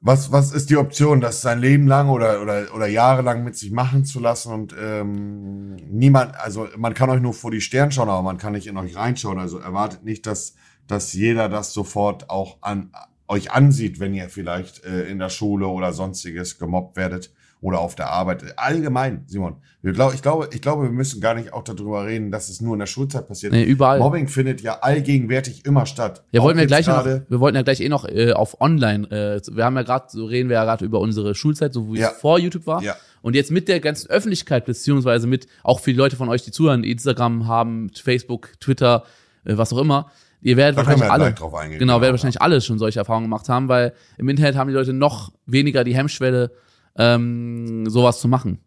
was 0.00 0.32
was 0.32 0.52
ist 0.52 0.70
die 0.70 0.76
Option, 0.76 1.20
das 1.20 1.40
sein 1.40 1.60
Leben 1.60 1.86
lang 1.86 2.08
oder 2.08 2.42
oder 2.42 2.74
oder 2.74 2.86
jahrelang 2.88 3.44
mit 3.44 3.56
sich 3.56 3.70
machen 3.70 4.04
zu 4.04 4.18
lassen 4.18 4.52
und 4.52 4.74
ähm, 4.76 5.76
niemand, 5.76 6.34
also 6.36 6.68
man 6.76 6.94
kann 6.94 7.10
euch 7.10 7.20
nur 7.20 7.32
vor 7.32 7.52
die 7.52 7.60
Stirn 7.60 7.92
schauen, 7.92 8.08
aber 8.08 8.22
man 8.22 8.38
kann 8.38 8.54
nicht 8.54 8.66
in 8.66 8.76
euch 8.76 8.96
reinschauen. 8.96 9.38
Also 9.38 9.58
erwartet 9.58 10.04
nicht, 10.04 10.26
dass 10.26 10.54
dass 10.88 11.12
jeder 11.12 11.48
das 11.48 11.72
sofort 11.72 12.28
auch 12.28 12.58
an 12.60 12.90
euch 13.28 13.52
ansieht, 13.52 14.00
wenn 14.00 14.14
ihr 14.14 14.28
vielleicht 14.28 14.84
äh, 14.84 15.08
in 15.08 15.20
der 15.20 15.30
Schule 15.30 15.68
oder 15.68 15.92
sonstiges 15.92 16.58
gemobbt 16.58 16.96
werdet 16.96 17.32
oder 17.66 17.80
auf 17.80 17.96
der 17.96 18.10
Arbeit. 18.10 18.44
Allgemein, 18.56 19.24
Simon. 19.26 19.56
Wir 19.82 19.92
glaub, 19.92 20.14
ich 20.14 20.22
glaube, 20.22 20.48
ich 20.52 20.62
glaube, 20.62 20.84
wir 20.84 20.90
müssen 20.90 21.20
gar 21.20 21.34
nicht 21.34 21.52
auch 21.52 21.64
darüber 21.64 22.06
reden, 22.06 22.30
dass 22.30 22.48
es 22.48 22.60
nur 22.60 22.74
in 22.74 22.78
der 22.78 22.86
Schulzeit 22.86 23.26
passiert. 23.26 23.52
Nee, 23.52 23.64
überall. 23.64 23.98
Mobbing 23.98 24.28
findet 24.28 24.60
ja 24.60 24.78
allgegenwärtig 24.82 25.64
immer 25.66 25.84
statt. 25.84 26.22
Ja, 26.30 26.42
wollten 26.42 26.60
wir 26.60 26.66
gleich 26.66 26.86
noch, 26.86 27.04
wir 27.04 27.40
wollten 27.40 27.56
ja 27.56 27.62
gleich 27.62 27.80
eh 27.80 27.88
noch 27.88 28.04
äh, 28.08 28.32
auf 28.34 28.60
online, 28.60 29.10
äh, 29.10 29.40
wir 29.56 29.64
haben 29.64 29.74
ja 29.74 29.82
gerade, 29.82 30.06
so 30.10 30.26
reden 30.26 30.48
wir 30.48 30.54
ja 30.54 30.64
gerade 30.64 30.84
über 30.84 31.00
unsere 31.00 31.34
Schulzeit, 31.34 31.72
so 31.72 31.92
wie 31.92 31.98
Ja. 31.98 32.10
es 32.10 32.18
vor 32.18 32.38
YouTube 32.38 32.68
war. 32.68 32.82
Ja. 32.84 32.94
Und 33.20 33.34
jetzt 33.34 33.50
mit 33.50 33.66
der 33.66 33.80
ganzen 33.80 34.08
Öffentlichkeit, 34.10 34.64
beziehungsweise 34.64 35.26
mit 35.26 35.48
auch 35.64 35.80
viele 35.80 35.98
Leute 35.98 36.14
von 36.14 36.28
euch, 36.28 36.44
die 36.44 36.52
zuhören, 36.52 36.84
Instagram 36.84 37.48
haben, 37.48 37.90
Facebook, 38.00 38.50
Twitter, 38.60 39.02
äh, 39.44 39.56
was 39.56 39.72
auch 39.72 39.78
immer, 39.78 40.12
ihr 40.40 40.56
werdet 40.56 40.78
Da 40.78 40.86
wahrscheinlich 40.86 41.10
alle, 41.10 41.34
eingehen. 41.58 41.80
genau, 41.80 42.00
werdet 42.00 42.12
wahrscheinlich 42.12 42.40
alle 42.40 42.60
schon 42.60 42.78
solche 42.78 43.00
Erfahrungen 43.00 43.24
gemacht 43.26 43.48
haben, 43.48 43.66
weil 43.68 43.92
im 44.18 44.28
Internet 44.28 44.54
haben 44.54 44.68
die 44.68 44.74
Leute 44.74 44.92
noch 44.92 45.32
weniger 45.46 45.82
die 45.82 45.96
Hemmschwelle, 45.96 46.52
ähm, 46.98 47.88
sowas 47.88 48.20
zu 48.20 48.28
machen. 48.28 48.60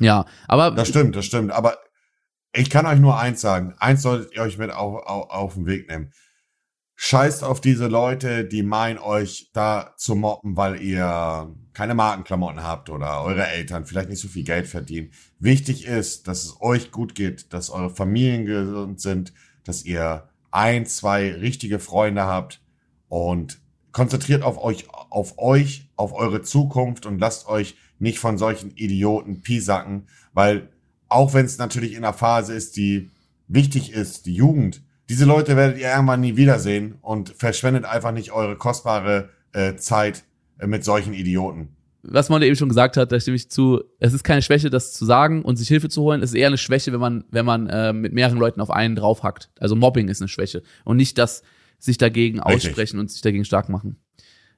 Ja, 0.00 0.26
aber 0.46 0.72
Das 0.72 0.88
stimmt, 0.88 1.16
das 1.16 1.24
stimmt. 1.24 1.52
Aber 1.52 1.78
ich 2.52 2.70
kann 2.70 2.86
euch 2.86 2.98
nur 2.98 3.18
eins 3.18 3.40
sagen. 3.40 3.74
Eins 3.78 4.02
solltet 4.02 4.34
ihr 4.34 4.42
euch 4.42 4.58
mit 4.58 4.70
auf, 4.70 5.06
auf, 5.06 5.30
auf 5.30 5.54
den 5.54 5.66
Weg 5.66 5.88
nehmen. 5.88 6.12
Scheißt 6.98 7.44
auf 7.44 7.60
diese 7.60 7.88
Leute, 7.88 8.46
die 8.46 8.62
meinen, 8.62 8.98
euch 8.98 9.50
da 9.52 9.92
zu 9.98 10.14
mobben, 10.16 10.56
weil 10.56 10.80
ihr 10.80 11.54
keine 11.74 11.94
Markenklamotten 11.94 12.62
habt 12.62 12.88
oder 12.88 13.22
eure 13.22 13.46
Eltern 13.46 13.84
vielleicht 13.84 14.08
nicht 14.08 14.20
so 14.20 14.28
viel 14.28 14.44
Geld 14.44 14.66
verdienen. 14.66 15.10
Wichtig 15.38 15.84
ist, 15.84 16.26
dass 16.26 16.44
es 16.44 16.60
euch 16.60 16.90
gut 16.90 17.14
geht, 17.14 17.52
dass 17.52 17.68
eure 17.68 17.90
Familien 17.90 18.46
gesund 18.46 19.00
sind, 19.02 19.34
dass 19.64 19.84
ihr 19.84 20.30
ein, 20.50 20.86
zwei 20.86 21.34
richtige 21.34 21.78
Freunde 21.78 22.24
habt 22.24 22.62
und 23.08 23.60
konzentriert 23.96 24.42
auf 24.42 24.62
euch, 24.62 24.84
auf 24.90 25.38
euch, 25.38 25.88
auf 25.96 26.12
eure 26.12 26.42
Zukunft 26.42 27.06
und 27.06 27.18
lasst 27.18 27.48
euch 27.48 27.76
nicht 27.98 28.18
von 28.18 28.36
solchen 28.36 28.72
Idioten 28.72 29.40
piesacken, 29.40 30.06
weil 30.34 30.68
auch 31.08 31.32
wenn 31.32 31.46
es 31.46 31.56
natürlich 31.56 31.92
in 31.92 32.04
einer 32.04 32.12
Phase 32.12 32.52
ist, 32.52 32.76
die 32.76 33.10
wichtig 33.48 33.94
ist, 33.94 34.26
die 34.26 34.34
Jugend, 34.34 34.82
diese 35.08 35.24
Leute 35.24 35.56
werdet 35.56 35.78
ihr 35.78 35.88
irgendwann 35.88 36.20
nie 36.20 36.36
wiedersehen 36.36 36.96
und 37.00 37.30
verschwendet 37.30 37.86
einfach 37.86 38.12
nicht 38.12 38.32
eure 38.32 38.56
kostbare 38.56 39.30
äh, 39.54 39.76
Zeit 39.76 40.24
äh, 40.58 40.66
mit 40.66 40.84
solchen 40.84 41.14
Idioten. 41.14 41.74
was 42.02 42.28
man 42.28 42.42
eben 42.42 42.54
schon 42.54 42.68
gesagt 42.68 42.98
hat, 42.98 43.12
da 43.12 43.18
stimme 43.18 43.36
ich 43.36 43.50
zu. 43.50 43.82
Es 43.98 44.12
ist 44.12 44.24
keine 44.24 44.42
Schwäche, 44.42 44.68
das 44.68 44.92
zu 44.92 45.06
sagen 45.06 45.40
und 45.40 45.56
sich 45.56 45.68
Hilfe 45.68 45.88
zu 45.88 46.02
holen. 46.02 46.22
Es 46.22 46.32
ist 46.32 46.36
eher 46.36 46.48
eine 46.48 46.58
Schwäche, 46.58 46.92
wenn 46.92 47.00
man, 47.00 47.24
wenn 47.30 47.46
man 47.46 47.66
äh, 47.68 47.94
mit 47.94 48.12
mehreren 48.12 48.36
Leuten 48.36 48.60
auf 48.60 48.70
einen 48.70 48.94
draufhackt. 48.94 49.48
Also 49.58 49.74
Mobbing 49.74 50.08
ist 50.08 50.20
eine 50.20 50.28
Schwäche 50.28 50.62
und 50.84 50.98
nicht 50.98 51.16
das 51.16 51.42
sich 51.78 51.98
dagegen 51.98 52.40
Richtig. 52.40 52.70
aussprechen 52.70 52.98
und 53.00 53.10
sich 53.10 53.22
dagegen 53.22 53.44
stark 53.44 53.68
machen. 53.68 54.00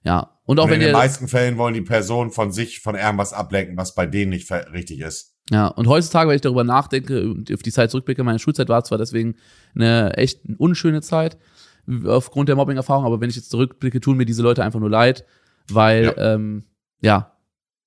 Ja. 0.05 0.39
Und 0.45 0.61
auch 0.61 0.65
Und 0.65 0.69
in 0.71 0.75
wenn 0.75 0.81
den 0.81 0.89
ihr, 0.91 0.93
meisten 0.93 1.29
Fällen 1.29 1.59
wollen 1.59 1.75
die 1.75 1.83
Personen 1.83 2.31
von 2.31 2.53
sich 2.53 2.81
von 2.81 2.95
irgendwas 2.95 3.33
ablenken, 3.33 3.77
was 3.77 3.95
bei 3.95 4.07
denen 4.07 4.31
nicht 4.31 4.51
richtig 4.73 5.01
ist. 5.01 5.35
ja. 5.51 5.67
Und 5.69 5.89
heutzutage, 5.89 6.29
wenn 6.29 6.37
ich 6.37 6.43
darüber 6.43 6.65
nachdenke 6.65 7.29
und 7.31 7.53
auf 7.53 7.63
die 7.63 7.73
Zeit 7.73 7.91
zurückblicke, 7.91 8.23
meine 8.25 8.39
Schulzeit 8.39 8.69
war 8.69 8.85
zwar 8.85 8.99
deswegen 8.99 9.37
eine 9.75 10.17
echt 10.17 10.41
unschöne 10.59 11.03
Zeit 11.03 11.37
aufgrund 12.07 12.49
der 12.49 12.57
Mobbing-Erfahrung, 12.57 13.05
aber 13.07 13.21
wenn 13.21 13.31
ich 13.31 13.37
jetzt 13.37 13.51
zurückblicke, 13.51 14.01
tun 14.01 14.17
mir 14.19 14.27
diese 14.27 14.43
Leute 14.43 14.63
einfach 14.63 14.81
nur 14.81 14.91
leid, 14.91 15.25
weil 15.71 16.05
Ja. 16.17 16.35
ähm, 16.35 16.65
ja, 17.01 17.33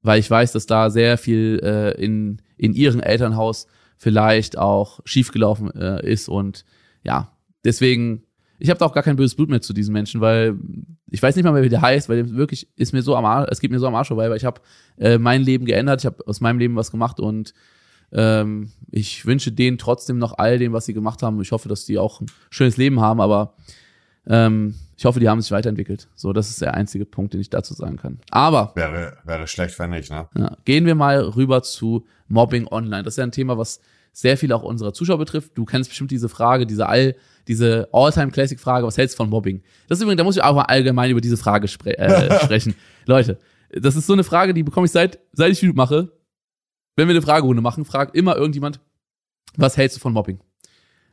weil 0.02 0.20
ich 0.20 0.30
weiß, 0.30 0.52
dass 0.54 0.66
da 0.66 0.90
sehr 0.90 1.18
viel 1.18 1.60
äh, 1.64 1.92
in 2.04 2.42
in 2.58 2.74
ihrem 2.74 3.00
Elternhaus 3.00 3.68
vielleicht 3.98 4.58
auch 4.58 5.00
schiefgelaufen 5.06 5.70
äh, 5.76 6.04
ist 6.12 6.30
und 6.30 6.66
ja, 7.04 7.38
deswegen 7.64 8.24
ich 8.62 8.70
habe 8.70 8.78
da 8.78 8.86
auch 8.86 8.94
gar 8.94 9.02
kein 9.02 9.16
böses 9.16 9.36
Blut 9.36 9.50
mehr 9.50 9.62
zu 9.62 9.74
diesen 9.74 9.92
Menschen, 9.92 10.22
weil 10.22 10.56
ich 11.10 11.22
weiß 11.22 11.36
nicht 11.36 11.44
mal 11.44 11.52
mehr, 11.52 11.64
wie 11.64 11.70
der 11.70 11.82
heißt, 11.82 12.10
weil 12.10 12.30
wirklich 12.36 12.70
ist 12.76 12.94
mir 12.94 13.02
so 13.02 13.16
am 13.16 13.26
Arsch, 13.26 13.50
es 13.52 13.60
geht 13.60 13.72
mir 13.72 13.80
so 13.80 13.88
am 13.88 13.96
Arsch 13.96 14.10
vorbei, 14.10 14.30
weil 14.30 14.38
ich 14.38 14.46
habe 14.46 14.62
äh, 14.98 15.18
mein 15.18 15.42
Leben 15.42 15.66
geändert, 15.66 16.02
ich 16.02 16.06
habe 16.06 16.26
aus 16.28 16.42
meinem 16.42 16.60
Leben 16.60 16.76
was 16.76 16.92
gemacht 16.92 17.20
und 17.20 17.56
ähm, 18.12 18.72
ich 18.92 19.26
wünsche 19.26 19.52
denen 19.52 19.80
trotzdem 19.80 20.20
noch 20.20 20.38
all 20.38 20.60
dem, 20.60 20.74
was 20.74 20.86
sie 20.86 20.94
gemacht 20.94 21.24
haben. 21.24 21.42
Ich 21.42 21.52
hoffe, 21.52 21.70
dass 21.70 21.86
die 21.86 21.98
auch 21.98 22.22
ein 22.22 22.28
schönes 22.52 22.78
Leben 22.78 23.00
haben, 23.00 23.20
aber 23.20 23.56
ähm, 24.28 24.76
ich 24.96 25.06
hoffe, 25.06 25.20
die 25.20 25.28
haben 25.28 25.42
sich 25.42 25.52
weiterentwickelt. 25.52 26.08
So, 26.14 26.32
das 26.32 26.52
ist 26.52 26.62
der 26.62 26.76
einzige 26.76 27.06
Punkt, 27.06 27.34
den 27.34 27.42
ich 27.42 27.50
dazu 27.50 27.74
sagen 27.74 27.98
kann. 27.98 28.20
Aber 28.30 28.74
Wäre, 28.76 29.18
wäre 29.24 29.48
schlecht, 29.48 29.80
wenn 29.80 29.90
nicht, 29.90 30.12
ne? 30.12 30.28
ja, 30.38 30.56
gehen 30.66 30.86
wir 30.86 30.94
mal 30.94 31.20
rüber 31.20 31.64
zu 31.64 32.06
Mobbing 32.28 32.68
online. 32.68 33.02
Das 33.02 33.14
ist 33.14 33.18
ja 33.18 33.24
ein 33.24 33.32
Thema, 33.32 33.58
was 33.58 33.82
sehr 34.14 34.38
viel 34.38 34.52
auch 34.54 34.64
unserer 34.64 34.94
Zuschauer 34.94 35.18
betrifft. 35.18 35.52
Du 35.56 35.66
kennst 35.66 35.90
bestimmt 35.90 36.12
diese 36.12 36.30
Frage, 36.30 36.66
diese 36.66 36.88
all, 36.88 37.16
diese 37.48 37.88
All-Time-Classic-Frage, 37.92 38.86
was 38.86 38.98
hältst 38.98 39.16
du 39.16 39.18
von 39.18 39.30
Mobbing? 39.30 39.64
Das 39.88 39.98
ist 39.98 40.04
übrigens, 40.04 40.18
da 40.20 40.24
muss 40.24 40.36
ich 40.36 40.44
auch 40.44 40.54
mal 40.56 40.64
allgemein 40.64 41.10
über 41.12 41.22
diese 41.22 41.38
Frage 41.38 41.68
spre 41.68 41.98
äh, 41.98 42.40
sprechen. 42.44 42.76
Leute, 43.06 43.40
das 43.74 43.96
ist 43.96 44.06
so 44.08 44.14
eine 44.14 44.24
Frage, 44.24 44.54
die 44.54 44.64
bekomme 44.64 44.86
ich 44.86 44.92
seit, 44.92 45.20
seit 45.34 45.52
ich 45.52 45.62
YouTube 45.62 45.78
mache. 45.78 46.12
Wenn 46.98 47.08
wir 47.08 47.14
eine 47.14 47.22
Fragerunde 47.22 47.62
machen, 47.62 47.86
fragt 47.86 48.16
immer 48.16 48.36
irgendjemand, 48.36 48.80
was 49.56 49.78
hältst 49.78 49.96
du 49.98 50.02
von 50.02 50.12
Mobbing? 50.14 50.40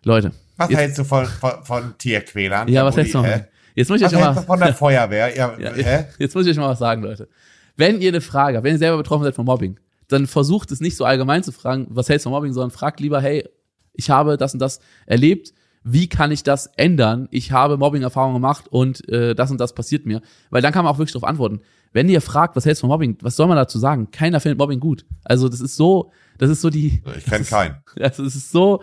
Leute, 0.05 0.33
Was 0.57 0.69
Jetzt- 0.71 0.79
hältst 0.79 0.99
du 0.99 1.05
von, 1.05 1.25
von, 1.27 1.53
von 1.65 1.95
Tierquälern? 1.99 2.69
ja, 2.69 2.85
was 2.85 2.95
Uli, 2.95 3.03
hältst 3.05 3.15
du 3.15 3.23
von? 3.23 3.45
Jetzt 3.75 3.89
muss 3.91 4.01
ich 4.01 4.07
Was 4.07 4.15
euch 4.15 4.21
mal, 4.21 4.35
von 4.35 4.59
der 4.59 4.75
Feuerwehr? 4.75 5.37
Ja, 5.37 5.57
Ja, 5.59 5.73
hä? 5.73 6.05
Jetzt 6.19 6.35
muss 6.35 6.47
ich 6.47 6.51
euch 6.53 6.57
mal 6.59 6.71
was 6.71 6.79
sagen, 6.81 7.03
Leute. 7.03 7.29
Wenn 7.77 8.01
ihr 8.01 8.09
eine 8.09 8.21
Frage 8.21 8.57
habt, 8.57 8.65
wenn 8.65 8.73
ihr 8.75 8.79
selber 8.79 8.97
betroffen 8.97 9.23
seid 9.25 9.35
von 9.37 9.45
Mobbing, 9.45 9.79
dann 10.09 10.27
versucht 10.27 10.73
es 10.73 10.81
nicht 10.81 10.97
so 10.97 11.05
allgemein 11.05 11.43
zu 11.43 11.53
fragen, 11.53 11.87
was 11.91 12.09
hältst 12.09 12.27
du 12.27 12.31
von 12.31 12.39
Mobbing, 12.39 12.53
sondern 12.53 12.71
fragt 12.71 13.01
lieber, 13.01 13.21
hey, 13.21 13.49
ich 13.93 14.11
habe 14.11 14.37
das 14.37 14.55
und 14.55 14.61
das 14.61 14.81
erlebt, 15.07 15.53
wie 15.85 16.09
kann 16.09 16.31
ich 16.33 16.43
das 16.43 16.67
ändern? 16.77 17.29
Ich 17.31 17.53
habe 17.53 17.79
Mobbing-Erfahrungen 17.79 18.35
gemacht 18.35 18.67
und 18.69 19.09
äh, 19.09 19.35
das 19.35 19.51
und 19.51 19.59
das 19.59 19.75
passiert 19.75 20.07
mir. 20.07 20.23
Weil 20.51 20.63
dann 20.63 20.73
kann 20.73 20.85
man 20.85 20.93
auch 20.93 20.99
wirklich 20.99 21.13
darauf 21.13 21.29
antworten. 21.29 21.61
Wenn 21.93 22.09
ihr 22.09 22.21
fragt, 22.21 22.57
was 22.57 22.67
hältst 22.67 22.83
du 22.83 22.87
von 22.87 22.91
Mobbing, 22.91 23.17
was 23.23 23.37
soll 23.37 23.47
man 23.47 23.57
dazu 23.57 23.79
sagen? 23.79 24.11
Keiner 24.11 24.41
findet 24.41 24.59
Mobbing 24.59 24.81
gut. 24.81 25.07
Also 25.25 25.49
das 25.49 25.61
ist 25.61 25.77
so, 25.77 26.13
das 26.37 26.51
ist 26.51 26.61
so 26.61 26.69
die, 26.69 27.03
Ich 27.17 27.25
kenne 27.25 27.45
keinen. 27.45 27.77
also 28.01 28.25
es 28.25 28.35
ist 28.35 28.51
so, 28.51 28.83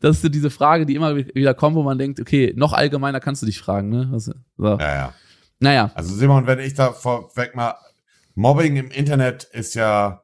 das 0.00 0.16
ist 0.16 0.22
so 0.22 0.28
diese 0.28 0.50
Frage, 0.50 0.86
die 0.86 0.94
immer 0.94 1.16
wieder 1.16 1.54
kommt, 1.54 1.76
wo 1.76 1.82
man 1.82 1.98
denkt, 1.98 2.20
okay, 2.20 2.52
noch 2.56 2.72
allgemeiner 2.72 3.20
kannst 3.20 3.42
du 3.42 3.46
dich 3.46 3.58
fragen, 3.58 3.88
ne? 3.88 4.08
Was, 4.10 4.24
so. 4.24 4.34
Ja, 4.64 4.78
ja. 4.78 5.14
Naja, 5.58 5.90
Also 5.94 6.14
Simon, 6.14 6.46
wenn 6.46 6.58
ich 6.58 6.74
da 6.74 6.92
vorweg 6.92 7.54
mal, 7.54 7.74
Mobbing 8.34 8.76
im 8.76 8.90
Internet 8.90 9.44
ist 9.44 9.74
ja 9.74 10.22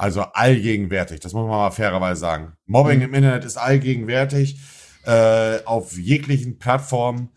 also 0.00 0.22
allgegenwärtig, 0.22 1.20
das 1.20 1.32
muss 1.32 1.42
man 1.46 1.50
mal 1.50 1.70
fairerweise 1.70 2.20
sagen. 2.20 2.52
Mobbing 2.66 2.98
Mhm. 2.98 3.04
im 3.04 3.14
Internet 3.14 3.44
ist 3.44 3.56
allgegenwärtig 3.56 4.58
äh, 5.04 5.58
auf 5.64 5.98
jeglichen 5.98 6.58
Plattformen. 6.58 7.30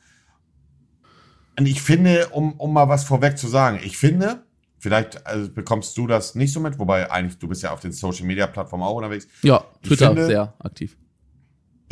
Und 1.57 1.67
ich 1.67 1.81
finde, 1.81 2.29
um, 2.29 2.53
um 2.53 2.73
mal 2.73 2.89
was 2.89 3.03
vorweg 3.03 3.37
zu 3.37 3.47
sagen, 3.47 3.79
ich 3.83 3.97
finde, 3.97 4.43
Vielleicht 4.83 5.25
also 5.25 5.49
bekommst 5.49 5.97
du 5.97 6.07
das 6.07 6.35
nicht 6.35 6.51
so 6.51 6.59
mit, 6.59 6.77
wobei 6.77 7.09
eigentlich 7.09 7.39
du 7.39 7.47
bist 7.47 7.63
ja 7.63 7.71
auf 7.71 7.79
den 7.79 7.93
Social 7.93 8.25
Media 8.25 8.47
Plattformen 8.47 8.83
auch 8.83 8.97
unterwegs. 8.97 9.29
Ja, 9.41 9.63
Twitter 9.81 10.07
finde, 10.07 10.25
sehr 10.25 10.53
aktiv. 10.59 10.97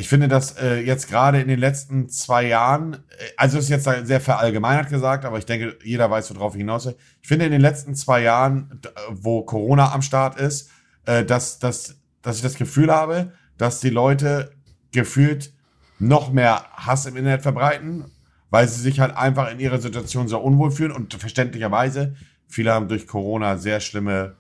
Ich 0.02 0.10
finde, 0.10 0.28
dass 0.28 0.58
äh, 0.58 0.80
jetzt 0.80 1.10
gerade 1.10 1.40
in 1.40 1.48
den 1.48 1.60
letzten 1.60 2.10
zwei 2.10 2.48
Jahren, 2.48 2.94
äh, 2.94 2.98
also 3.38 3.58
ist 3.58 3.70
jetzt 3.70 3.88
sehr 4.04 4.22
verallgemeinert 4.22 4.90
gesagt, 4.90 5.26
aber 5.26 5.38
ich 5.38 5.46
denke, 5.46 5.78
jeder 5.84 6.10
weiß, 6.10 6.36
worauf 6.36 6.56
ich 6.56 6.60
hinaus 6.60 6.86
will. 6.86 6.96
Ich 7.22 7.28
finde, 7.28 7.46
in 7.46 7.52
den 7.52 7.62
letzten 7.62 7.96
zwei 7.96 8.22
Jahren, 8.22 8.82
wo 9.10 9.44
Corona 9.44 9.94
am 9.94 10.02
Start 10.02 10.40
ist, 10.40 10.70
äh, 11.06 11.24
dass, 11.24 11.60
dass, 11.60 11.96
dass 12.22 12.38
ich 12.38 12.42
das 12.42 12.56
Gefühl 12.56 12.92
habe, 12.92 13.32
dass 13.58 13.80
die 13.80 13.90
Leute 13.90 14.52
gefühlt 14.92 15.54
noch 16.00 16.32
mehr 16.32 16.66
Hass 16.74 17.06
im 17.06 17.16
Internet 17.16 17.44
verbreiten, 17.44 18.06
weil 18.50 18.68
sie 18.68 18.82
sich 18.82 19.00
halt 19.00 19.16
einfach 19.16 19.52
in 19.52 19.60
ihrer 19.60 19.80
Situation 19.80 20.28
so 20.28 20.40
unwohl 20.40 20.72
fühlen 20.72 20.92
und 20.92 21.14
verständlicherweise 21.14 22.16
Viele 22.52 22.74
haben 22.74 22.90
durch 22.90 23.08
Corona 23.08 23.56
sehr 23.58 23.80
schlimme 23.80 24.36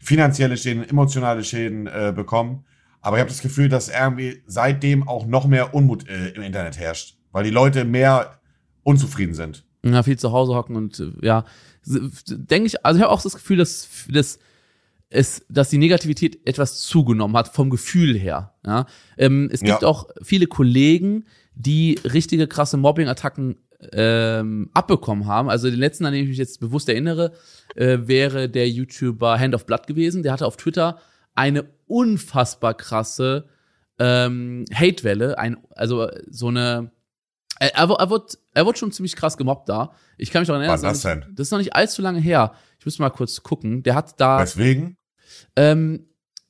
finanzielle 0.00 0.56
Schäden, 0.56 0.86
emotionale 0.86 1.44
Schäden 1.44 1.86
äh, 1.86 2.12
bekommen. 2.14 2.64
Aber 3.04 3.18
ich 3.18 3.20
habe 3.20 3.28
das 3.28 3.42
Gefühl, 3.42 3.68
dass 3.68 3.90
irgendwie 3.90 4.42
seitdem 4.46 5.06
auch 5.06 5.26
noch 5.26 5.46
mehr 5.46 5.74
Unmut 5.74 6.08
äh, 6.08 6.30
im 6.30 6.42
Internet 6.42 6.78
herrscht, 6.78 7.18
weil 7.32 7.44
die 7.44 7.50
Leute 7.50 7.84
mehr 7.84 8.40
unzufrieden 8.82 9.34
sind. 9.34 9.62
Ja, 9.84 10.02
viel 10.02 10.18
zu 10.18 10.32
Hause 10.32 10.54
hocken 10.54 10.74
und 10.74 10.98
äh, 11.00 11.12
ja, 11.20 11.44
denke 11.84 12.66
ich, 12.66 12.82
also 12.82 12.96
ich 12.96 13.02
habe 13.02 13.12
auch 13.12 13.20
das 13.20 13.34
Gefühl, 13.34 13.58
dass, 13.58 13.86
dass 14.08 14.38
es, 15.10 15.44
dass 15.50 15.68
die 15.68 15.76
Negativität 15.76 16.46
etwas 16.46 16.80
zugenommen 16.80 17.36
hat 17.36 17.48
vom 17.48 17.68
Gefühl 17.68 18.16
her. 18.16 18.54
Ja? 18.64 18.86
Ähm, 19.18 19.50
es 19.52 19.60
gibt 19.60 19.82
ja. 19.82 19.86
auch 19.86 20.08
viele 20.22 20.46
Kollegen, 20.46 21.26
die 21.54 21.98
richtige 22.04 22.48
krasse 22.48 22.78
Mobbing-Attacken 22.78 23.56
ähm, 23.92 24.70
abbekommen 24.72 25.26
haben. 25.26 25.50
Also 25.50 25.68
den 25.68 25.78
letzten, 25.78 26.06
an 26.06 26.14
den 26.14 26.22
ich 26.22 26.30
mich 26.30 26.38
jetzt 26.38 26.58
bewusst 26.58 26.88
erinnere, 26.88 27.32
äh, 27.76 27.98
wäre 28.04 28.48
der 28.48 28.66
YouTuber 28.70 29.38
Hand 29.38 29.54
of 29.54 29.66
Blood 29.66 29.86
gewesen. 29.86 30.22
Der 30.22 30.32
hatte 30.32 30.46
auf 30.46 30.56
Twitter 30.56 30.98
eine 31.34 31.68
unfassbar 31.86 32.74
krasse 32.74 33.48
ähm, 33.98 34.64
Hatewelle, 34.72 35.38
ein, 35.38 35.56
also 35.70 36.08
so 36.28 36.48
eine 36.48 36.90
er, 37.60 37.74
er, 37.74 37.90
er, 37.90 38.10
wird, 38.10 38.38
er 38.52 38.66
wird 38.66 38.78
schon 38.78 38.92
ziemlich 38.92 39.16
krass 39.16 39.36
gemobbt 39.36 39.68
da. 39.68 39.92
Ich 40.16 40.30
kann 40.30 40.42
mich 40.42 40.48
daran 40.48 40.62
erinnern, 40.62 40.82
das, 40.82 41.02
das, 41.02 41.18
das 41.34 41.46
ist 41.46 41.50
noch 41.50 41.58
nicht 41.58 41.74
allzu 41.74 42.02
lange 42.02 42.20
her. 42.20 42.54
Ich 42.78 42.84
muss 42.84 42.98
mal 42.98 43.10
kurz 43.10 43.42
gucken. 43.42 43.82
Der 43.82 43.94
hat 43.94 44.20
da. 44.20 44.40
Weswegen? 44.40 44.96
Ähm, 45.56 46.06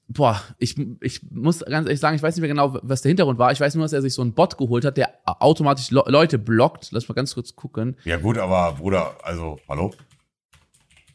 boah, 0.09 0.41
ich, 0.59 0.77
ich 1.01 1.23
muss 1.31 1.61
ganz 1.61 1.87
ehrlich 1.87 2.01
sagen, 2.01 2.17
ich 2.17 2.23
weiß 2.23 2.35
nicht 2.35 2.41
mehr 2.41 2.49
genau, 2.49 2.79
was 2.83 3.03
der 3.03 3.11
Hintergrund 3.11 3.39
war. 3.39 3.53
Ich 3.53 3.61
weiß 3.61 3.75
nur, 3.75 3.85
dass 3.85 3.93
er 3.93 4.03
sich 4.03 4.15
so 4.15 4.23
einen 4.23 4.35
Bot 4.35 4.57
geholt 4.57 4.85
hat, 4.85 4.97
der 4.97 5.15
automatisch 5.25 5.91
Le 5.91 6.03
Leute 6.07 6.39
blockt. 6.39 6.91
Lass 6.93 7.09
mal 7.09 7.15
ganz 7.15 7.35
kurz 7.35 7.55
gucken. 7.55 7.97
Ja 8.05 8.17
gut, 8.17 8.39
aber 8.39 8.73
Bruder, 8.73 9.17
also, 9.23 9.59
hallo? 9.69 9.95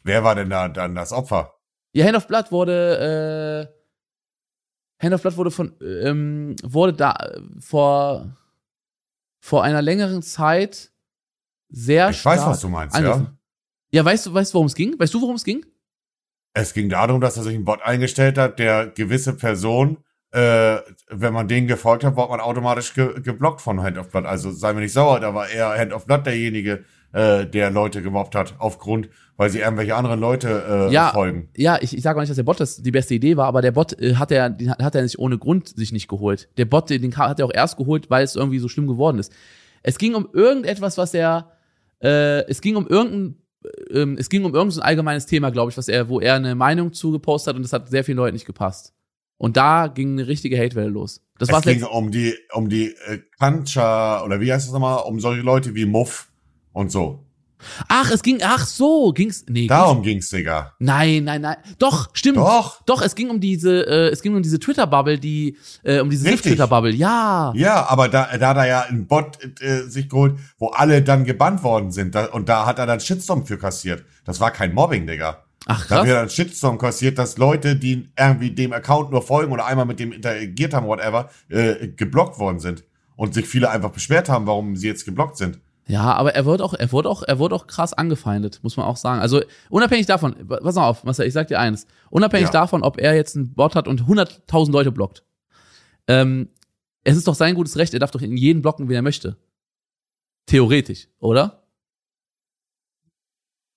Wer 0.02 0.24
war 0.24 0.34
denn 0.34 0.50
da 0.50 0.68
dann 0.68 0.94
das 0.94 1.12
Opfer? 1.12 1.54
Ja, 1.92 2.06
Hand 2.06 2.16
of 2.16 2.26
Blood 2.26 2.52
wurde, 2.52 3.68
äh, 5.00 5.04
Hand 5.04 5.14
of 5.14 5.22
Blood 5.22 5.36
wurde 5.36 5.50
von, 5.50 5.74
ähm, 5.82 6.56
wurde 6.62 6.92
da 6.92 7.12
äh, 7.12 7.40
vor, 7.58 8.36
vor 9.40 9.64
einer 9.64 9.82
längeren 9.82 10.22
Zeit 10.22 10.92
sehr 11.68 12.10
Ich 12.10 12.24
weiß, 12.24 12.46
was 12.46 12.60
du 12.60 12.68
meinst, 12.68 12.96
angriffen. 12.96 13.24
ja. 13.24 13.36
Ja, 13.92 14.04
weißt 14.04 14.26
du, 14.26 14.34
weißt 14.34 14.52
du, 14.52 14.54
worum 14.54 14.66
es 14.66 14.74
ging? 14.74 14.96
Weißt 14.98 15.12
du, 15.12 15.20
worum 15.20 15.34
es 15.34 15.42
ging? 15.44 15.66
Es 16.52 16.74
ging 16.74 16.88
darum, 16.88 17.20
dass 17.20 17.36
er 17.36 17.42
sich 17.42 17.54
einen 17.54 17.64
Bot 17.64 17.82
eingestellt 17.82 18.38
hat, 18.38 18.58
der 18.60 18.86
gewisse 18.88 19.36
Person, 19.36 19.98
äh, 20.32 20.78
wenn 21.08 21.32
man 21.32 21.48
denen 21.48 21.66
gefolgt 21.66 22.04
hat, 22.04 22.16
wird 22.16 22.28
man 22.30 22.40
automatisch 22.40 22.94
ge 22.94 23.20
geblockt 23.20 23.60
von 23.60 23.82
Hand 23.82 23.98
of 23.98 24.10
Blood. 24.10 24.26
Also 24.26 24.52
sei 24.52 24.72
mir 24.74 24.80
nicht 24.80 24.92
sauer, 24.92 25.18
da 25.18 25.34
war 25.34 25.48
eher 25.48 25.76
Hand 25.76 25.92
of 25.92 26.06
Blood 26.06 26.24
derjenige, 26.26 26.84
äh, 27.12 27.46
der 27.46 27.70
Leute 27.70 28.00
gemobbt 28.02 28.36
hat, 28.36 28.54
aufgrund, 28.58 29.08
weil 29.40 29.48
sie 29.48 29.60
irgendwelche 29.60 29.96
anderen 29.96 30.20
Leute 30.20 30.88
äh, 30.90 30.92
ja, 30.92 31.12
folgen. 31.14 31.48
Ja, 31.56 31.78
ich, 31.80 31.96
ich 31.96 32.02
sage 32.02 32.18
auch 32.18 32.20
nicht, 32.20 32.28
dass 32.28 32.36
der 32.36 32.42
Bot 32.42 32.60
das 32.60 32.82
die 32.82 32.90
beste 32.90 33.14
Idee 33.14 33.38
war, 33.38 33.46
aber 33.46 33.62
der 33.62 33.72
Bot 33.72 33.98
äh, 33.98 34.16
hat 34.16 34.30
er, 34.30 34.54
hat 34.82 34.94
er 34.94 35.00
nicht 35.00 35.18
ohne 35.18 35.38
Grund 35.38 35.66
sich 35.66 35.92
nicht 35.92 36.08
geholt. 36.08 36.50
Der 36.58 36.66
Bot, 36.66 36.90
den 36.90 37.16
hat 37.16 37.38
er 37.38 37.46
auch 37.46 37.54
erst 37.54 37.78
geholt, 37.78 38.10
weil 38.10 38.22
es 38.22 38.36
irgendwie 38.36 38.58
so 38.58 38.68
schlimm 38.68 38.86
geworden 38.86 39.18
ist. 39.18 39.32
Es 39.82 39.96
ging 39.96 40.14
um 40.14 40.28
irgendetwas, 40.34 40.98
was 40.98 41.14
er, 41.14 41.52
äh, 42.02 42.44
es 42.50 42.60
ging 42.60 42.76
um 42.76 42.86
irgendein 42.86 43.36
ähm, 43.90 44.18
es 44.18 44.28
ging 44.28 44.44
um 44.44 44.52
irgendein 44.52 44.72
so 44.72 44.82
allgemeines 44.82 45.24
Thema, 45.24 45.48
glaube 45.48 45.70
ich, 45.70 45.78
was 45.78 45.88
er, 45.88 46.10
wo 46.10 46.20
er 46.20 46.34
eine 46.34 46.54
Meinung 46.54 46.92
zugepostet 46.92 47.54
hat 47.54 47.56
und 47.56 47.62
das 47.62 47.72
hat 47.72 47.88
sehr 47.88 48.04
vielen 48.04 48.18
Leuten 48.18 48.34
nicht 48.34 48.46
gepasst. 48.46 48.92
Und 49.38 49.56
da 49.56 49.86
ging 49.86 50.18
eine 50.18 50.28
richtige 50.28 50.58
Hatewelle 50.58 50.90
los. 50.90 51.22
Das 51.38 51.48
es 51.48 51.62
ging 51.62 51.82
um 51.84 52.10
die, 52.10 52.34
um 52.52 52.68
die 52.68 52.94
äh, 53.06 53.20
Kancha, 53.38 54.22
oder 54.22 54.38
wie 54.42 54.52
heißt 54.52 54.66
das 54.66 54.74
nochmal, 54.74 55.02
um 55.06 55.18
solche 55.18 55.40
Leute 55.40 55.74
wie 55.74 55.86
Muff 55.86 56.30
und 56.74 56.92
so. 56.92 57.24
Ach, 57.88 58.10
es 58.10 58.22
ging, 58.22 58.40
ach 58.42 58.66
so, 58.66 59.12
ging's, 59.12 59.44
nee. 59.48 59.66
Darum 59.66 60.02
ging's, 60.02 60.30
ging's 60.30 60.30
Digga. 60.30 60.74
Nein, 60.78 61.24
nein, 61.24 61.42
nein. 61.42 61.56
Doch, 61.78 62.10
stimmt. 62.12 62.38
Doch. 62.38 62.82
Doch, 62.86 63.02
es 63.02 63.14
ging 63.14 63.30
um 63.30 63.40
diese, 63.40 63.86
äh, 63.86 64.08
es 64.08 64.22
ging 64.22 64.34
um 64.34 64.42
diese 64.42 64.58
Twitter-Bubble, 64.58 65.18
die, 65.18 65.56
äh, 65.82 66.00
um 66.00 66.10
diese 66.10 66.24
Twitter-Bubble, 66.36 66.92
ja. 66.92 67.52
Ja, 67.54 67.88
aber 67.88 68.08
da, 68.08 68.36
da 68.36 68.48
hat 68.48 68.56
er 68.56 68.66
ja 68.66 68.80
einen 68.82 69.06
Bot 69.06 69.38
äh, 69.60 69.82
sich 69.82 70.08
geholt, 70.08 70.38
wo 70.58 70.68
alle 70.68 71.02
dann 71.02 71.24
gebannt 71.24 71.62
worden 71.62 71.90
sind. 71.90 72.14
Da, 72.14 72.26
und 72.26 72.48
da 72.48 72.66
hat 72.66 72.78
er 72.78 72.86
dann 72.86 73.00
Shitstorm 73.00 73.46
für 73.46 73.58
kassiert. 73.58 74.04
Das 74.24 74.40
war 74.40 74.50
kein 74.50 74.74
Mobbing, 74.74 75.06
Digga. 75.06 75.44
Ach, 75.66 75.86
krass. 75.86 75.88
Da 75.88 75.98
hat 76.00 76.06
er 76.06 76.14
dann 76.14 76.30
Shitstorm 76.30 76.78
kassiert, 76.78 77.18
dass 77.18 77.38
Leute, 77.38 77.76
die 77.76 78.10
irgendwie 78.18 78.50
dem 78.50 78.72
Account 78.72 79.10
nur 79.10 79.22
folgen 79.22 79.52
oder 79.52 79.66
einmal 79.66 79.86
mit 79.86 80.00
dem 80.00 80.12
interagiert 80.12 80.74
haben, 80.74 80.86
whatever, 80.86 81.30
äh, 81.48 81.88
geblockt 81.88 82.38
worden 82.38 82.60
sind. 82.60 82.84
Und 83.16 83.34
sich 83.34 83.46
viele 83.46 83.68
einfach 83.68 83.90
beschwert 83.90 84.30
haben, 84.30 84.46
warum 84.46 84.76
sie 84.76 84.86
jetzt 84.86 85.04
geblockt 85.04 85.36
sind. 85.36 85.60
Ja, 85.86 86.12
aber 86.14 86.34
er 86.34 86.46
wird 86.46 86.62
auch, 86.62 86.74
er 86.74 86.92
wurde 86.92 87.08
auch, 87.08 87.22
er 87.22 87.38
wurde 87.38 87.54
auch 87.54 87.66
krass 87.66 87.92
angefeindet, 87.92 88.60
muss 88.62 88.76
man 88.76 88.86
auch 88.86 88.96
sagen. 88.96 89.20
Also 89.20 89.42
unabhängig 89.70 90.06
davon, 90.06 90.36
pass 90.46 90.76
mal 90.76 90.86
auf, 90.86 91.04
Marcel, 91.04 91.26
ich 91.26 91.32
sag 91.32 91.48
dir 91.48 91.58
eines, 91.58 91.86
unabhängig 92.10 92.46
ja. 92.46 92.52
davon, 92.52 92.82
ob 92.82 92.98
er 92.98 93.14
jetzt 93.14 93.36
einen 93.36 93.54
Bot 93.54 93.74
hat 93.74 93.88
und 93.88 94.02
100.000 94.02 94.70
Leute 94.70 94.92
blockt, 94.92 95.24
ähm, 96.06 96.48
es 97.02 97.16
ist 97.16 97.26
doch 97.26 97.34
sein 97.34 97.54
gutes 97.54 97.76
Recht, 97.76 97.92
er 97.92 98.00
darf 98.00 98.10
doch 98.10 98.22
in 98.22 98.36
jeden 98.36 98.62
blocken, 98.62 98.88
wen 98.88 98.96
er 98.96 99.02
möchte. 99.02 99.36
Theoretisch, 100.46 101.08
oder? 101.18 101.64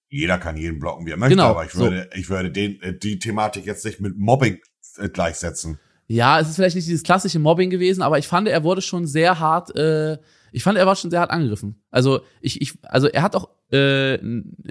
Jeder 0.10 0.38
kann 0.38 0.58
jeden 0.58 0.80
blocken, 0.80 1.06
wie 1.06 1.12
er 1.12 1.18
möchte, 1.18 1.36
genau, 1.36 1.50
aber 1.50 1.66
ich 1.66 1.76
würde, 1.76 2.10
so. 2.12 2.20
ich 2.20 2.30
würde 2.30 2.52
den, 2.52 2.82
äh, 2.82 2.98
die 2.98 3.18
Thematik 3.18 3.66
jetzt 3.66 3.86
nicht 3.86 4.00
mit 4.00 4.18
Mobbing 4.18 4.60
äh, 4.98 5.10
gleichsetzen. 5.10 5.80
Ja, 6.08 6.40
es 6.40 6.50
ist 6.50 6.56
vielleicht 6.56 6.76
nicht 6.76 6.88
dieses 6.88 7.04
klassische 7.04 7.40
Mobbing 7.40 7.70
gewesen, 7.70 8.02
aber 8.02 8.20
ich 8.20 8.28
fand, 8.28 8.48
er 8.48 8.64
wurde 8.64 8.82
schon 8.82 9.08
sehr 9.08 9.40
hart 9.40 9.76
äh, 9.76 10.18
ich 10.54 10.64
fand, 10.64 10.78
er 10.78 10.86
war 10.86 10.96
schon 10.96 11.10
sehr 11.10 11.20
hart 11.20 11.32
angegriffen. 11.32 11.82
Also 11.90 12.22
ich, 12.40 12.62
ich, 12.62 12.74
also 12.84 13.08
er 13.08 13.24
hat 13.24 13.36
auch, 13.36 13.50
äh, 13.72 14.16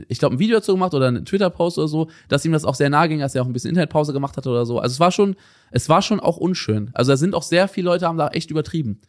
ich 0.09 0.21
glaube, 0.21 0.37
ein 0.37 0.39
Video 0.39 0.57
dazu 0.57 0.73
gemacht 0.73 0.95
oder 0.95 1.09
einen 1.09 1.25
Twitter-Post 1.25 1.77
oder 1.77 1.89
so, 1.89 2.09
dass 2.29 2.45
ihm 2.45 2.53
das 2.53 2.65
auch 2.65 2.77
sehr 2.77 2.89
nahe 2.89 3.09
ging, 3.09 3.19
dass 3.19 3.35
er 3.35 3.43
auch 3.43 3.47
ein 3.47 3.53
bisschen 3.53 3.71
Internetpause 3.71 4.13
gemacht 4.13 4.37
hatte 4.37 4.49
oder 4.49 4.65
so. 4.65 4.79
Also 4.79 4.95
es 4.95 5.01
war 5.01 5.11
schon, 5.11 5.35
es 5.73 5.89
war 5.89 6.01
schon 6.01 6.21
auch 6.21 6.37
unschön. 6.37 6.91
Also 6.95 7.11
da 7.11 7.17
sind 7.17 7.35
auch 7.35 7.43
sehr 7.43 7.67
viele 7.67 7.87
Leute 7.87 8.07
haben 8.07 8.17
da 8.17 8.29
echt 8.29 8.53
übertrieben. 8.53 9.01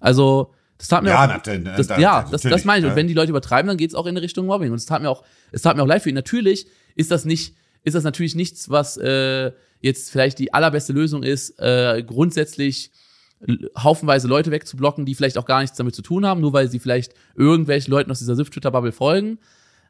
Also 0.00 0.54
das 0.78 0.88
tat 0.88 1.02
mir 1.02 1.10
ja, 1.10 1.22
auch, 1.22 1.28
natürlich, 1.28 1.64
das, 1.64 1.86
da, 1.86 1.98
ja, 1.98 2.26
das, 2.30 2.40
das 2.40 2.64
meine 2.64 2.86
ich. 2.86 2.90
Und 2.90 2.96
wenn 2.96 3.08
die 3.08 3.14
Leute 3.14 3.30
übertreiben, 3.30 3.68
dann 3.68 3.76
geht's 3.76 3.94
auch 3.94 4.06
in 4.06 4.16
Richtung 4.16 4.46
Mobbing. 4.46 4.70
Und 4.70 4.78
es 4.78 4.86
tat 4.86 5.02
mir 5.02 5.10
auch, 5.10 5.22
es 5.52 5.60
tat 5.60 5.76
mir 5.76 5.82
auch 5.82 5.86
leid 5.86 6.02
für 6.02 6.08
ihn. 6.08 6.14
Natürlich 6.14 6.66
ist 6.96 7.10
das 7.10 7.26
nicht, 7.26 7.54
ist 7.84 7.94
das 7.94 8.04
natürlich 8.04 8.34
nichts, 8.34 8.70
was 8.70 8.96
äh, 8.96 9.52
jetzt 9.82 10.10
vielleicht 10.10 10.38
die 10.38 10.54
allerbeste 10.54 10.92
Lösung 10.92 11.22
ist, 11.22 11.58
äh, 11.60 12.02
grundsätzlich 12.06 12.90
haufenweise 13.76 14.28
Leute 14.28 14.50
wegzublocken, 14.50 15.04
die 15.04 15.14
vielleicht 15.14 15.36
auch 15.36 15.44
gar 15.44 15.60
nichts 15.60 15.76
damit 15.76 15.94
zu 15.94 16.02
tun 16.02 16.24
haben, 16.24 16.40
nur 16.40 16.52
weil 16.52 16.68
sie 16.68 16.78
vielleicht 16.78 17.12
irgendwelchen 17.34 17.90
Leuten 17.90 18.10
aus 18.10 18.20
dieser 18.20 18.36
SIF-Twitter-Bubble 18.36 18.92
folgen. 18.92 19.38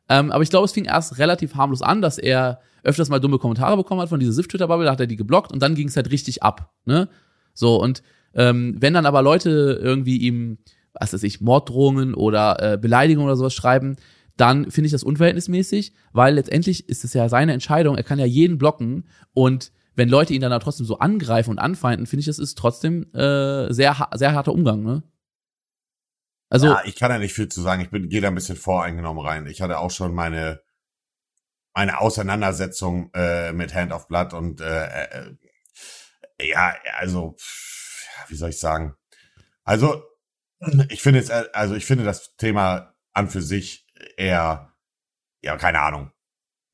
Ähm, 0.08 0.32
aber 0.32 0.42
ich 0.42 0.50
glaube, 0.50 0.64
es 0.64 0.72
fing 0.72 0.86
erst 0.86 1.18
relativ 1.18 1.54
harmlos 1.54 1.82
an, 1.82 2.02
dass 2.02 2.18
er 2.18 2.60
öfters 2.82 3.10
mal 3.10 3.20
dumme 3.20 3.38
Kommentare 3.38 3.76
bekommen 3.76 4.00
hat 4.00 4.08
von 4.08 4.20
dieser 4.20 4.32
SIF-Twitter-Bubble, 4.32 4.86
da 4.86 4.92
hat 4.92 5.00
er 5.00 5.06
die 5.06 5.16
geblockt 5.16 5.52
und 5.52 5.62
dann 5.62 5.74
ging 5.74 5.88
es 5.88 5.96
halt 5.96 6.10
richtig 6.10 6.42
ab. 6.42 6.72
Ne? 6.86 7.08
So, 7.54 7.80
und 7.80 8.02
ähm, 8.34 8.76
wenn 8.80 8.94
dann 8.94 9.06
aber 9.06 9.22
Leute 9.22 9.78
irgendwie 9.82 10.16
ihm, 10.16 10.58
was 10.94 11.12
weiß 11.12 11.22
ich, 11.22 11.40
Morddrohungen 11.42 12.14
oder 12.14 12.72
äh, 12.72 12.78
Beleidigungen 12.78 13.28
oder 13.28 13.36
sowas 13.36 13.54
schreiben, 13.54 13.96
dann 14.38 14.70
finde 14.70 14.86
ich 14.86 14.92
das 14.92 15.04
unverhältnismäßig, 15.04 15.92
weil 16.12 16.34
letztendlich 16.34 16.88
ist 16.88 17.04
es 17.04 17.12
ja 17.12 17.28
seine 17.28 17.52
Entscheidung, 17.52 17.96
er 17.96 18.02
kann 18.02 18.18
ja 18.18 18.24
jeden 18.24 18.56
blocken 18.56 19.04
und 19.34 19.72
wenn 19.94 20.08
Leute 20.08 20.34
ihn 20.34 20.40
dann 20.40 20.58
trotzdem 20.60 20.86
so 20.86 20.98
angreifen 20.98 21.50
und 21.50 21.58
anfeinden, 21.58 22.06
finde 22.06 22.20
ich, 22.20 22.26
das 22.26 22.38
ist 22.38 22.56
trotzdem 22.56 23.12
äh, 23.14 23.72
sehr, 23.72 24.08
sehr 24.14 24.32
harter 24.32 24.52
Umgang, 24.52 24.82
ne? 24.82 25.02
Also, 26.48 26.66
ja, 26.66 26.82
ich 26.84 26.96
kann 26.96 27.10
ja 27.10 27.18
nicht 27.18 27.32
viel 27.32 27.48
zu 27.48 27.62
sagen. 27.62 27.80
Ich 27.80 27.90
bin, 27.90 28.10
gehe 28.10 28.20
da 28.20 28.28
ein 28.28 28.34
bisschen 28.34 28.56
voreingenommen 28.56 29.24
rein. 29.24 29.46
Ich 29.46 29.62
hatte 29.62 29.78
auch 29.78 29.90
schon 29.90 30.14
meine, 30.14 30.60
meine 31.74 31.98
Auseinandersetzung 31.98 33.10
äh, 33.14 33.52
mit 33.52 33.74
Hand 33.74 33.90
of 33.90 34.06
Blood 34.06 34.34
und 34.34 34.60
äh, 34.60 35.04
äh, 35.04 35.36
ja, 36.42 36.74
also, 36.98 37.36
wie 38.28 38.34
soll 38.34 38.50
ich 38.50 38.60
sagen? 38.60 38.96
Also, 39.64 40.02
ich 40.90 41.02
finde 41.02 41.20
es, 41.20 41.30
also 41.30 41.74
ich 41.74 41.86
finde 41.86 42.04
das 42.04 42.36
Thema 42.36 42.94
an 43.12 43.28
für 43.28 43.42
sich 43.42 43.86
eher, 44.16 44.74
ja, 45.40 45.56
keine 45.56 45.80
Ahnung. 45.80 46.12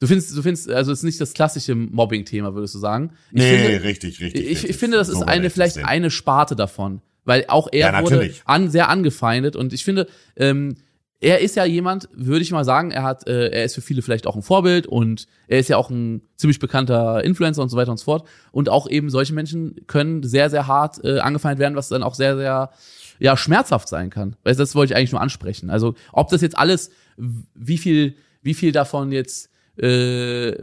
Du 0.01 0.07
findest, 0.07 0.37
du 0.37 0.43
findest, 0.43 0.71
also 0.71 0.93
es 0.93 1.01
ist 1.01 1.05
nicht 1.05 1.21
das 1.21 1.35
klassische 1.35 1.75
Mobbing-Thema, 1.75 2.55
würdest 2.55 2.75
du 2.75 2.79
sagen? 2.79 3.11
Ich 3.33 3.43
nee, 3.43 3.59
finde, 3.59 3.83
richtig, 3.83 4.21
richtig. 4.21 4.43
Ich, 4.43 4.51
richtig. 4.51 4.71
ich 4.71 4.77
finde, 4.77 4.97
das 4.97 5.09
ist 5.09 5.23
eine, 5.23 5.51
vielleicht 5.51 5.75
sehen. 5.75 5.85
eine 5.85 6.11
Sparte 6.11 6.55
davon. 6.55 7.03
Weil 7.25 7.45
auch 7.49 7.69
er 7.71 7.93
ja, 7.93 8.03
wurde 8.03 8.33
an, 8.45 8.71
sehr 8.71 8.89
angefeindet 8.89 9.55
und 9.55 9.73
ich 9.73 9.85
finde, 9.85 10.07
ähm, 10.37 10.77
er 11.21 11.41
ist 11.41 11.57
ja 11.57 11.65
jemand, 11.65 12.09
würde 12.13 12.43
ich 12.43 12.53
mal 12.53 12.65
sagen, 12.65 12.91
er 12.91 13.03
hat, 13.03 13.27
äh, 13.27 13.49
er 13.49 13.65
ist 13.65 13.75
für 13.75 13.81
viele 13.81 14.03
vielleicht 14.03 14.27
auch 14.27 14.37
ein 14.37 14.43
Vorbild 14.43 14.87
und 14.87 15.27
er 15.49 15.59
ist 15.59 15.69
ja 15.69 15.77
auch 15.77 15.91
ein 15.91 16.23
ziemlich 16.37 16.61
bekannter 16.61 17.25
Influencer 17.25 17.61
und 17.61 17.71
so 17.71 17.77
weiter 17.77 17.91
und 17.91 17.99
so 17.99 18.05
fort. 18.05 18.27
Und 18.53 18.69
auch 18.69 18.89
eben 18.89 19.11
solche 19.11 19.35
Menschen 19.35 19.87
können 19.89 20.23
sehr, 20.23 20.49
sehr 20.49 20.69
hart 20.69 21.05
äh, 21.05 21.19
angefeindet 21.19 21.59
werden, 21.59 21.75
was 21.75 21.89
dann 21.89 22.05
auch 22.05 22.15
sehr, 22.15 22.37
sehr 22.37 22.71
ja 23.19 23.37
schmerzhaft 23.37 23.89
sein 23.89 24.11
kann. 24.11 24.37
Weil 24.45 24.55
das 24.55 24.77
wollte 24.77 24.93
ich 24.93 24.97
eigentlich 24.97 25.13
nur 25.13 25.21
ansprechen. 25.21 25.71
Also 25.71 25.97
ob 26.13 26.29
das 26.29 26.41
jetzt 26.41 26.57
alles, 26.57 26.91
wie 27.17 27.79
viel, 27.79 28.15
wie 28.43 28.55
viel 28.55 28.71
davon 28.71 29.11
jetzt 29.11 29.51
äh, 29.83 30.57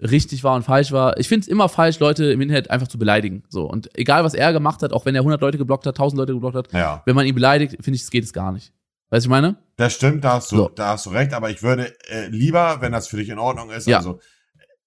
richtig 0.00 0.42
war 0.42 0.56
und 0.56 0.62
falsch 0.64 0.90
war. 0.92 1.18
Ich 1.18 1.28
finde 1.28 1.42
es 1.42 1.48
immer 1.48 1.68
falsch, 1.68 1.98
Leute 2.00 2.32
im 2.32 2.40
Internet 2.40 2.70
einfach 2.70 2.88
zu 2.88 2.98
beleidigen. 2.98 3.44
So 3.48 3.64
und 3.64 3.96
egal 3.96 4.24
was 4.24 4.34
er 4.34 4.52
gemacht 4.52 4.82
hat, 4.82 4.92
auch 4.92 5.06
wenn 5.06 5.14
er 5.14 5.20
100 5.20 5.40
Leute 5.40 5.58
geblockt 5.58 5.86
hat, 5.86 5.94
1000 5.94 6.18
Leute 6.18 6.32
geblockt 6.34 6.56
hat, 6.56 6.72
Ja. 6.72 7.02
wenn 7.06 7.14
man 7.14 7.26
ihn 7.26 7.34
beleidigt, 7.34 7.76
finde 7.80 7.96
ich, 7.96 8.02
es 8.02 8.10
geht 8.10 8.24
es 8.24 8.32
gar 8.32 8.52
nicht. 8.52 8.72
Weißt 9.10 9.26
du, 9.26 9.28
ich 9.28 9.30
meine? 9.30 9.56
Das 9.76 9.92
stimmt, 9.94 10.24
da 10.24 10.34
hast 10.34 10.50
du, 10.52 10.56
So. 10.56 10.68
da 10.70 10.88
hast 10.88 11.06
du 11.06 11.10
recht, 11.10 11.34
aber 11.34 11.50
ich 11.50 11.62
würde 11.62 11.92
äh, 12.08 12.26
lieber, 12.28 12.78
wenn 12.80 12.92
das 12.92 13.06
für 13.08 13.16
dich 13.18 13.28
in 13.28 13.38
Ordnung 13.38 13.70
ist, 13.70 13.86
Ja. 13.86 13.98
also 13.98 14.18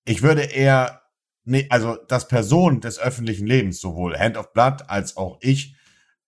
ich 0.04 0.22
würde 0.22 0.42
eher, 0.42 1.02
nee, 1.46 1.68
also 1.70 1.98
das 2.08 2.28
Person 2.28 2.82
des 2.82 3.00
öffentlichen 3.00 3.48
Lebens, 3.48 3.80
sowohl 3.80 4.18
Hand 4.18 4.36
of 4.38 4.52
Blood 4.54 4.90
als 4.90 5.16
auch 5.16 5.38
ich, 5.42 5.76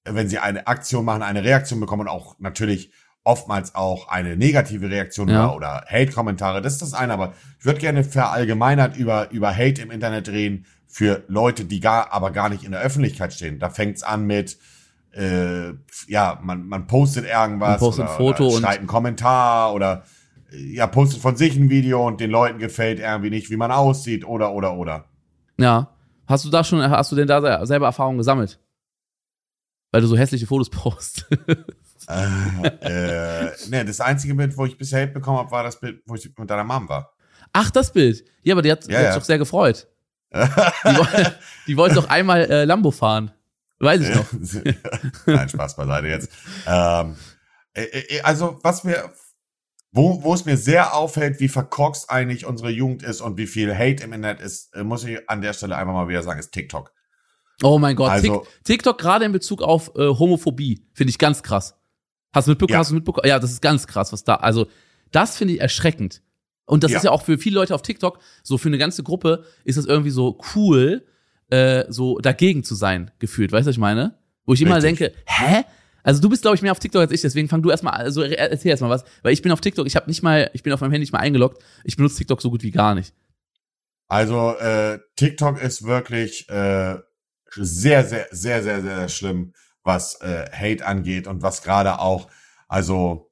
wenn 0.05 0.29
sie 0.29 0.37
eine 0.39 0.67
Aktion 0.67 1.03
machen, 1.03 1.23
eine 1.23 1.43
Reaktion 1.43 1.79
bekommen 1.79 2.03
und 2.03 2.07
auch 2.07 2.39
natürlich 2.39 2.91
oftmals 3.27 3.75
auch 3.75 4.07
eine 4.07 4.35
negative 4.37 4.89
Reaktion 4.89 5.27
Ja. 5.27 5.47
oder, 5.47 5.55
oder 5.55 5.85
Hate-Kommentare, 5.89 6.61
das 6.61 6.73
ist 6.73 6.81
das 6.81 6.93
eine, 6.93 7.13
aber 7.13 7.33
ich 7.59 7.65
würde 7.65 7.79
gerne 7.79 8.03
verallgemeinert 8.03 8.97
über, 8.97 9.29
über 9.31 9.55
Hate 9.55 9.81
im 9.81 9.91
Internet 9.91 10.29
reden 10.29 10.65
für 10.87 11.23
Leute, 11.27 11.65
die 11.65 11.79
gar, 11.79 12.11
aber 12.13 12.31
gar 12.31 12.49
nicht 12.49 12.63
in 12.63 12.71
der 12.71 12.81
Öffentlichkeit 12.81 13.33
stehen. 13.33 13.59
Da 13.59 13.69
fängt's 13.69 14.01
an 14.03 14.25
mit, 14.25 14.57
äh, 15.11 15.73
ja, 16.07 16.39
man, 16.41 16.67
man 16.67 16.87
postet 16.87 17.25
irgendwas 17.25 17.69
Man 17.71 17.79
postet 17.79 18.05
oder, 18.05 18.11
ein 18.11 18.17
Foto 18.17 18.45
oder 18.47 18.55
und- 18.55 18.61
schreibt 18.63 18.79
einen 18.79 18.87
Kommentar 18.87 19.73
oder 19.73 20.03
ja, 20.51 20.87
postet 20.87 21.21
von 21.21 21.35
sich 21.35 21.57
ein 21.57 21.69
Video 21.69 22.07
und 22.07 22.21
den 22.21 22.31
Leuten 22.31 22.57
gefällt 22.59 22.99
irgendwie 22.99 23.29
nicht, 23.29 23.49
wie 23.49 23.57
man 23.57 23.69
aussieht 23.71 24.25
oder 24.25 24.53
oder 24.53 24.75
oder. 24.75 25.05
Ja. 25.59 25.89
Hast 26.25 26.45
du 26.45 26.49
da 26.49 26.63
schon, 26.63 26.81
hast 26.89 27.11
du 27.11 27.15
denn 27.17 27.27
da 27.27 27.41
se- 27.41 27.65
selber 27.65 27.85
Erfahrungen 27.87 28.17
gesammelt? 28.17 28.59
Weil 29.91 30.01
du 30.01 30.07
so 30.07 30.17
hässliche 30.17 30.47
Fotos 30.47 30.69
postest. 30.71 31.25
Äh, 32.09 33.47
äh, 33.47 33.51
ne, 33.69 33.85
das 33.85 33.99
einzige 34.01 34.33
Bild, 34.35 34.57
wo 34.57 34.65
ich 34.65 34.77
bisher 34.77 35.01
Hate 35.03 35.11
bekommen 35.13 35.37
habe, 35.39 35.51
war 35.51 35.63
das 35.63 35.79
Bild, 35.79 36.01
wo 36.05 36.15
ich 36.15 36.31
mit 36.37 36.49
deiner 36.49 36.63
Mom 36.63 36.87
war. 36.89 37.13
Ach, 37.53 37.69
das 37.71 37.91
Bild. 37.91 38.23
Ja, 38.43 38.53
aber 38.53 38.61
die 38.61 38.71
hat, 38.71 38.87
die 38.87 38.91
Ja, 38.91 39.11
sich 39.11 39.19
doch 39.19 39.25
sehr 39.25 39.37
gefreut. 39.37 39.87
Die, 40.33 40.37
die 41.67 41.77
wollte 41.77 41.95
doch 41.95 42.09
einmal 42.09 42.49
äh, 42.49 42.65
Lambo 42.65 42.91
fahren. 42.91 43.31
Weiß 43.79 44.01
ich 44.01 44.13
noch. 44.15 44.25
Nein, 45.25 45.49
Spaß 45.49 45.75
beiseite 45.75 46.07
jetzt. 46.07 46.29
Ähm, 46.65 47.15
äh, 47.73 47.83
äh, 47.83 48.21
also, 48.21 48.59
was 48.63 48.83
mir, 48.83 49.11
wo, 49.91 50.23
wo 50.23 50.33
es 50.33 50.45
mir 50.45 50.57
sehr 50.57 50.95
auffällt, 50.95 51.39
wie 51.39 51.47
verkorkst 51.47 52.09
eigentlich 52.09 52.45
unsere 52.45 52.69
Jugend 52.69 53.03
ist 53.03 53.21
und 53.21 53.37
wie 53.37 53.47
viel 53.47 53.73
Hate 53.73 54.03
im 54.03 54.13
Internet 54.13 54.41
ist, 54.41 54.73
äh, 54.75 54.83
muss 54.83 55.03
ich 55.03 55.29
an 55.29 55.41
der 55.41 55.53
Stelle 55.53 55.75
einfach 55.77 55.93
mal 55.93 56.07
wieder 56.07 56.23
sagen, 56.23 56.39
ist 56.39 56.51
TikTok. 56.51 56.91
Oh 57.63 57.77
mein 57.79 57.95
Gott. 57.95 58.09
Also- 58.11 58.39
Tik- 58.41 58.63
TikTok 58.63 58.97
gerade 58.97 59.25
in 59.25 59.31
Bezug 59.31 59.61
auf 59.61 59.91
äh, 59.95 60.07
Homophobie 60.07 60.85
finde 60.93 61.11
ich 61.11 61.17
ganz 61.19 61.43
krass. 61.43 61.75
Hast 62.37 62.47
du 62.47 62.51
mitbekommen? 62.51 62.73
Ja. 62.73 62.79
Hast 62.79 62.91
du 62.91 62.95
mitbekommen? 62.95 63.27
Ja, 63.27 63.39
das 63.39 63.51
ist 63.51 63.61
ganz 63.61 63.85
krass, 63.87 64.13
was 64.13 64.23
da. 64.23 64.35
Also, 64.35 64.67
das 65.11 65.37
finde 65.37 65.55
ich 65.55 65.61
erschreckend. 65.61 66.21
Und 66.65 66.83
das 66.83 66.91
Ja. 66.91 66.97
ist 66.97 67.03
ja 67.03 67.11
auch 67.11 67.21
für 67.23 67.37
viele 67.37 67.55
Leute 67.55 67.73
auf 67.75 67.81
TikTok, 67.81 68.19
so 68.43 68.57
für 68.57 68.67
eine 68.69 68.77
ganze 68.77 69.03
Gruppe, 69.03 69.45
ist 69.63 69.77
das 69.77 69.85
irgendwie 69.85 70.09
so 70.09 70.37
cool, 70.55 71.05
äh, 71.49 71.85
so 71.89 72.19
dagegen 72.19 72.63
zu 72.63 72.75
sein, 72.75 73.11
gefühlt. 73.19 73.51
Weißt 73.51 73.65
du, 73.65 73.69
was 73.69 73.75
ich 73.75 73.79
meine? 73.79 74.17
Wo 74.45 74.53
ich 74.53 74.61
immer 74.61 74.75
Richtig. 74.81 74.97
denke, 74.99 75.15
hä? 75.25 75.63
Also 76.03 76.21
du 76.21 76.29
bist, 76.29 76.41
glaube 76.41 76.55
ich, 76.55 76.61
mehr 76.61 76.71
auf 76.71 76.79
TikTok 76.79 77.01
als 77.01 77.11
ich, 77.11 77.21
deswegen 77.21 77.47
fang 77.49 77.61
du 77.61 77.69
erstmal, 77.69 77.93
also 77.93 78.21
er- 78.21 78.51
erzähl 78.51 78.71
erst 78.71 78.81
mal 78.81 78.89
was, 78.89 79.03
weil 79.23 79.33
ich 79.33 79.41
bin 79.41 79.51
auf 79.51 79.59
TikTok, 79.61 79.85
ich 79.87 79.95
habe 79.97 80.07
nicht 80.09 80.23
mal, 80.23 80.49
ich 80.53 80.63
bin 80.63 80.71
auf 80.73 80.79
meinem 80.81 80.91
Handy 80.91 81.03
nicht 81.03 81.11
mal 81.13 81.19
eingeloggt, 81.19 81.61
ich 81.83 81.97
benutze 81.97 82.17
TikTok 82.17 82.41
so 82.41 82.49
gut 82.49 82.63
wie 82.63 82.71
gar 82.71 82.95
nicht. 82.95 83.13
Also 84.07 84.55
äh, 84.57 84.99
TikTok 85.17 85.61
ist 85.61 85.83
wirklich 85.83 86.47
äh, 86.49 86.95
sehr, 87.55 88.05
sehr, 88.05 88.27
sehr, 88.31 88.63
sehr, 88.63 88.81
sehr 88.81 89.09
schlimm, 89.09 89.53
was 89.87 90.21
äh, 90.21 90.45
Hate 90.51 90.85
angeht 90.85 91.25
und 91.25 91.41
was 91.41 91.63
gerade 91.63 91.97
auch, 91.97 92.29
also 92.67 93.31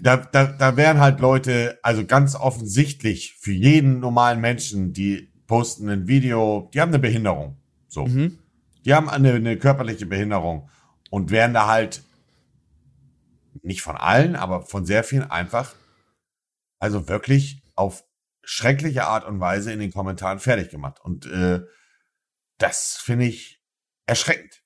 da, 0.00 0.16
da, 0.16 0.46
da 0.46 0.76
wären 0.76 0.98
halt 0.98 1.20
Leute, 1.20 1.78
also 1.82 2.04
ganz 2.04 2.34
offensichtlich 2.34 3.36
für 3.38 3.52
jeden 3.52 4.00
normalen 4.00 4.40
Menschen, 4.40 4.92
die 4.92 5.32
posten 5.46 5.88
ein 5.88 6.08
Video, 6.08 6.70
die 6.74 6.80
haben 6.80 6.90
eine 6.90 6.98
Behinderung. 6.98 7.56
So. 7.86 8.06
Mhm. 8.06 8.38
Die 8.84 8.94
haben 8.94 9.08
eine, 9.08 9.32
eine 9.34 9.56
körperliche 9.56 10.06
Behinderung 10.06 10.68
und 11.10 11.30
werden 11.30 11.54
da 11.54 11.66
halt 11.66 12.02
nicht 13.62 13.82
von 13.82 13.96
allen, 13.96 14.36
aber 14.36 14.62
von 14.62 14.84
sehr 14.84 15.04
vielen 15.04 15.30
einfach, 15.30 15.74
also 16.78 17.08
wirklich 17.08 17.62
auf 17.74 18.04
schreckliche 18.44 19.06
Art 19.06 19.24
und 19.24 19.40
Weise 19.40 19.72
in 19.72 19.80
den 19.80 19.92
Kommentaren 19.92 20.38
fertig 20.38 20.70
gemacht. 20.70 21.00
Und 21.02 21.26
äh, 21.26 21.62
das 22.58 22.96
finde 22.96 23.26
ich 23.26 23.60
erschreckend. 24.06 24.62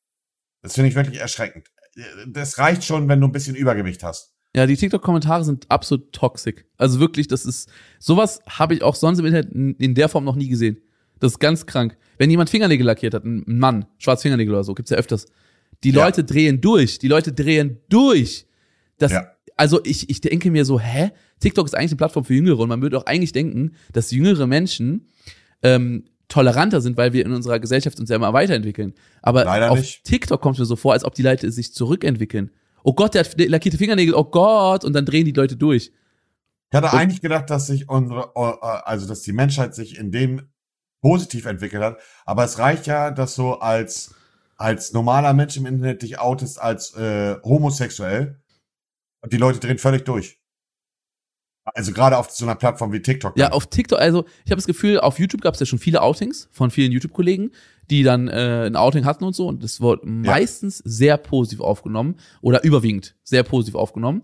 Das 0.63 0.75
finde 0.75 0.89
ich 0.91 0.95
wirklich 0.95 1.21
erschreckend. 1.21 1.69
Das 2.27 2.59
reicht 2.59 2.85
schon, 2.85 3.09
wenn 3.09 3.21
du 3.21 3.27
ein 3.27 3.33
bisschen 3.33 3.57
Übergewicht 3.57 4.03
hast. 4.03 4.33
Ja, 4.55 4.67
die 4.67 4.77
TikTok-Kommentare 4.77 5.45
sind 5.45 5.67
absolut 5.71 6.13
toxisch. 6.13 6.57
Also 6.77 6.99
wirklich, 6.99 7.29
das 7.29 7.45
ist, 7.47 7.69
sowas 7.99 8.41
habe 8.49 8.75
ich 8.75 8.83
auch 8.83 8.95
sonst 8.97 9.19
im 9.21 9.27
Internet 9.27 9.53
in 9.81 9.95
der 9.95 10.09
Form 10.09 10.25
noch 10.25 10.35
nie 10.37 10.49
gesehen. 10.49 10.79
Das 11.21 11.33
ist 11.33 11.39
ganz 11.39 11.67
krank. 11.67 11.97
Wenn 12.19 12.31
jemand 12.31 12.51
Fingernägel 12.51 12.85
lackiert 12.87 13.15
hat, 13.15 13.25
ein 13.25 13.45
ein 13.47 13.59
Mann, 13.59 13.87
schwarz 13.99 14.23
Fingernägel 14.23 14.55
oder 14.55 14.65
so, 14.65 14.75
gibt's 14.75 14.91
ja 14.91 14.97
öfters. 14.97 15.27
Die 15.85 15.91
Ja. 15.91 16.05
Leute 16.05 16.25
drehen 16.25 16.61
durch, 16.61 16.99
die 16.99 17.09
Leute 17.09 17.33
drehen 17.33 17.79
durch. 17.89 18.47
Das, 18.99 19.13
Ja. 19.13 19.31
also 19.57 19.81
ich, 19.85 20.11
ich 20.11 20.21
denke 20.21 20.51
mir 20.51 20.65
so, 20.65 20.81
hä? 20.81 21.11
TikTok 21.41 21.67
ist 21.67 21.75
eigentlich 21.75 21.93
eine 21.93 21.97
Plattform 21.99 22.25
für 22.25 22.35
Jüngere 22.35 22.59
und 22.59 22.69
man 22.69 22.83
würde 22.83 22.99
auch 22.99 23.07
eigentlich 23.07 23.33
denken, 23.33 23.73
dass 23.93 24.11
jüngere 24.11 24.47
Menschen 24.47 25.09
ähm, 25.63 26.05
toleranter 26.31 26.81
sind, 26.81 26.97
weil 26.97 27.13
wir 27.13 27.25
in 27.27 27.33
unserer 27.33 27.61
Gesellschaft 27.61 28.01
uns 28.01 28.09
ja 28.09 28.17
immer 28.17 28.33
weiterentwickeln. 28.33 28.95
Aber 29.21 29.45
Leider 29.45 29.71
auf 29.71 29.79
nicht. 29.79 30.05
TikTok 30.05 30.41
kommt 30.41 30.55
es 30.57 30.61
mir 30.61 30.67
so 30.67 30.77
vor, 30.77 30.95
als 30.95 31.05
ob 31.05 31.15
die 31.15 31.23
Leute 31.23 31.51
sich 31.53 31.75
zurückentwickeln. 31.75 32.51
Oh 32.83 32.95
Gott, 32.95 33.15
der 33.15 33.25
hat 33.25 33.39
lackierte 33.39 33.77
Fingernägel, 33.77 34.15
oh 34.15 34.25
Gott, 34.25 34.85
und 34.85 34.95
dann 34.95 35.05
drehen 35.05 35.27
die 35.27 35.33
Leute 35.33 35.57
durch. 35.57 35.93
Ich 36.71 36.77
hatte 36.77 36.87
Und- 36.87 36.95
eigentlich 36.99 37.21
gedacht, 37.21 37.51
dass 37.51 37.67
sich 37.67 37.89
unsere, 37.89 38.31
äh, 38.35 38.57
also 38.85 39.07
dass 39.07 39.21
die 39.23 39.33
Menschheit 39.33 39.75
sich 39.75 39.99
in 39.99 40.11
dem 40.11 40.49
positiv 41.03 41.45
entwickelt 41.47 41.83
hat. 41.83 41.99
Aber 42.25 42.45
es 42.45 42.59
reicht 42.59 42.87
ja, 42.87 43.11
dass 43.11 43.35
du 43.35 43.53
als 43.55 44.15
als 44.57 44.93
normaler 44.93 45.33
Mensch 45.33 45.57
im 45.57 45.65
Internet 45.65 46.03
dich 46.03 46.19
outest 46.19 46.61
als 46.61 46.95
äh, 46.95 47.37
homosexuell 47.43 48.41
und 49.23 49.33
die 49.33 49.39
Leute 49.39 49.59
drehen 49.59 49.79
völlig 49.79 50.05
durch. 50.05 50.40
Also 51.75 51.93
gerade 51.93 52.19
auf 52.19 52.31
so 52.31 52.45
einer 52.45 52.55
Plattform 52.55 52.93
wie 52.93 53.01
TikTok. 53.01 53.37
Ja, 53.37 53.53
auf 53.53 53.67
TikTok, 53.67 53.99
also 53.99 54.25
ich 54.45 54.51
habe 54.51 54.57
das 54.57 54.67
Gefühl, 54.67 55.01
auf 55.01 55.19
YouTube 55.19 55.41
gab 55.41 55.55
es 55.55 55.61
ja 55.61 55.67
schon 55.67 55.79
viele 55.79 56.03
Outings 56.03 56.49
von 56.53 56.71
vielen 56.71 56.93
YouTube-Kollegen, 56.93 57.53
die 57.91 58.03
dann 58.03 58.29
äh, 58.29 58.67
ein 58.67 58.77
Outing 58.77 59.05
hatten 59.05 59.25
und 59.25 59.35
so. 59.35 59.47
Und 59.47 59.63
das 59.63 59.81
wurde 59.81 60.07
meistens 60.07 60.79
sehr 60.79 61.17
positiv 61.17 61.61
aufgenommen 61.61 62.17
oder 62.41 62.65
überwiegend 62.65 63.17
sehr 63.23 63.43
positiv 63.43 63.75
aufgenommen. 63.75 64.23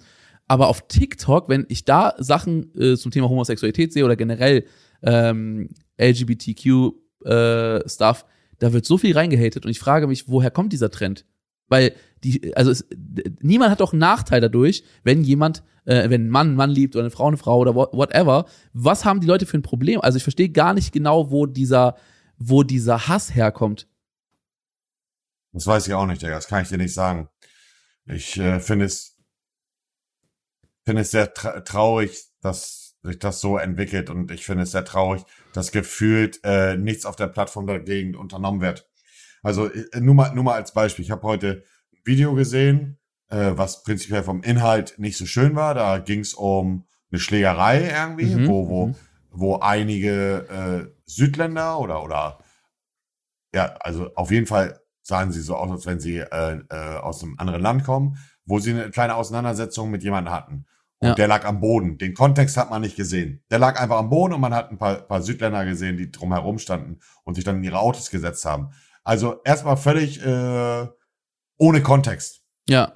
Aber 0.49 0.69
auf 0.69 0.87
TikTok, 0.87 1.49
wenn 1.49 1.67
ich 1.69 1.85
da 1.85 2.15
Sachen 2.19 2.73
äh, 2.79 2.97
zum 2.97 3.11
Thema 3.11 3.29
Homosexualität 3.29 3.93
sehe 3.93 4.05
oder 4.05 4.17
generell 4.17 4.65
ähm, 5.03 5.71
LGBTQ-Stuff, 6.01 8.25
da 8.59 8.73
wird 8.73 8.87
so 8.87 8.97
viel 8.97 9.15
reingehatet 9.15 9.65
und 9.65 9.71
ich 9.71 9.81
frage 9.81 10.07
mich, 10.07 10.29
woher 10.29 10.51
kommt 10.51 10.73
dieser 10.73 10.91
Trend? 10.91 11.27
Weil 11.69 11.95
die, 12.25 12.57
also 12.57 12.71
es, 12.71 12.87
niemand 13.41 13.71
hat 13.71 13.81
doch 13.81 13.93
einen 13.93 14.01
Nachteil 14.01 14.41
dadurch, 14.41 14.85
wenn 15.05 15.23
jemand, 15.23 15.63
äh, 15.85 16.09
wenn 16.11 16.27
ein 16.27 16.31
Mann 16.31 16.49
einen 16.49 16.57
Mann 16.57 16.71
liebt 16.71 16.95
oder 16.97 17.05
eine 17.05 17.11
Frau 17.11 17.27
eine 17.29 17.37
Frau 17.37 17.59
oder 17.59 17.75
what- 17.75 17.93
whatever. 17.93 18.47
Was 18.73 19.05
haben 19.05 19.21
die 19.21 19.27
Leute 19.27 19.47
für 19.47 19.59
ein 19.59 19.63
Problem? 19.63 20.01
Also 20.01 20.17
ich 20.17 20.23
verstehe 20.23 20.49
gar 20.51 20.75
nicht 20.75 20.93
genau, 20.93 21.31
wo 21.31 21.47
dieser, 21.47 21.97
wo 22.39 22.63
dieser 22.63 23.09
Hass 23.09 23.35
herkommt. 23.35 23.89
Das 25.53 25.67
weiß 25.67 25.87
ich 25.89 25.95
auch 25.95 26.07
nicht, 26.07 26.23
Digga. 26.23 26.35
Das 26.35 26.49
kann 26.49 26.63
ich 26.63 26.69
dir 26.69 26.79
nicht 26.79 26.95
sagen. 26.95 27.29
Ich 28.05 28.37
äh, 28.39 28.61
finde 28.61 28.85
es, 28.85 29.17
finde 30.85 31.03
es 31.03 31.11
sehr 31.11 31.33
tra 31.33 31.61
traurig, 31.63 32.25
dass 32.41 32.97
sich 33.03 33.19
das 33.19 33.41
so 33.41 33.57
entwickelt 33.57 34.11
und 34.11 34.31
ich 34.31 34.45
finde 34.45 34.65
es 34.65 34.73
sehr 34.73 34.85
traurig, 34.85 35.23
dass 35.53 35.73
gefühlt 35.73 36.41
äh, 36.45 36.77
nichts 36.77 37.07
auf 37.07 37.17
der 37.17 37.29
Plattform 37.29 37.67
dagegen 37.67 38.15
unternommen 38.17 38.61
wird. 38.61 38.89
Also 39.47 39.67
äh, 39.73 40.01
nur 40.01 40.15
mal, 40.15 40.35
nur 40.35 40.43
mal 40.45 40.55
als 40.55 40.73
Beispiel. 40.73 41.05
Ich 41.05 41.11
habe 41.13 41.23
heute 41.23 41.63
ein 41.93 41.99
Video 42.05 42.35
gesehen, 42.35 42.99
äh, 43.29 43.53
was 43.55 43.85
prinzipiell 43.85 44.25
vom 44.25 44.43
Inhalt 44.43 44.95
nicht 44.99 45.17
so 45.17 45.25
schön 45.25 45.55
war. 45.55 45.73
Da 45.75 45.99
ging 45.99 46.21
es 46.21 46.35
um 46.35 46.85
eine 47.13 47.21
Schlägerei 47.21 47.89
irgendwie, 47.89 48.35
Mhm, 48.35 48.49
wo, 48.49 48.69
wo, 48.69 48.87
mhm. 48.89 48.95
wo 49.31 49.57
einige 49.61 50.89
äh, 50.89 50.93
Südländer 51.07 51.79
oder, 51.79 52.03
oder 52.03 52.39
ja, 53.55 53.67
also 53.81 54.13
auf 54.17 54.33
jeden 54.33 54.47
Fall 54.47 54.81
sahen 55.03 55.31
sie 55.31 55.41
so 55.41 55.55
aus, 55.55 55.71
als 55.71 55.87
wenn 55.87 56.01
sie 56.01 56.19
äh, 56.19 56.61
äh, 56.69 56.97
aus 56.99 57.23
einem 57.23 57.39
anderen 57.39 57.63
Land 57.63 57.85
kommen, 57.85 58.19
wo 58.45 58.59
sie 58.59 58.73
eine 58.73 58.91
kleine 58.91 59.15
Auseinandersetzung 59.15 59.91
mit 59.93 60.03
jemandem 60.03 60.35
hatten. 60.35 60.67
Und 60.99 61.09
Ja. 61.11 61.15
der 61.15 61.29
lag 61.29 61.45
am 61.45 61.61
Boden. 61.61 61.99
Den 61.99 62.15
Kontext 62.15 62.57
hat 62.57 62.71
man 62.71 62.83
nicht 62.83 62.97
gesehen. 62.97 63.45
Der 63.51 63.61
lag 63.61 63.81
einfach 63.81 63.99
am 63.99 64.11
Boden 64.11 64.35
und 64.35 64.41
man 64.41 64.55
hat 64.55 64.73
ein 64.73 64.79
paar, 64.79 64.97
paar 64.97 65.23
Südländer 65.23 65.65
gesehen, 65.65 65.97
die 65.99 66.11
drumherum 66.11 66.59
standen 66.59 66.99
und 67.23 67.35
sich 67.37 67.45
dann 67.45 67.59
in 67.59 67.65
ihre 67.65 67.79
Autos 67.79 68.11
gesetzt 68.11 68.45
haben. 68.45 68.71
Also 69.07 69.41
erstmal 69.45 69.77
völlig 69.77 70.21
äh, 70.21 70.87
ohne 71.59 71.81
Kontext. 71.81 72.43
Ja. 72.69 72.93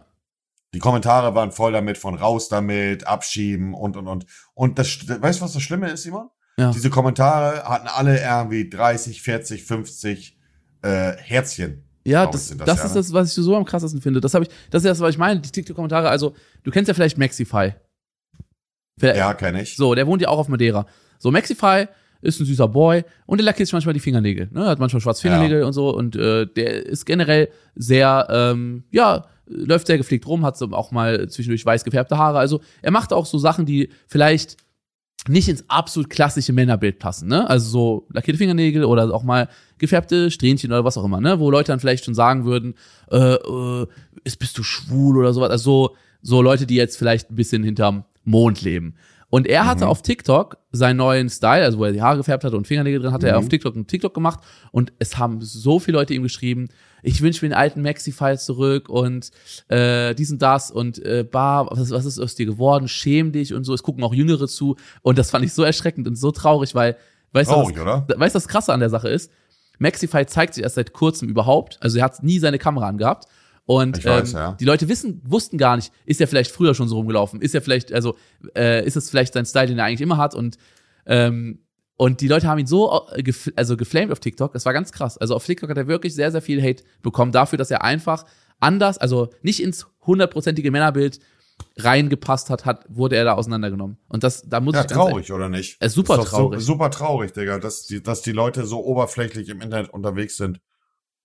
Die 0.75 0.81
Kommentare 0.81 1.37
waren 1.37 1.53
voll 1.53 1.73
damit, 1.73 1.99
von 1.99 2.17
raus 2.17 2.49
damit, 2.49 3.07
abschieben 3.07 3.75
und, 3.75 3.97
und, 3.97 4.09
und. 4.09 4.27
Und 4.55 4.81
das, 4.81 4.89
weißt 5.09 5.39
du, 5.39 5.45
was 5.45 5.53
das 5.53 5.63
Schlimme 5.63 5.89
ist, 5.89 6.03
Simon? 6.03 6.29
Ja. 6.59 6.73
Diese 6.73 6.91
Kommentare 6.91 7.63
hatten 7.63 7.87
alle 7.87 8.21
irgendwie 8.21 8.69
30, 8.69 9.23
40, 9.23 9.63
50 9.63 10.37
äh, 10.83 11.13
Herzchen. 11.17 11.89
Ja, 12.05 12.27
das, 12.27 12.49
das, 12.49 12.57
das, 12.57 12.67
ja, 12.67 12.85
ist 12.87 12.91
ne? 12.91 12.95
das, 12.95 13.13
was 13.13 13.29
ich 13.29 13.45
so 13.45 13.55
am 13.55 13.65
krassesten 13.65 14.03
finde. 14.03 14.21
Das 14.21 14.35
habe 14.35 14.47
ich, 14.47 14.51
das 14.71 14.83
ist 14.83 14.89
das, 14.91 14.99
was 14.99 15.11
ich 15.11 15.19
meine, 15.19 15.39
die 15.39 15.51
TikTok-Kommentare. 15.51 16.09
Also, 16.09 16.35
du 16.65 16.73
kennst 16.73 16.89
ja 16.89 16.95
vielleicht 16.95 17.19
Maxify. 17.19 17.75
Vielleicht- 18.99 19.17
Ja, 19.17 19.33
kenne 19.35 19.63
ich. 19.63 19.77
So, 19.77 19.95
der 19.95 20.09
wohnt 20.09 20.23
ja 20.23 20.29
auch 20.29 20.39
auf 20.39 20.49
Madeira. 20.49 20.87
So, 21.21 21.31
Maxify 21.31 21.87
ist 22.23 22.41
ein 22.41 22.47
süßer 22.47 22.69
Boy 22.69 23.05
und 23.27 23.39
der 23.39 23.45
lackiert 23.45 23.67
sich 23.67 23.73
manchmal 23.73 23.95
die 23.95 24.01
Fingernägel. 24.01 24.49
Ne? 24.53 24.67
Hat 24.67 24.79
manchmal 24.79 25.01
schwarze 25.01 25.23
Fingernägel 25.23 25.65
und 25.65 25.73
so 25.73 25.95
und 25.95 26.17
äh, 26.17 26.47
der 26.47 26.87
ist 26.87 27.07
generell 27.07 27.49
sehr, 27.75 28.27
ähm, 28.31 28.85
ja, 28.91 29.27
läuft 29.47 29.87
sehr 29.87 29.99
gepflegt 29.99 30.27
rum, 30.27 30.45
hat 30.45 30.57
so 30.57 30.71
auch 30.73 30.91
mal 30.93 31.29
zwischendurch 31.29 31.65
weiß 31.67 31.85
gefärbte 31.85 32.19
Haare. 32.19 32.39
Also 32.39 32.61
er 32.83 32.91
macht 32.91 33.13
auch 33.13 33.27
so 33.27 33.39
Sachen, 33.39 33.67
die 33.67 33.91
vielleicht 34.07 34.57
nicht 35.29 35.49
ins 35.49 35.65
absolut 35.69 36.09
klassische 36.09 36.53
Männerbild 36.53 36.99
passen, 36.99 37.29
ne? 37.29 37.49
Also 37.49 37.69
so 37.69 38.07
lackierte 38.11 38.39
Fingernägel 38.39 38.85
oder 38.85 39.13
auch 39.13 39.23
mal 39.23 39.49
gefärbte 39.79 40.31
Strähnchen 40.31 40.73
oder 40.73 40.85
was 40.85 40.97
auch 40.97 41.05
immer, 41.05 41.21
ne? 41.21 41.39
Wo 41.39 41.51
Leute 41.51 41.73
dann 41.73 41.81
vielleicht 41.81 42.05
schon 42.05 42.15
sagen 42.15 42.45
würden, 42.45 42.75
äh, 43.11 43.35
äh, 43.35 43.87
ist, 44.25 44.39
bist 44.39 44.57
du 44.57 44.63
schwul 44.63 45.19
oder 45.19 45.35
sowas. 45.35 45.51
Also 45.51 45.89
so, 45.89 45.97
so 46.23 46.43
Leute, 46.43 46.67
die 46.67 46.77
jetzt 46.77 46.97
vielleicht 46.97 47.31
ein 47.31 47.37
bisschen 47.37 47.63
hinterm 47.63 48.05
Mond 48.25 48.63
leben. 48.63 48.95
Und 49.31 49.47
er 49.47 49.65
hatte 49.67 49.87
auf 49.87 50.03
TikTok 50.03 50.59
seinen 50.73 50.97
neuen 50.97 51.31
Style, 51.31 51.65
also 51.65 51.79
wo 51.79 51.85
er 51.85 51.93
die 51.93 52.03
Haare 52.03 52.17
gefärbt 52.17 52.43
hatte 52.43 52.57
und 52.57 52.67
Fingernägel 52.67 53.01
drin 53.01 53.13
hatte, 53.13 53.29
er 53.29 53.39
auf 53.39 53.49
TikTok 53.49 53.77
einen 53.77 53.87
TikTok 53.87 54.13
gemacht. 54.13 54.41
Und 54.73 54.93
es 54.99 55.19
haben 55.19 55.41
so 55.41 55.79
viele 55.79 55.99
Leute 55.99 56.15
ihm 56.15 56.25
geschrieben, 56.25 56.69
ich 57.03 57.23
wünsche 57.23 57.45
mir 57.45 57.51
den 57.51 57.57
alten 57.57 57.81
Maxi-File 57.81 58.39
zurück 58.39 58.89
und 58.89 59.31
äh, 59.69 60.15
dies 60.15 60.33
und 60.33 60.43
das 60.43 60.71
und 60.71 60.99
äh, 61.05 61.25
bar, 61.25 61.69
was, 61.71 61.91
was 61.91 62.05
ist 62.05 62.19
aus 62.19 62.35
dir 62.35 62.45
geworden, 62.45 62.89
schäm 62.89 63.31
dich 63.31 63.55
und 63.55 63.65
so. 63.65 63.73
Es 63.73 63.85
gucken 63.85 64.03
auch 64.03 64.13
Jüngere 64.13 64.49
zu. 64.49 64.77
Und 65.03 65.17
das 65.17 65.31
fand 65.31 65.45
ich 65.45 65.55
so 65.55 65.63
erschreckend 65.63 66.09
und 66.09 66.17
so 66.17 66.33
traurig, 66.33 66.75
weil, 66.75 66.97
weißt 67.33 67.51
Traurig, 67.51 67.77
du, 67.77 67.85
was, 67.85 68.03
weißt 68.19 68.35
du, 68.35 68.37
was 68.37 68.49
krasse 68.49 68.73
an 68.73 68.81
der 68.81 68.91
Sache 68.91 69.09
ist? 69.09 69.31
Maxify 69.79 70.27
zeigt 70.27 70.55
sich 70.55 70.65
erst 70.65 70.75
seit 70.75 70.93
kurzem 70.93 71.29
überhaupt, 71.29 71.79
also 71.81 71.99
er 71.99 72.05
hat 72.05 72.23
nie 72.23 72.39
seine 72.39 72.59
Kamera 72.59 72.89
angehabt. 72.89 73.27
Und 73.71 74.05
weiß, 74.05 74.33
ähm, 74.33 74.37
ja. 74.37 74.53
die 74.59 74.65
Leute 74.65 74.89
wissen, 74.89 75.23
wussten 75.25 75.57
gar 75.57 75.77
nicht, 75.77 75.93
ist 76.05 76.21
er 76.21 76.27
vielleicht 76.27 76.51
früher 76.51 76.75
schon 76.75 76.89
so 76.89 76.97
rumgelaufen? 76.97 77.41
Ist 77.41 77.55
er 77.55 77.63
vielleicht, 77.63 77.93
also 77.93 78.17
äh, 78.57 78.85
ist 78.85 78.97
es 78.97 79.09
vielleicht 79.09 79.33
sein 79.33 79.47
Style, 79.47 79.69
den 79.69 79.79
er 79.79 79.85
eigentlich 79.85 80.01
immer 80.01 80.17
hat? 80.17 80.35
Und 80.35 80.57
ähm, 81.07 81.61
und 81.97 82.21
die 82.21 82.27
Leute 82.27 82.49
haben 82.49 82.59
ihn 82.59 82.67
so 82.67 83.07
äh, 83.13 83.23
gef 83.23 83.53
also 83.55 83.77
geflamed 83.77 84.11
auf 84.11 84.19
TikTok, 84.19 84.53
das 84.55 84.67
war 84.67 84.73
ganz 84.73 84.91
krass. 84.91 85.19
Also 85.19 85.37
auf 85.37 85.47
TikTok 85.47 85.71
hat 85.71 85.77
er 85.77 85.87
wirklich 85.87 86.17
sehr, 86.17 86.33
sehr 86.33 86.43
viel 86.43 86.61
Hate 86.61 86.83
bekommen 87.01 87.31
dafür, 87.31 87.59
dass 87.59 87.71
er 87.71 87.85
einfach 87.85 88.25
anders, 88.59 88.99
also 88.99 89.29
nicht 89.43 89.63
ins 89.63 89.87
hundertprozentige 90.05 90.73
Männerbild 90.73 91.21
reingepasst 91.77 92.51
hat, 92.51 92.65
hat, 92.65 92.87
wurde 92.89 93.15
er 93.15 93.25
da 93.25 93.35
auseinandergenommen. 93.35 93.99
Und 94.09 94.25
das, 94.25 94.43
da 94.49 94.59
muss 94.59 94.75
Ja, 94.75 94.81
ich 94.81 94.89
ganz 94.89 95.01
traurig, 95.01 95.31
oder 95.31 95.49
nicht? 95.49 95.81
Äh, 95.81 95.91
super 95.91 96.19
Ist 96.19 96.31
traurig. 96.31 96.59
So, 96.59 96.73
super 96.73 96.91
traurig, 96.91 97.35
Digga, 97.35 97.61
dass 97.61 97.87
die, 97.87 98.03
dass 98.03 98.23
die 98.23 98.33
Leute 98.33 98.67
so 98.67 98.85
oberflächlich 98.85 99.49
im 99.49 99.61
Internet 99.61 99.91
unterwegs 99.91 100.37
sind. 100.37 100.61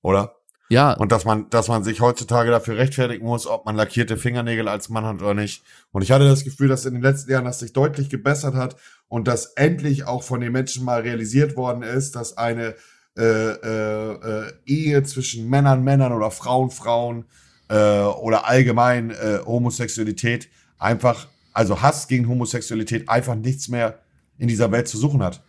Oder? 0.03 0.35
Ja, 0.69 0.93
Und 0.93 1.11
dass 1.11 1.25
man, 1.25 1.49
dass 1.49 1.67
man 1.67 1.83
sich 1.83 2.01
heutzutage 2.01 2.49
dafür 2.49 2.77
rechtfertigen 2.77 3.25
muss, 3.25 3.45
ob 3.45 3.65
man 3.65 3.75
lackierte 3.75 4.17
Fingernägel 4.17 4.67
als 4.67 4.89
Mann 4.89 5.05
hat 5.05 5.21
oder 5.21 5.33
nicht. 5.33 5.63
Und 5.91 6.01
ich 6.01 6.11
hatte 6.11 6.27
das 6.27 6.43
Gefühl, 6.43 6.67
dass 6.67 6.85
in 6.85 6.95
den 6.95 7.03
letzten 7.03 7.31
Jahren 7.31 7.45
das 7.45 7.59
sich 7.59 7.73
deutlich 7.73 8.09
gebessert 8.09 8.55
hat 8.55 8.75
und 9.07 9.27
dass 9.27 9.45
endlich 9.53 10.05
auch 10.05 10.23
von 10.23 10.41
den 10.41 10.51
Menschen 10.51 10.83
mal 10.83 11.01
realisiert 11.01 11.55
worden 11.55 11.83
ist, 11.83 12.15
dass 12.15 12.37
eine 12.37 12.75
äh, 13.17 13.23
äh, 13.23 14.11
äh, 14.11 14.53
Ehe 14.65 15.03
zwischen 15.03 15.49
Männern, 15.49 15.83
Männern 15.83 16.11
oder 16.11 16.31
Frauen, 16.31 16.71
Frauen 16.71 17.25
äh, 17.69 18.01
oder 18.01 18.47
allgemein 18.47 19.11
äh, 19.11 19.39
Homosexualität 19.45 20.49
einfach, 20.79 21.27
also 21.53 21.81
Hass 21.81 22.07
gegen 22.07 22.27
Homosexualität 22.27 23.07
einfach 23.07 23.35
nichts 23.35 23.69
mehr 23.69 23.99
in 24.37 24.47
dieser 24.47 24.71
Welt 24.71 24.87
zu 24.87 24.97
suchen 24.97 25.23
hat. 25.23 25.41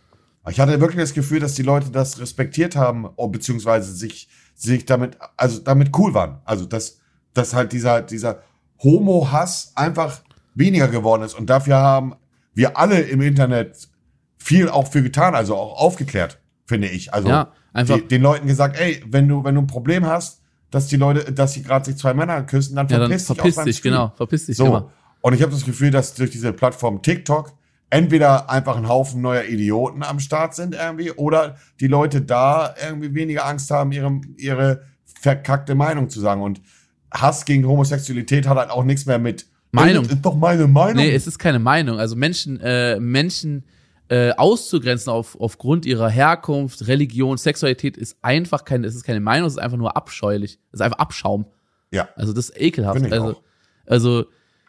Ich 0.49 0.61
hatte 0.61 0.79
wirklich 0.79 1.01
das 1.01 1.13
Gefühl, 1.13 1.41
dass 1.41 1.55
die 1.55 1.63
Leute 1.63 1.89
das 1.91 2.19
respektiert 2.19 2.77
haben, 2.77 3.09
beziehungsweise 3.17 3.91
sich, 3.91 4.29
sich 4.57 4.85
damit, 4.85 5.17
also 5.37 5.59
damit 5.59 5.97
cool 5.97 6.13
waren. 6.13 6.41
Also, 6.43 6.65
dass, 6.65 6.99
dass 7.33 7.53
halt 7.53 7.71
dieser, 7.71 8.01
dieser 8.01 8.41
Homo-Hass 8.83 9.71
einfach 9.75 10.21
weniger 10.55 10.87
geworden 10.87 11.21
ist. 11.21 11.35
Und 11.35 11.49
dafür 11.49 11.77
haben 11.77 12.15
wir 12.53 12.77
alle 12.77 12.99
im 13.01 13.21
Internet 13.21 13.87
viel 14.37 14.67
auch 14.67 14.87
für 14.87 15.03
getan, 15.03 15.35
also 15.35 15.55
auch 15.55 15.79
aufgeklärt, 15.79 16.39
finde 16.65 16.87
ich. 16.87 17.13
Also, 17.13 17.29
ja, 17.29 17.53
einfach, 17.71 17.97
die, 17.97 18.07
den 18.07 18.23
Leuten 18.23 18.47
gesagt, 18.47 18.79
ey, 18.79 19.03
wenn 19.07 19.27
du, 19.27 19.43
wenn 19.43 19.55
du 19.55 19.61
ein 19.61 19.67
Problem 19.67 20.05
hast, 20.05 20.41
dass 20.71 20.87
die 20.87 20.97
Leute, 20.97 21.31
dass 21.31 21.53
sie 21.53 21.63
gerade 21.63 21.85
sich 21.85 21.97
zwei 21.97 22.13
Männer 22.13 22.41
küssen, 22.43 22.75
dann 22.75 22.87
ja, 22.87 22.97
dann 22.97 23.07
verpiss 23.07 23.27
dich 23.27 23.37
verpiss 23.37 23.63
dich, 23.63 23.81
genau, 23.81 24.11
verpiss 24.17 24.47
dich 24.47 24.57
So. 24.57 24.65
immer. 24.65 24.91
Und 25.21 25.33
ich 25.33 25.41
habe 25.41 25.51
das 25.51 25.63
Gefühl, 25.63 25.91
dass 25.91 26.13
durch 26.15 26.31
diese 26.31 26.51
Plattform 26.51 27.01
TikTok 27.01 27.53
entweder 27.89 28.49
einfach 28.49 28.77
ein 28.77 28.87
Haufen 28.87 29.21
neuer 29.21 29.45
Idioten 29.45 30.03
am 30.03 30.19
Start 30.19 30.55
sind 30.55 30.75
irgendwie 30.75 31.11
oder 31.11 31.55
die 31.79 31.87
Leute 31.87 32.21
da 32.21 32.75
irgendwie 32.83 33.13
weniger 33.13 33.45
Angst 33.45 33.71
haben, 33.71 33.91
ihre, 33.91 34.21
ihre 34.37 34.83
verkackte 35.19 35.75
Meinung 35.75 36.09
zu 36.09 36.19
sagen. 36.19 36.41
Und 36.41 36.61
Hass 37.11 37.45
gegen 37.45 37.65
Homosexualität 37.67 38.47
hat 38.47 38.57
halt 38.57 38.69
auch 38.69 38.83
nichts 38.83 39.05
mehr 39.05 39.19
mit 39.19 39.47
Meinung. 39.71 40.03
Das 40.03 40.13
ist 40.13 40.21
doch 40.21 40.35
meine 40.35 40.67
Meinung. 40.67 40.97
Nee, 40.97 41.13
es 41.13 41.27
ist 41.27 41.39
keine 41.39 41.59
Meinung. 41.59 41.99
Also 41.99 42.15
Menschen, 42.15 42.59
äh, 42.59 42.99
Menschen 42.99 43.63
äh, 44.09 44.31
auszugrenzen 44.31 45.11
auf, 45.11 45.39
aufgrund 45.39 45.85
ihrer 45.85 46.09
Herkunft, 46.09 46.87
Religion, 46.87 47.37
Sexualität 47.37 47.97
ist 47.97 48.17
einfach 48.21 48.65
keine, 48.65 48.87
es 48.87 48.95
ist 48.95 49.03
keine 49.03 49.19
Meinung, 49.19 49.47
es 49.47 49.53
ist 49.53 49.59
einfach 49.59 49.77
nur 49.77 49.95
abscheulich. 49.95 50.59
Es 50.71 50.79
ist 50.79 50.81
einfach 50.81 50.99
Abschaum. 50.99 51.45
ja. 51.91 52.09
Also 52.15 52.33
das 52.33 52.49
ist 52.49 52.61
ekelhaft. 52.61 53.11
Also, 53.11 53.31
auch. 53.31 53.41
also 53.85 54.25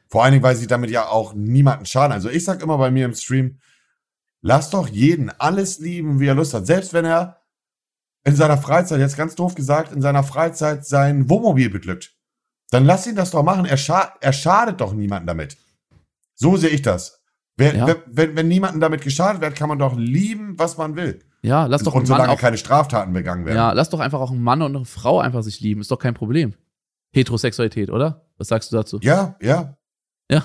Vor 0.09 0.25
allen 0.25 0.33
Dingen, 0.33 0.43
weil 0.43 0.57
sie 0.57 0.67
damit 0.67 0.91
ja 0.91 1.09
auch 1.09 1.35
niemanden 1.35 1.85
schaden. 1.87 2.13
Also 2.13 2.29
ich 2.31 2.45
sag 2.45 2.63
immer 2.63 2.79
bei 2.79 2.91
mir 2.91 3.05
im 3.05 3.15
Stream, 3.15 3.59
lass 4.41 4.71
doch 4.71 4.89
jeden 4.89 5.31
alles 5.39 5.79
lieben, 5.79 6.19
wie 6.21 6.27
er 6.27 6.35
Lust 6.35 6.55
hat. 6.55 6.67
Selbst 6.67 6.93
wenn 6.93 7.05
er 7.05 7.43
in 8.25 8.35
seiner 8.37 8.59
Freizeit, 8.59 9.01
jetzt 9.01 9.17
ganz 9.17 9.35
doof 9.35 9.55
gesagt, 9.55 9.93
in 9.93 10.01
seiner 10.03 10.23
Freizeit 10.23 10.85
sein 10.87 11.29
Wohnmobil 11.31 11.71
beglückt. 11.71 12.15
Dann 12.71 12.85
lass 12.85 13.07
ihn 13.07 13.17
das 13.17 13.31
doch 13.31 13.43
machen. 13.43 13.65
Er, 13.65 13.77
scha 13.79 14.13
er 14.21 14.33
schadet 14.33 14.81
doch 14.81 14.93
niemanden 14.93 15.27
damit. 15.27 15.57
So 16.35 16.57
sehe 16.57 16.71
ich 16.71 16.83
das. 16.83 17.23
Wer, 17.57 17.75
Ja. 17.75 17.87
wenn, 17.87 17.97
wenn, 18.07 18.37
wenn 18.37 18.49
niemandem 18.49 18.81
damit 18.81 19.01
geschadet 19.03 19.41
wird, 19.41 19.57
kann 19.57 19.69
man 19.69 19.79
doch 19.79 19.97
lieben, 19.97 20.59
was 20.59 20.77
man 20.77 20.95
will. 20.97 21.21
ja, 21.43 21.67
lass 21.67 21.83
doch 21.83 21.95
Und 21.95 22.07
solange 22.07 22.31
auch, 22.33 22.39
keine 22.39 22.59
Straftaten 22.59 23.13
begangen 23.13 23.45
werden. 23.47 23.57
ja, 23.57 23.73
lass 23.73 23.89
doch 23.91 24.01
einfach 24.01 24.21
auch 24.21 24.31
einen 24.31 24.43
Mann 24.43 24.61
und 24.63 24.77
eine 24.77 24.85
Frau 24.85 25.21
einfach 25.21 25.43
sich 25.43 25.61
lieben. 25.61 25.81
Ist 25.81 25.91
doch 25.91 25.99
kein 25.99 26.15
Problem. 26.15 26.55
Heterosexualität, 27.13 27.91
oder? 27.91 28.27
Was 28.37 28.49
sagst 28.49 28.71
du 28.71 28.77
dazu? 28.77 28.99
Ja, 29.03 29.37
ja. 29.41 29.78
Ja. 30.31 30.45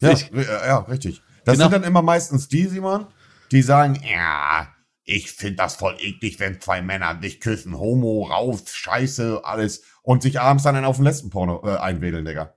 Ja, 0.00 0.10
Ich- 0.12 0.32
äh, 0.32 0.42
ja 0.44 0.78
richtig. 0.80 1.22
Das 1.44 1.54
Genau. 1.54 1.64
sind 1.70 1.72
dann 1.82 1.84
immer 1.84 2.02
meistens 2.02 2.48
die, 2.48 2.66
Simon, 2.66 3.06
die 3.50 3.62
sagen, 3.62 4.00
ja, 4.08 4.68
ich 5.04 5.32
finde 5.32 5.56
das 5.56 5.76
voll 5.76 5.96
eklig, 5.98 6.38
wenn 6.40 6.60
zwei 6.60 6.80
Männer 6.82 7.18
sich 7.20 7.40
küssen, 7.40 7.76
Homo, 7.78 8.24
raus, 8.24 8.64
Scheiße, 8.68 9.40
alles. 9.44 9.82
Und 10.02 10.22
sich 10.22 10.40
abends 10.40 10.64
dann 10.64 10.84
auf 10.84 10.96
den 10.96 11.04
letzten 11.04 11.30
Porno 11.30 11.62
äh, 11.64 11.76
einwedeln, 11.76 12.24
Digga. 12.24 12.54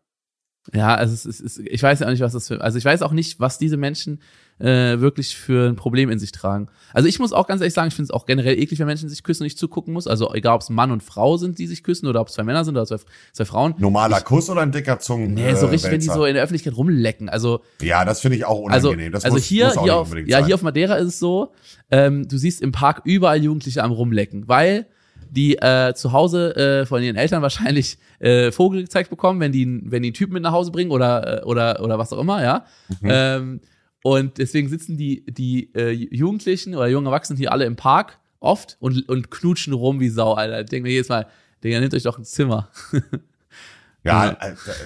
Ja, 0.74 0.96
also 0.96 1.14
es 1.14 1.26
ist, 1.26 1.42
es 1.42 1.58
ist, 1.58 1.68
ich 1.68 1.82
weiß 1.84 2.00
ja 2.00 2.08
auch 2.08 2.12
nicht, 2.12 2.22
was 2.22 2.34
das 2.34 2.48
für, 2.48 2.60
also 2.62 2.78
ich 2.78 2.86
weiß 2.86 3.02
auch 3.04 3.12
nicht, 3.12 3.40
was 3.40 3.58
diese 3.60 3.78
Menschen 3.78 4.22
äh, 4.60 5.00
wirklich 5.00 5.36
für 5.36 5.68
ein 5.70 5.76
Problem 5.76 6.10
in 6.10 6.18
sich 6.18 6.32
tragen. 6.32 6.68
Also 6.94 7.10
ich 7.10 7.20
muss 7.20 7.34
auch 7.34 7.46
ganz 7.46 7.62
ehrlich 7.62 7.74
sagen, 7.74 7.90
ich 7.90 7.94
finde 7.94 8.06
es 8.06 8.12
auch 8.12 8.26
generell 8.26 8.58
eklig, 8.58 8.80
wenn 8.80 8.88
Menschen 8.88 9.10
sich 9.10 9.22
küssen 9.24 9.44
und 9.44 9.48
ich 9.48 9.58
zugucken 9.58 9.94
muss. 9.94 10.08
Also 10.08 10.34
egal, 10.34 10.56
ob 10.56 10.62
es 10.62 10.70
Mann 10.70 10.92
und 10.92 11.04
Frau 11.04 11.36
sind, 11.38 11.60
die 11.60 11.68
sich 11.68 11.84
küssen 11.84 12.08
oder 12.08 12.22
ob 12.22 12.30
es 12.30 12.36
zwei 12.36 12.44
Männer 12.44 12.64
sind 12.64 12.76
oder 12.76 12.86
zwei, 12.86 12.98
zwei 13.34 13.46
Frauen. 13.46 13.76
Normaler 13.78 14.22
Kuss 14.22 14.50
oder 14.50 14.62
ein 14.62 14.72
dicker 14.72 15.00
Zungen? 15.00 15.34
Nee, 15.34 15.54
so 15.56 15.68
äh, 15.68 15.70
richtig, 15.72 15.92
wenn 15.92 16.00
die 16.00 16.06
so 16.06 16.26
in 16.26 16.36
der 16.36 16.44
Öffentlichkeit 16.44 16.76
rumlecken. 16.78 17.28
Also 17.28 17.62
Ja, 17.82 18.06
das 18.06 18.22
finde 18.22 18.38
ich 18.38 18.46
auch 18.46 18.70
also, 18.70 18.90
unangenehm. 18.90 19.12
das 19.12 19.26
also 19.26 19.36
muss, 19.36 19.46
hier, 19.46 19.66
muss 19.68 19.78
auch 19.78 19.84
hier 19.84 19.96
auf, 19.96 20.16
ja, 20.16 20.38
sein. 20.38 20.46
hier 20.46 20.56
auf 20.56 20.62
Madeira 20.62 20.96
ist 20.96 21.08
es 21.08 21.20
so, 21.20 21.52
ähm, 21.92 22.28
du 22.28 22.38
siehst 22.38 22.62
im 22.62 22.72
Park 22.72 23.02
überall 23.04 23.44
Jugendliche 23.44 23.84
am 23.84 23.92
rumlecken, 23.92 24.48
weil 24.48 24.88
die 25.30 25.58
äh, 25.58 25.94
zu 25.96 26.14
Hause 26.14 26.56
äh, 26.56 26.86
von 26.86 27.04
ihren 27.04 27.18
Eltern 27.18 27.42
wahrscheinlich 27.42 27.98
äh, 28.20 28.52
Vogel 28.52 28.84
gezeigt 28.84 29.10
bekommen, 29.10 29.40
wenn 29.42 29.52
die, 29.52 29.82
wenn 29.84 30.02
die 30.02 30.10
einen 30.10 30.14
Typen 30.14 30.34
mit 30.34 30.44
nach 30.44 30.54
Hause 30.54 30.72
bringen 30.72 30.92
oder, 30.92 31.42
äh, 31.42 31.46
oder, 31.46 31.82
oder 31.84 32.00
was 32.00 32.14
auch 32.14 32.20
immer, 32.20 32.42
ja. 32.42 32.66
Mhm. 33.02 33.10
Ähm, 33.12 33.62
und 34.06 34.38
deswegen 34.38 34.70
sitzen 34.70 34.98
die, 34.98 35.26
die 35.26 35.74
äh, 35.74 35.90
Jugendlichen 35.90 36.76
oder 36.76 36.86
jungen 36.86 37.08
Erwachsenen 37.08 37.40
hier 37.40 37.52
alle 37.52 37.66
im 37.66 37.76
Park 37.76 38.20
oft 38.40 38.78
und, 38.80 39.10
und 39.10 39.32
knutschen 39.32 39.74
rum 39.74 40.00
wie 40.00 40.10
Sau, 40.10 40.34
Alter. 40.36 40.62
Ich 40.62 40.70
denke 40.70 40.84
mir 40.88 40.94
jedes 40.94 41.10
Mal, 41.10 41.26
Digga, 41.64 41.80
nehmt 41.80 41.92
euch 41.96 42.04
doch 42.04 42.20
ein 42.20 42.24
Zimmer. 42.24 42.70
Ja, 44.04 44.28
Ja. 44.28 44.38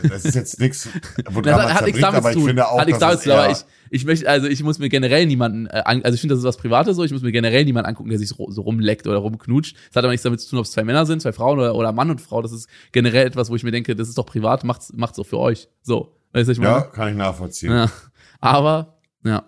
das 0.07 0.23
ist 0.23 0.35
jetzt 0.35 0.61
nichts, 0.61 0.87
wo 1.31 1.41
Das 1.41 1.53
hat, 1.53 1.73
hat 1.73 1.85
nichts 1.85 1.99
damit 1.99 2.15
aber 2.19 2.23
zu 2.23 2.29
ich 2.29 2.35
tun. 2.37 2.47
finde 2.47 2.67
auch, 2.69 2.79
hat 2.79 2.87
nichts 2.87 3.01
damit 3.01 3.19
zu 3.19 3.25
tun, 3.25 3.33
aber 3.33 3.51
ich, 3.51 3.57
ich 3.89 4.05
möchte, 4.05 4.29
also 4.29 4.47
ich 4.47 4.63
muss 4.63 4.79
mir 4.79 4.87
generell 4.87 5.25
niemanden, 5.25 5.67
äh, 5.67 5.83
also 5.85 6.13
ich 6.15 6.21
finde, 6.21 6.35
das 6.35 6.39
ist 6.39 6.45
was 6.47 6.55
Privates 6.55 6.95
so, 6.95 7.03
ich 7.03 7.11
muss 7.11 7.21
mir 7.21 7.33
generell 7.33 7.65
niemanden 7.65 7.89
angucken, 7.89 8.09
der 8.11 8.19
sich 8.19 8.29
so, 8.29 8.61
rumleckt 8.61 9.05
oder 9.05 9.17
rumknutscht. 9.17 9.75
Das 9.89 9.97
hat 9.97 10.05
aber 10.05 10.11
nichts 10.11 10.23
damit 10.23 10.39
zu 10.39 10.49
tun, 10.49 10.59
ob 10.59 10.63
es 10.65 10.71
zwei 10.71 10.85
Männer 10.85 11.05
sind, 11.05 11.21
zwei 11.21 11.33
Frauen 11.33 11.59
oder, 11.59 11.75
oder 11.75 11.91
Mann 11.91 12.09
und 12.09 12.21
Frau. 12.21 12.41
Das 12.41 12.53
ist 12.53 12.69
generell 12.93 13.27
etwas, 13.27 13.49
wo 13.49 13.57
ich 13.57 13.63
mir 13.63 13.71
denke, 13.71 13.93
das 13.97 14.07
ist 14.07 14.17
doch 14.17 14.25
privat, 14.25 14.63
macht's, 14.63 14.93
macht's 14.95 15.19
auch 15.19 15.25
für 15.25 15.39
euch. 15.39 15.67
So. 15.81 16.15
Weißt 16.31 16.47
du, 16.47 16.53
ich 16.53 16.57
ja, 16.59 16.71
meine? 16.71 16.85
kann 16.93 17.09
ich 17.09 17.15
nachvollziehen. 17.17 17.71
Ja. 17.73 17.91
Aber, 18.39 18.98
ja. 19.23 19.43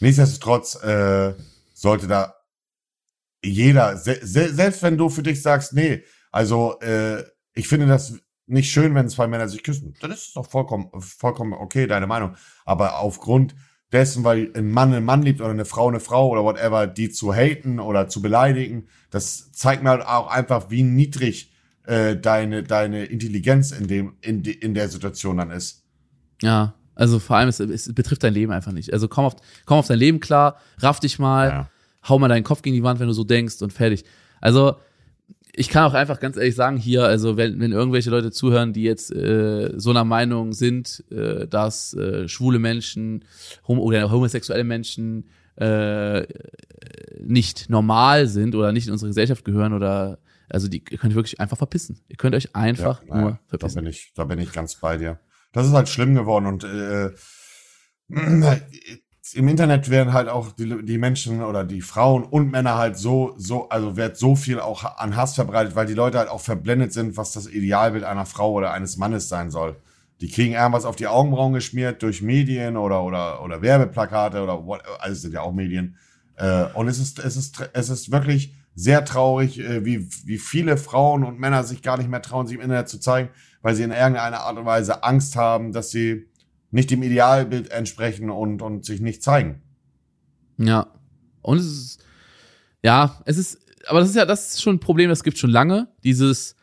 Nichtsdestotrotz 0.00 0.82
äh, 0.82 1.34
sollte 1.74 2.08
da 2.08 2.34
jeder, 3.44 3.96
se 3.96 4.18
se 4.22 4.52
selbst 4.52 4.82
wenn 4.82 4.96
du 4.96 5.08
für 5.08 5.22
dich 5.22 5.42
sagst, 5.42 5.72
nee, 5.74 6.02
also 6.30 6.80
äh, 6.80 7.24
ich 7.54 7.68
finde 7.68 7.86
das 7.86 8.14
nicht 8.46 8.70
schön, 8.70 8.94
wenn 8.94 9.08
zwei 9.08 9.26
Männer 9.26 9.48
sich 9.48 9.62
küssen. 9.62 9.94
Dann 10.00 10.10
ist 10.10 10.28
es 10.28 10.32
doch 10.34 10.48
vollkommen, 10.48 10.90
vollkommen 11.00 11.52
okay, 11.52 11.86
deine 11.86 12.06
Meinung. 12.06 12.36
Aber 12.64 12.98
aufgrund 12.98 13.54
dessen, 13.92 14.24
weil 14.24 14.50
ein 14.54 14.70
Mann 14.70 14.92
einen 14.92 15.04
Mann 15.04 15.22
liebt 15.22 15.40
oder 15.40 15.50
eine 15.50 15.64
Frau 15.64 15.88
eine 15.88 16.00
Frau 16.00 16.28
oder 16.28 16.44
whatever, 16.44 16.86
die 16.86 17.10
zu 17.10 17.32
haten 17.32 17.78
oder 17.78 18.08
zu 18.08 18.22
beleidigen, 18.22 18.88
das 19.10 19.52
zeigt 19.52 19.82
mir 19.82 19.90
halt 19.90 20.06
auch 20.06 20.28
einfach, 20.28 20.70
wie 20.70 20.82
niedrig 20.82 21.52
äh, 21.84 22.16
deine, 22.16 22.62
deine 22.62 23.04
Intelligenz 23.04 23.70
in 23.70 23.86
dem, 23.86 24.16
in, 24.20 24.42
de, 24.42 24.52
in 24.52 24.74
der 24.74 24.88
Situation 24.88 25.36
dann 25.36 25.50
ist. 25.50 25.84
Ja, 26.40 26.74
also 26.94 27.18
vor 27.18 27.36
allem, 27.36 27.48
es, 27.48 27.60
es 27.60 27.92
betrifft 27.94 28.22
dein 28.22 28.34
Leben 28.34 28.52
einfach 28.52 28.72
nicht. 28.72 28.92
Also 28.92 29.08
komm 29.08 29.24
auf, 29.24 29.36
komm 29.64 29.78
auf 29.78 29.86
dein 29.86 29.98
Leben 29.98 30.20
klar, 30.20 30.56
raff 30.78 31.00
dich 31.00 31.18
mal, 31.18 31.48
ja. 31.48 31.70
hau 32.08 32.18
mal 32.18 32.28
deinen 32.28 32.44
Kopf 32.44 32.62
gegen 32.62 32.76
die 32.76 32.82
Wand, 32.82 33.00
wenn 33.00 33.08
du 33.08 33.12
so 33.12 33.24
denkst 33.24 33.62
und 33.62 33.72
fertig. 33.72 34.04
Also 34.40 34.76
ich 35.54 35.68
kann 35.68 35.84
auch 35.84 35.94
einfach 35.94 36.18
ganz 36.18 36.36
ehrlich 36.36 36.54
sagen 36.54 36.78
hier, 36.78 37.04
also 37.04 37.36
wenn, 37.36 37.60
wenn 37.60 37.72
irgendwelche 37.72 38.10
Leute 38.10 38.30
zuhören, 38.30 38.72
die 38.72 38.82
jetzt 38.82 39.14
äh, 39.14 39.72
so 39.76 39.90
einer 39.90 40.04
Meinung 40.04 40.52
sind, 40.52 41.04
äh, 41.10 41.46
dass 41.46 41.94
äh, 41.94 42.26
schwule 42.26 42.58
Menschen 42.58 43.24
hom 43.68 43.78
oder 43.78 44.10
homosexuelle 44.10 44.64
Menschen 44.64 45.28
äh, 45.56 46.22
nicht 47.20 47.68
normal 47.68 48.26
sind 48.26 48.54
oder 48.54 48.72
nicht 48.72 48.86
in 48.86 48.92
unsere 48.92 49.10
Gesellschaft 49.10 49.44
gehören 49.44 49.74
oder 49.74 50.18
also 50.48 50.68
die 50.68 50.82
ihr 50.90 50.98
könnt 50.98 51.14
wirklich 51.14 51.40
einfach 51.40 51.56
verpissen. 51.58 52.00
Ihr 52.08 52.16
könnt 52.16 52.34
euch 52.34 52.54
einfach 52.54 53.02
ja, 53.06 53.20
nur 53.20 53.38
verpissen. 53.46 53.76
Da 53.76 53.80
bin 53.80 53.90
ich, 53.90 54.12
da 54.14 54.24
bin 54.24 54.38
ich 54.38 54.52
ganz 54.52 54.74
bei 54.76 54.96
dir. 54.96 55.18
Das 55.52 55.66
ist 55.66 55.72
halt 55.72 55.88
schlimm 55.88 56.14
geworden 56.14 56.46
und 56.46 56.64
äh, 56.64 57.10
im 59.34 59.48
Internet 59.48 59.88
werden 59.90 60.12
halt 60.12 60.28
auch 60.28 60.52
die, 60.52 60.84
die 60.84 60.98
Menschen 60.98 61.42
oder 61.42 61.64
die 61.64 61.80
Frauen 61.80 62.24
und 62.24 62.50
Männer 62.50 62.76
halt 62.76 62.98
so, 62.98 63.34
so, 63.36 63.68
also 63.68 63.96
wird 63.96 64.16
so 64.16 64.36
viel 64.36 64.60
auch 64.60 64.98
an 64.98 65.16
Hass 65.16 65.34
verbreitet, 65.34 65.74
weil 65.76 65.86
die 65.86 65.94
Leute 65.94 66.18
halt 66.18 66.28
auch 66.28 66.40
verblendet 66.40 66.92
sind, 66.92 67.16
was 67.16 67.32
das 67.32 67.46
Idealbild 67.46 68.04
einer 68.04 68.26
Frau 68.26 68.52
oder 68.52 68.72
eines 68.72 68.96
Mannes 68.96 69.28
sein 69.28 69.50
soll. 69.50 69.76
Die 70.20 70.30
kriegen 70.30 70.54
irgendwas 70.54 70.84
auf 70.84 70.96
die 70.96 71.06
Augenbrauen 71.06 71.52
geschmiert 71.52 72.02
durch 72.02 72.22
Medien 72.22 72.76
oder, 72.76 73.02
oder, 73.02 73.42
oder 73.42 73.62
Werbeplakate 73.62 74.42
oder 74.42 74.66
what, 74.66 74.82
alles 74.98 75.22
sind 75.22 75.34
ja 75.34 75.40
auch 75.40 75.52
Medien. 75.52 75.96
Äh, 76.36 76.64
und 76.74 76.88
es 76.88 76.98
ist, 76.98 77.18
es 77.18 77.36
ist, 77.36 77.70
es 77.72 77.88
ist 77.88 78.12
wirklich 78.12 78.54
sehr 78.74 79.04
traurig, 79.04 79.58
äh, 79.58 79.84
wie, 79.84 80.08
wie 80.24 80.38
viele 80.38 80.76
Frauen 80.76 81.24
und 81.24 81.38
Männer 81.38 81.64
sich 81.64 81.82
gar 81.82 81.98
nicht 81.98 82.08
mehr 82.08 82.22
trauen, 82.22 82.46
sich 82.46 82.56
im 82.56 82.62
Internet 82.62 82.88
zu 82.88 83.00
zeigen, 83.00 83.30
weil 83.62 83.74
sie 83.74 83.84
in 83.84 83.90
irgendeiner 83.90 84.40
Art 84.40 84.58
und 84.58 84.66
Weise 84.66 85.02
Angst 85.04 85.36
haben, 85.36 85.72
dass 85.72 85.90
sie 85.90 86.28
nicht 86.70 86.90
dem 86.90 87.02
Idealbild 87.02 87.70
entsprechen 87.70 88.30
und, 88.30 88.62
und 88.62 88.84
sich 88.84 89.00
nicht 89.00 89.22
zeigen. 89.22 89.62
Ja. 90.58 90.88
Und 91.42 91.58
es 91.58 91.66
ist, 91.66 92.04
ja, 92.82 93.20
es 93.24 93.38
ist, 93.38 93.58
aber 93.86 94.00
das 94.00 94.10
ist 94.10 94.16
ja, 94.16 94.26
das 94.26 94.54
ist 94.54 94.62
schon 94.62 94.76
ein 94.76 94.80
Problem, 94.80 95.08
das 95.08 95.24
gibt 95.24 95.38
schon 95.38 95.50
lange. 95.50 95.88
Dieses, 96.04 96.56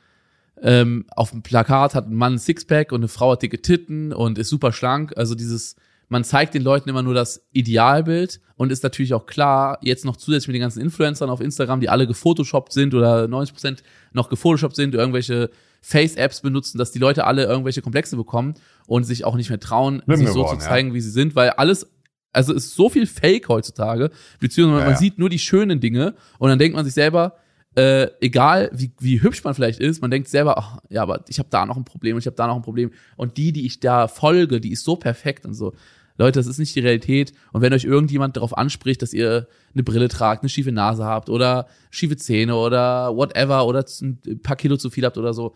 ähm, 0.61 1.05
auf 1.15 1.31
dem 1.31 1.41
Plakat 1.41 1.95
hat 1.95 2.07
ein 2.07 2.15
Mann 2.15 2.33
ein 2.33 2.39
Sixpack 2.39 2.91
und 2.91 3.01
eine 3.01 3.07
Frau 3.07 3.31
hat 3.31 3.41
dicke 3.41 3.61
Titten 3.61 4.13
und 4.13 4.37
ist 4.37 4.49
super 4.49 4.71
schlank. 4.71 5.13
Also 5.15 5.35
dieses, 5.35 5.75
man 6.07 6.23
zeigt 6.23 6.53
den 6.53 6.63
Leuten 6.63 6.89
immer 6.89 7.03
nur 7.03 7.13
das 7.13 7.45
Idealbild 7.51 8.41
und 8.55 8.71
ist 8.71 8.83
natürlich 8.83 9.13
auch 9.13 9.25
klar, 9.25 9.77
jetzt 9.81 10.05
noch 10.05 10.17
zusätzlich 10.17 10.47
mit 10.47 10.55
den 10.55 10.61
ganzen 10.61 10.81
Influencern 10.81 11.29
auf 11.29 11.39
Instagram, 11.39 11.81
die 11.81 11.89
alle 11.89 12.07
gefotoshoppt 12.07 12.73
sind 12.73 12.93
oder 12.93 13.25
90% 13.25 13.79
noch 14.11 14.29
gefotoshoppt 14.29 14.75
sind, 14.75 14.95
irgendwelche 14.95 15.49
Face-Apps 15.81 16.41
benutzen, 16.41 16.77
dass 16.77 16.91
die 16.91 16.99
Leute 16.99 17.25
alle 17.25 17.45
irgendwelche 17.45 17.81
Komplexe 17.81 18.15
bekommen 18.15 18.55
und 18.87 19.03
sich 19.03 19.25
auch 19.25 19.35
nicht 19.35 19.49
mehr 19.49 19.59
trauen, 19.59 20.01
Schlimm 20.03 20.17
sich 20.17 20.27
so 20.27 20.43
geworden, 20.43 20.59
zu 20.59 20.65
zeigen, 20.65 20.89
ja. 20.89 20.93
wie 20.95 21.01
sie 21.01 21.11
sind, 21.11 21.35
weil 21.35 21.51
alles, 21.51 21.89
also 22.33 22.53
ist 22.53 22.75
so 22.75 22.89
viel 22.89 23.07
Fake 23.07 23.47
heutzutage, 23.49 24.11
beziehungsweise 24.39 24.79
ja, 24.79 24.85
man 24.85 24.93
ja. 24.93 24.99
sieht 24.99 25.19
nur 25.19 25.29
die 25.29 25.39
schönen 25.39 25.79
Dinge 25.79 26.15
und 26.37 26.49
dann 26.49 26.59
denkt 26.59 26.75
man 26.75 26.85
sich 26.85 26.93
selber, 26.93 27.35
äh, 27.75 28.07
egal 28.19 28.69
wie, 28.73 28.91
wie 28.99 29.21
hübsch 29.21 29.43
man 29.43 29.53
vielleicht 29.53 29.79
ist, 29.79 30.01
man 30.01 30.11
denkt 30.11 30.27
selber, 30.27 30.57
ach, 30.57 30.79
ja, 30.89 31.03
aber 31.03 31.23
ich 31.27 31.39
habe 31.39 31.49
da 31.49 31.65
noch 31.65 31.77
ein 31.77 31.85
Problem 31.85 32.15
und 32.15 32.19
ich 32.19 32.25
habe 32.25 32.35
da 32.35 32.47
noch 32.47 32.55
ein 32.55 32.61
Problem 32.61 32.91
und 33.15 33.37
die, 33.37 33.53
die 33.53 33.65
ich 33.65 33.79
da 33.79 34.07
folge, 34.07 34.59
die 34.59 34.71
ist 34.71 34.83
so 34.83 34.95
perfekt 34.95 35.45
und 35.45 35.53
so. 35.53 35.73
Leute, 36.19 36.37
das 36.37 36.47
ist 36.47 36.59
nicht 36.59 36.75
die 36.75 36.81
Realität. 36.81 37.31
Und 37.53 37.61
wenn 37.61 37.73
euch 37.73 37.85
irgendjemand 37.85 38.35
darauf 38.35 38.57
anspricht, 38.57 39.01
dass 39.01 39.13
ihr 39.13 39.47
eine 39.73 39.83
Brille 39.83 40.09
tragt, 40.09 40.43
eine 40.43 40.49
schiefe 40.49 40.71
Nase 40.71 41.05
habt 41.05 41.29
oder 41.29 41.67
schiefe 41.89 42.17
Zähne 42.17 42.55
oder 42.55 43.15
whatever 43.15 43.65
oder 43.65 43.85
ein 44.01 44.41
paar 44.43 44.57
Kilo 44.57 44.75
zu 44.75 44.89
viel 44.89 45.05
habt 45.05 45.17
oder 45.17 45.33
so, 45.33 45.55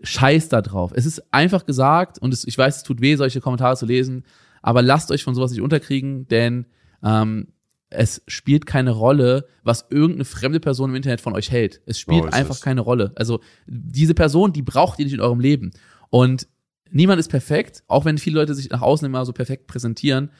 scheiß 0.00 0.48
da 0.48 0.62
drauf. 0.62 0.92
Es 0.94 1.04
ist 1.04 1.34
einfach 1.34 1.66
gesagt 1.66 2.18
und 2.20 2.32
es, 2.32 2.46
ich 2.46 2.56
weiß, 2.56 2.78
es 2.78 2.82
tut 2.84 3.00
weh, 3.00 3.16
solche 3.16 3.40
Kommentare 3.40 3.76
zu 3.76 3.84
lesen, 3.84 4.24
aber 4.62 4.82
lasst 4.82 5.10
euch 5.10 5.24
von 5.24 5.34
sowas 5.34 5.50
nicht 5.50 5.60
unterkriegen, 5.60 6.28
denn 6.28 6.66
ähm, 7.02 7.48
es 7.90 8.22
spielt 8.28 8.66
keine 8.66 8.92
Rolle, 8.92 9.46
was 9.64 9.86
irgendeine 9.90 10.24
fremde 10.24 10.60
Person 10.60 10.90
im 10.90 10.96
Internet 10.96 11.20
von 11.20 11.34
euch 11.34 11.50
hält. 11.50 11.82
Es 11.86 11.98
spielt 11.98 12.24
oh, 12.24 12.28
einfach 12.28 12.54
es. 12.54 12.60
keine 12.60 12.80
Rolle. 12.82 13.12
Also 13.16 13.40
diese 13.66 14.14
Person, 14.14 14.52
die 14.52 14.62
braucht 14.62 15.00
ihr 15.00 15.04
nicht 15.04 15.14
in 15.14 15.20
eurem 15.20 15.40
Leben. 15.40 15.72
Und 16.08 16.46
niemand 16.92 17.20
ist 17.20 17.28
perfekt, 17.28 17.82
auch 17.88 18.04
wenn 18.04 18.18
viele 18.18 18.38
Leute 18.40 18.54
sich 18.54 18.70
nach 18.70 18.82
außen 18.82 19.06
immer 19.06 19.24
so 19.24 19.32
perfekt 19.32 19.66
präsentieren. 19.66 20.30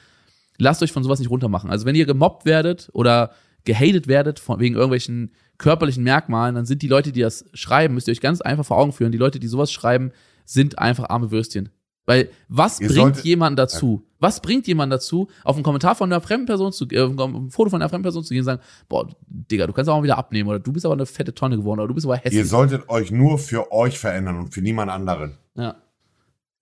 Lasst 0.57 0.83
euch 0.83 0.91
von 0.91 1.03
sowas 1.03 1.19
nicht 1.19 1.29
runtermachen. 1.29 1.69
Also 1.69 1.85
wenn 1.85 1.95
ihr 1.95 2.05
gemobbt 2.05 2.45
werdet 2.45 2.89
oder 2.93 3.31
gehatet 3.65 4.07
werdet 4.07 4.39
von, 4.39 4.59
wegen 4.59 4.75
irgendwelchen 4.75 5.31
körperlichen 5.57 6.03
Merkmalen, 6.03 6.55
dann 6.55 6.65
sind 6.65 6.81
die 6.81 6.87
Leute, 6.87 7.11
die 7.11 7.21
das 7.21 7.45
schreiben, 7.53 7.93
müsst 7.93 8.07
ihr 8.07 8.11
euch 8.11 8.21
ganz 8.21 8.41
einfach 8.41 8.65
vor 8.65 8.77
Augen 8.77 8.91
führen, 8.91 9.11
die 9.11 9.17
Leute, 9.17 9.39
die 9.39 9.47
sowas 9.47 9.71
schreiben, 9.71 10.11
sind 10.45 10.79
einfach 10.79 11.09
arme 11.09 11.31
Würstchen. 11.31 11.69
Weil 12.05 12.29
was 12.49 12.81
ihr 12.81 12.89
bringt 12.89 13.23
jemand 13.23 13.57
dazu? 13.57 14.05
Was 14.19 14.41
bringt 14.41 14.67
jemand 14.67 14.91
dazu, 14.91 15.29
auf 15.43 15.55
einen 15.55 15.63
Kommentar 15.63 15.95
von 15.95 16.11
einer 16.11 16.21
fremden 16.21 16.45
Person 16.45 16.73
zu, 16.73 16.85
äh, 16.91 16.99
auf 16.99 17.17
ein 17.17 17.49
Foto 17.49 17.69
von 17.69 17.81
einer 17.81 17.89
fremden 17.89 18.03
Person 18.03 18.23
zu 18.23 18.33
gehen 18.33 18.41
und 18.41 18.45
sagen, 18.45 18.61
boah, 18.89 19.07
Digga, 19.27 19.67
du 19.67 19.73
kannst 19.73 19.89
auch 19.89 19.97
mal 19.97 20.03
wieder 20.03 20.17
abnehmen 20.17 20.49
oder 20.49 20.59
du 20.59 20.73
bist 20.73 20.85
aber 20.85 20.95
eine 20.95 21.05
fette 21.05 21.33
Tonne 21.33 21.57
geworden 21.57 21.79
oder 21.79 21.87
du 21.87 21.93
bist 21.93 22.05
aber 22.05 22.17
hässlich. 22.17 22.33
Ihr 22.33 22.45
solltet 22.45 22.89
euch 22.89 23.11
nur 23.11 23.37
für 23.37 23.71
euch 23.71 23.99
verändern 23.99 24.37
und 24.37 24.53
für 24.53 24.61
niemand 24.61 24.91
anderen. 24.91 25.37
Ja. 25.55 25.75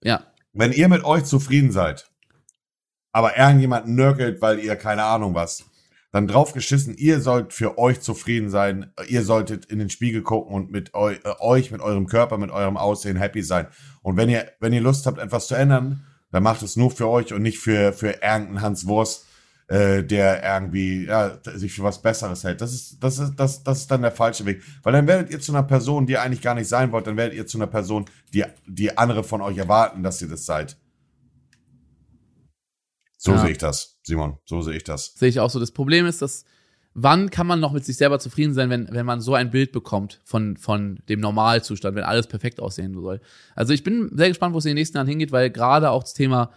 Ja. 0.04 0.26
Wenn 0.54 0.72
ihr 0.72 0.90
mit 0.90 1.04
euch 1.04 1.24
zufrieden 1.24 1.72
seid, 1.72 2.10
aber 3.12 3.38
irgendjemand 3.38 3.88
nörgelt, 3.88 4.42
weil 4.42 4.60
ihr 4.60 4.76
keine 4.76 5.04
Ahnung 5.04 5.34
was, 5.34 5.66
dann 6.12 6.28
drauf 6.28 6.54
geschissen, 6.54 6.96
ihr 6.98 7.22
sollt 7.22 7.54
für 7.54 7.78
euch 7.78 8.02
zufrieden 8.02 8.50
sein, 8.50 8.92
ihr 9.08 9.24
solltet 9.24 9.66
in 9.66 9.80
den 9.80 9.90
Spiegel 9.90 10.24
gucken 10.24 10.54
und 10.54 10.72
mit 10.72 10.94
eu, 10.94 11.12
äh, 11.12 11.20
euch, 11.40 11.72
mit 11.72 11.82
eurem 11.82 12.08
Körper, 12.08 12.38
mit 12.38 12.52
eurem 12.52 12.76
Aussehen 12.76 13.16
happy 13.16 13.44
sein. 13.44 13.68
Und 14.02 14.18
wenn 14.18 14.30
ihr, 14.30 14.52
wenn 14.60 14.74
ihr 14.74 14.82
Lust 14.82 15.06
habt, 15.06 15.20
etwas 15.20 15.48
zu 15.48 15.56
ändern, 15.56 16.06
dann 16.32 16.44
macht 16.44 16.64
es 16.64 16.76
nur 16.76 16.92
für 16.92 17.08
euch 17.08 17.34
und 17.34 17.42
nicht 17.42 17.60
für, 17.60 17.94
für 17.94 18.08
irgendeinen 18.08 18.62
Hans 18.62 18.88
Wurst, 18.88 19.26
äh, 19.68 20.04
der 20.04 20.44
irgendwie 20.44 21.06
ja, 21.06 21.40
sich 21.56 21.74
für 21.74 21.84
was 21.84 22.02
Besseres 22.02 22.44
hält. 22.44 22.62
Das 22.62 22.74
ist, 22.74 23.02
das 23.02 23.20
ist, 23.20 23.36
das, 23.36 23.64
das 23.64 23.80
ist 23.80 23.92
dann 23.92 24.02
der 24.02 24.12
falsche 24.12 24.46
Weg. 24.46 24.62
Weil 24.84 24.94
dann 24.94 25.08
werdet 25.08 25.32
ihr 25.32 25.40
zu 25.40 25.52
einer 25.52 25.64
Person, 25.64 26.06
die 26.06 26.14
ihr 26.14 26.22
eigentlich 26.22 26.42
gar 26.42 26.56
nicht 26.56 26.68
sein 26.68 26.92
wollt, 26.92 27.08
dann 27.08 27.18
werdet 27.18 27.36
ihr 27.36 27.48
zu 27.48 27.58
einer 27.58 27.68
Person, 27.68 28.06
die, 28.34 28.44
die 28.68 28.98
andere 28.98 29.24
von 29.24 29.42
euch 29.42 29.58
erwarten, 29.58 30.04
dass 30.04 30.22
ihr 30.22 30.28
das 30.28 30.46
seid. 30.46 30.78
So 33.18 33.34
ja. 33.34 33.38
sehe 33.38 33.52
ich 33.52 33.60
das, 33.60 34.00
Simon. 34.04 34.38
So 34.46 34.62
sehe 34.62 34.76
ich 34.76 34.84
das. 34.84 35.14
Sehe 35.16 35.30
ich 35.30 35.40
auch 35.40 35.50
so. 35.50 35.60
Das 35.60 35.72
Problem 35.72 36.06
ist, 36.06 36.22
dass 36.22 36.44
wann 36.94 37.30
kann 37.30 37.48
man 37.48 37.60
noch 37.60 37.72
mit 37.72 37.86
sich 37.86 37.98
selber 37.98 38.20
zufrieden 38.20 38.54
sein, 38.54 38.70
wenn, 38.70 38.88
wenn 38.92 39.06
man 39.06 39.22
so 39.22 39.36
ein 39.36 39.52
Bild 39.52 39.72
bekommt 39.72 40.20
von, 40.24 40.58
von 40.58 41.00
dem 41.08 41.20
Normalzustand, 41.20 41.96
wenn 41.96 42.04
alles 42.04 42.28
perfekt 42.28 42.60
aussehen 42.60 42.94
soll. 42.94 43.22
Also 43.56 43.74
ich 43.74 43.84
bin 43.84 44.10
sehr 44.14 44.28
gespannt, 44.28 44.54
wo 44.54 44.58
es 44.58 44.66
in 44.66 44.70
den 44.70 44.76
nächsten 44.76 44.98
Jahren 44.98 45.08
hingeht, 45.08 45.32
weil 45.32 45.50
gerade 45.50 45.92
auch 45.92 46.04
das 46.04 46.14
Thema 46.14 46.52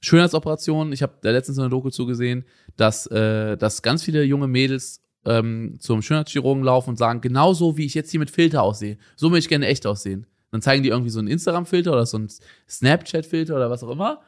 Schönheitsoperationen. 0.00 0.92
Ich 0.92 1.02
habe 1.02 1.14
da 1.22 1.30
letztens 1.30 1.58
eine 1.58 1.68
Doku 1.68 1.90
zugesehen, 1.90 2.44
dass, 2.76 3.06
äh, 3.08 3.56
dass 3.56 3.82
ganz 3.82 4.02
viele 4.02 4.22
junge 4.24 4.46
Mädels 4.46 5.02
ähm, 5.24 5.76
zum 5.80 6.02
Schönheitschirurgen 6.02 6.62
laufen 6.62 6.90
und 6.90 6.96
sagen, 6.96 7.20
genauso 7.20 7.76
wie 7.76 7.84
ich 7.84 7.94
jetzt 7.94 8.10
hier 8.10 8.20
mit 8.20 8.30
Filter 8.30 8.62
aussehe, 8.62 8.98
so 9.16 9.28
möchte 9.28 9.46
ich 9.46 9.48
gerne 9.48 9.66
echt 9.66 9.86
aussehen. 9.86 10.26
Dann 10.50 10.62
zeigen 10.62 10.82
die 10.82 10.88
irgendwie 10.88 11.10
so 11.10 11.18
einen 11.18 11.28
Instagram-Filter 11.28 11.92
oder 11.92 12.06
so 12.06 12.16
einen 12.16 12.28
Snapchat-Filter 12.68 13.54
oder 13.54 13.70
was 13.70 13.82
auch 13.82 13.90
immer. 13.90 14.22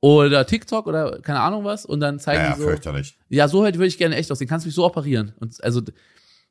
Oder 0.00 0.46
TikTok 0.46 0.86
oder 0.86 1.20
keine 1.22 1.40
Ahnung 1.40 1.64
was. 1.64 1.86
Und 1.86 2.00
dann 2.00 2.18
zeigen 2.20 2.44
ja, 2.44 2.54
die 2.54 2.60
so. 2.60 2.68
Fürchterlich. 2.68 3.18
Ja, 3.28 3.48
so 3.48 3.64
halt 3.64 3.76
würde 3.76 3.86
ich 3.86 3.96
gerne 3.96 4.16
echt 4.16 4.30
aussehen. 4.30 4.48
Kannst 4.48 4.66
du 4.66 4.68
mich 4.68 4.74
so 4.74 4.84
operieren. 4.84 5.34
Und 5.40 5.62
also, 5.64 5.80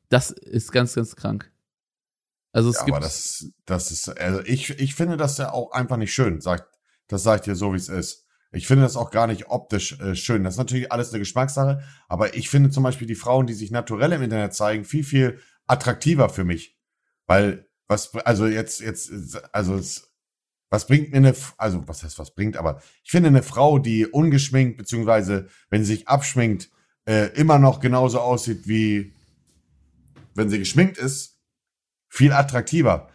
das 0.08 0.30
ist 0.30 0.72
ganz, 0.72 0.94
ganz 0.94 1.14
krank. 1.14 1.50
Also 2.52 2.70
es 2.70 2.76
ja, 2.76 2.84
gibt. 2.84 2.96
Aber 2.96 3.04
das, 3.04 3.46
das 3.64 3.92
ist, 3.92 4.08
also 4.08 4.40
ich, 4.44 4.70
ich 4.70 4.94
finde 4.94 5.16
das 5.16 5.38
ja 5.38 5.52
auch 5.52 5.72
einfach 5.72 5.96
nicht 5.96 6.12
schön. 6.12 6.40
Sagt, 6.40 6.66
das 7.06 7.22
sagt 7.22 7.46
ihr 7.46 7.54
so, 7.54 7.72
wie 7.72 7.76
es 7.76 7.88
ist. 7.88 8.25
Ich 8.56 8.66
finde 8.66 8.84
das 8.84 8.96
auch 8.96 9.10
gar 9.10 9.26
nicht 9.26 9.48
optisch 9.48 9.98
äh, 10.00 10.14
schön. 10.14 10.42
Das 10.42 10.54
ist 10.54 10.58
natürlich 10.58 10.90
alles 10.90 11.10
eine 11.10 11.18
Geschmackssache, 11.18 11.82
aber 12.08 12.34
ich 12.34 12.48
finde 12.48 12.70
zum 12.70 12.82
Beispiel 12.82 13.06
die 13.06 13.14
Frauen, 13.14 13.46
die 13.46 13.54
sich 13.54 13.70
naturell 13.70 14.12
im 14.12 14.22
Internet 14.22 14.54
zeigen, 14.54 14.84
viel, 14.84 15.04
viel 15.04 15.40
attraktiver 15.66 16.28
für 16.28 16.44
mich. 16.44 16.76
Weil, 17.26 17.68
was, 17.86 18.14
also 18.14 18.46
jetzt, 18.46 18.80
jetzt, 18.80 19.10
also 19.52 19.80
was 20.70 20.86
bringt 20.86 21.10
mir 21.10 21.18
eine, 21.18 21.34
also 21.58 21.86
was 21.86 22.02
heißt, 22.02 22.18
was 22.18 22.34
bringt, 22.34 22.56
aber 22.56 22.80
ich 23.04 23.10
finde 23.10 23.28
eine 23.28 23.42
Frau, 23.42 23.78
die 23.78 24.06
ungeschminkt, 24.06 24.78
beziehungsweise 24.78 25.48
wenn 25.70 25.84
sie 25.84 25.94
sich 25.94 26.08
abschminkt, 26.08 26.70
äh, 27.04 27.26
immer 27.38 27.58
noch 27.58 27.80
genauso 27.80 28.20
aussieht 28.20 28.66
wie 28.66 29.12
wenn 30.34 30.50
sie 30.50 30.58
geschminkt 30.58 30.98
ist, 30.98 31.40
viel 32.08 32.32
attraktiver. 32.32 33.08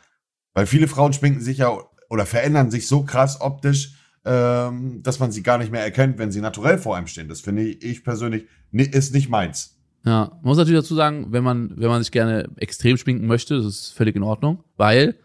Weil 0.53 0.65
viele 0.65 0.87
Frauen 0.87 1.13
schminken 1.13 1.41
sich 1.41 1.59
ja 1.59 1.77
oder 2.09 2.25
verändern 2.25 2.71
sich 2.71 2.87
so 2.87 3.03
krass 3.03 3.39
optisch, 3.39 3.95
ähm, 4.26 5.01
dass 5.03 5.19
man 5.19 5.32
sie 5.32 5.43
gar 5.43 5.57
nicht 5.57 5.72
mehr 5.72 5.84
erkennt, 5.84 6.17
wenn 6.17 6.32
sie 6.32 6.41
naturell 6.41 6.78
vor 6.78 6.95
einem 6.95 7.07
stehen. 7.07 7.28
Das 7.28 7.41
finde 7.41 7.63
ich 7.63 8.03
persönlich 8.03 8.45
ist 8.72 9.13
nicht 9.13 9.30
meins. 9.30 9.78
Ja, 10.05 10.30
man 10.30 10.41
muss 10.43 10.57
natürlich 10.57 10.82
dazu 10.82 10.95
sagen, 10.95 11.28
wenn 11.30 11.43
man, 11.43 11.74
wenn 11.78 11.89
man 11.89 12.01
sich 12.01 12.11
gerne 12.11 12.49
extrem 12.57 12.97
schminken 12.97 13.28
möchte, 13.28 13.57
das 13.57 13.65
ist 13.65 13.89
völlig 13.91 14.15
in 14.15 14.24
Ordnung, 14.24 14.63
weil 14.78 15.15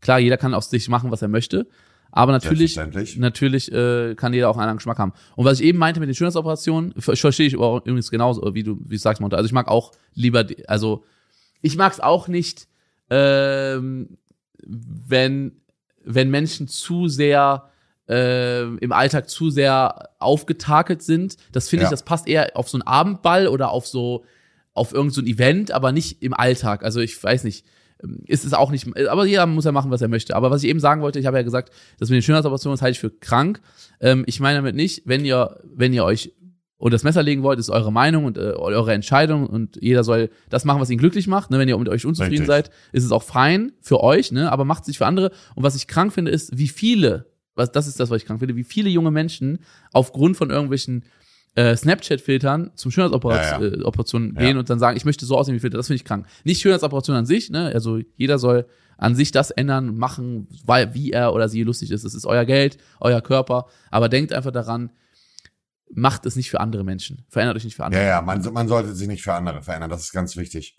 Klar, 0.00 0.18
jeder 0.18 0.36
kann 0.36 0.52
aus 0.52 0.68
sich 0.68 0.90
machen, 0.90 1.10
was 1.10 1.22
er 1.22 1.28
möchte. 1.28 1.66
Aber 2.12 2.32
natürlich, 2.32 2.76
natürlich 3.16 3.72
äh, 3.72 4.14
kann 4.14 4.34
jeder 4.34 4.50
auch 4.50 4.56
einen 4.56 4.64
anderen 4.64 4.76
Geschmack 4.76 4.98
haben. 4.98 5.14
Und 5.34 5.46
was 5.46 5.60
ich 5.60 5.66
eben 5.66 5.78
meinte 5.78 5.98
mit 5.98 6.10
den 6.10 6.14
Schönheitsoperationen, 6.14 6.92
ver- 6.98 7.16
verstehe 7.16 7.46
ich 7.46 7.54
übrigens 7.54 8.10
genauso, 8.10 8.54
wie 8.54 8.62
du, 8.62 8.78
wie 8.84 8.96
du 8.96 9.00
sagst, 9.00 9.22
Monte. 9.22 9.36
Also 9.38 9.46
ich 9.46 9.54
mag 9.54 9.66
auch 9.66 9.92
lieber, 10.12 10.44
also 10.66 11.04
ich 11.62 11.78
mag 11.78 11.90
es 11.94 12.00
auch 12.00 12.28
nicht, 12.28 12.68
ähm, 13.08 14.18
wenn, 14.62 15.52
wenn 16.04 16.28
Menschen 16.30 16.68
zu 16.68 17.08
sehr 17.08 17.70
äh, 18.08 18.62
im 18.62 18.92
Alltag 18.92 19.28
zu 19.30 19.50
sehr 19.50 20.10
aufgetakelt 20.18 21.02
sind. 21.02 21.36
Das 21.52 21.68
finde 21.68 21.84
Ja. 21.84 21.88
ich, 21.88 21.90
das 21.90 22.02
passt 22.02 22.28
eher 22.28 22.50
auf 22.56 22.68
so 22.68 22.76
einen 22.76 22.82
Abendball 22.82 23.48
oder 23.48 23.70
auf 23.70 23.86
so 23.86 24.24
auf 24.72 24.92
irgendein 24.92 25.14
so 25.14 25.20
ein 25.20 25.26
Event, 25.28 25.70
aber 25.70 25.92
nicht 25.92 26.20
im 26.22 26.34
Alltag. 26.34 26.82
Also 26.84 27.00
ich 27.00 27.22
weiß 27.22 27.44
nicht, 27.44 27.64
ähm, 28.02 28.22
ist 28.26 28.44
es 28.44 28.52
auch 28.54 28.70
nicht, 28.72 28.88
aber 29.08 29.24
jeder 29.24 29.46
muss 29.46 29.64
ja 29.64 29.70
machen, 29.72 29.90
was 29.92 30.02
er 30.02 30.08
möchte. 30.08 30.34
Aber 30.34 30.50
was 30.50 30.62
ich 30.64 30.68
eben 30.68 30.80
sagen 30.80 31.00
wollte, 31.00 31.20
ich 31.20 31.26
habe 31.26 31.36
ja 31.36 31.44
gesagt, 31.44 31.72
das 31.98 32.08
mit 32.10 32.16
den 32.16 32.22
Schönheitsoperationen, 32.22 32.74
das 32.74 32.82
halte 32.82 32.92
ich 32.96 33.00
für 33.00 33.10
krank. 33.10 33.60
Ähm, 34.00 34.24
ich 34.26 34.40
meine 34.40 34.58
damit 34.58 34.74
nicht, 34.74 35.02
wenn 35.06 35.24
ihr, 35.24 35.60
wenn 35.64 35.92
ihr 35.92 36.04
euch 36.04 36.32
unter 36.76 36.96
das 36.96 37.04
Messer 37.04 37.22
legen 37.22 37.44
wollt, 37.44 37.60
ist 37.60 37.70
eure 37.70 37.92
Meinung 37.92 38.24
und 38.24 38.36
äh, 38.36 38.40
eure 38.56 38.92
Entscheidung 38.92 39.46
und 39.46 39.78
jeder 39.80 40.02
soll 40.02 40.28
das 40.50 40.64
machen, 40.64 40.80
was 40.80 40.90
ihn 40.90 40.98
glücklich 40.98 41.28
macht. 41.28 41.50
Ne? 41.52 41.58
Wenn 41.60 41.68
ihr 41.68 41.78
mit 41.78 41.88
euch 41.88 42.04
unzufrieden 42.04 42.40
Richtig. 42.40 42.48
seid, 42.48 42.70
ist 42.92 43.04
es 43.04 43.12
auch 43.12 43.22
fein 43.22 43.72
für 43.80 44.02
euch, 44.02 44.32
ne? 44.32 44.50
aber 44.50 44.64
macht 44.64 44.82
es 44.82 44.88
nicht 44.88 44.98
für 44.98 45.06
andere. 45.06 45.30
Und 45.54 45.62
was 45.62 45.76
ich 45.76 45.86
krank 45.86 46.12
finde, 46.12 46.32
ist, 46.32 46.58
wie 46.58 46.68
viele, 46.68 47.26
was, 47.54 47.72
das 47.72 47.86
ist 47.86 48.00
das, 48.00 48.10
was 48.10 48.22
ich 48.22 48.26
krank 48.26 48.40
finde, 48.40 48.56
wie 48.56 48.64
viele 48.64 48.88
junge 48.90 49.10
Menschen 49.10 49.58
aufgrund 49.92 50.36
von 50.36 50.50
irgendwelchen 50.50 51.04
äh, 51.56 51.76
Snapchat-Filtern 51.76 52.72
zum 52.74 52.90
Schönheitsoperationen 52.90 53.62
Ja, 53.62 53.76
ja. 53.76 53.82
äh, 53.82 53.84
Operationen 53.84 54.34
Ja. 54.34 54.40
gehen 54.40 54.58
und 54.58 54.68
dann 54.70 54.78
sagen, 54.80 54.96
ich 54.96 55.04
möchte 55.04 55.24
so 55.24 55.36
aussehen 55.36 55.54
wie 55.54 55.60
Filter. 55.60 55.76
Das 55.76 55.86
finde 55.86 55.96
ich 55.96 56.04
krank. 56.04 56.26
Nicht 56.44 56.60
Schönheitsoperation 56.60 57.14
an 57.16 57.26
sich, 57.26 57.50
ne? 57.50 57.70
Also 57.72 58.00
jeder 58.16 58.38
soll 58.38 58.66
an 58.98 59.14
sich 59.14 59.30
das 59.32 59.50
ändern, 59.50 59.96
machen, 59.96 60.48
weil 60.64 60.94
wie 60.94 61.10
er 61.12 61.32
oder 61.32 61.48
sie 61.48 61.62
lustig 61.62 61.90
ist. 61.90 62.04
Das 62.04 62.14
ist 62.14 62.26
euer 62.26 62.44
Geld, 62.44 62.78
euer 63.00 63.20
Körper. 63.20 63.66
Aber 63.90 64.08
denkt 64.08 64.32
einfach 64.32 64.50
daran, 64.52 64.90
macht 65.92 66.26
es 66.26 66.34
nicht 66.36 66.50
für 66.50 66.60
andere 66.60 66.82
Menschen. 66.84 67.24
Verändert 67.28 67.56
euch 67.56 67.64
nicht 67.64 67.76
für 67.76 67.84
andere. 67.84 68.02
Ja, 68.02 68.08
ja, 68.08 68.22
man, 68.22 68.40
man 68.52 68.66
sollte 68.68 68.94
sich 68.94 69.06
nicht 69.08 69.22
für 69.22 69.34
andere 69.34 69.62
verändern, 69.62 69.90
das 69.90 70.02
ist 70.02 70.12
ganz 70.12 70.36
wichtig. 70.36 70.76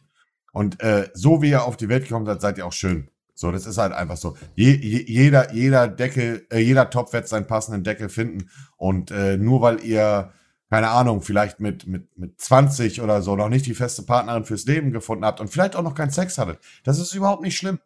Und 0.52 0.82
äh, 0.82 1.10
so 1.14 1.42
wie 1.42 1.50
ihr 1.50 1.64
auf 1.64 1.78
die 1.78 1.90
Welt 1.90 2.04
gekommen 2.04 2.26
seid, 2.26 2.42
seid 2.42 2.58
ihr 2.58 2.66
auch 2.66 2.74
schön. 2.74 3.10
So, 3.38 3.52
das 3.52 3.66
ist 3.66 3.78
halt 3.78 3.92
einfach 3.92 4.16
so. 4.16 4.38
Je, 4.56 4.72
je, 4.72 5.04
jeder, 5.06 5.54
jeder 5.54 5.90
Deckel, 5.90 6.48
äh, 6.50 6.60
jeder 6.60 6.90
Topf 6.90 7.12
wird 7.12 7.28
seinen 7.28 7.48
passenden 7.48 7.84
Deckel 7.84 8.08
finden. 8.08 8.50
Und 8.78 9.12
äh, 9.12 9.36
nur 9.36 9.62
weil 9.62 9.84
ihr, 9.84 10.32
keine 10.70 10.90
Ahnung, 10.90 11.22
vielleicht 11.22 11.60
mit, 11.60 11.86
mit, 11.86 12.18
mit 12.18 12.40
20 12.40 13.02
oder 13.02 13.22
so 13.22 13.36
noch 13.36 13.50
nicht 13.50 13.66
die 13.66 13.76
feste 13.76 14.04
Partnerin 14.04 14.46
fürs 14.46 14.66
Leben 14.66 14.92
gefunden 14.92 15.26
habt 15.26 15.42
und 15.42 15.50
vielleicht 15.50 15.76
auch 15.76 15.84
noch 15.84 15.96
keinen 15.96 16.12
Sex 16.12 16.38
hattet, 16.38 16.60
das 16.86 16.98
ist 16.98 17.14
überhaupt 17.14 17.42
nicht 17.44 17.58
schlimm. 17.58 17.80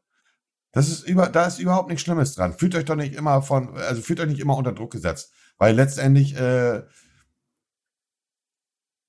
Das 0.71 0.87
ist 0.87 1.07
über, 1.07 1.27
da 1.27 1.47
ist 1.47 1.57
überhaupt 1.59 1.89
nichts 1.89 2.03
Schlimmes 2.03 2.35
dran. 2.35 2.53
Fühlt 2.53 2.75
euch 2.75 2.85
doch 2.85 2.95
nicht 2.95 3.15
immer 3.15 3.41
von, 3.41 3.75
also 3.75 4.03
fühlt 4.03 4.19
euch 4.19 4.27
nicht 4.29 4.39
immer 4.39 4.55
unter 4.55 4.71
Druck 4.71 4.91
gesetzt. 4.91 5.33
Weil 5.57 5.75
letztendlich, 5.75 6.37
äh, 6.39 6.83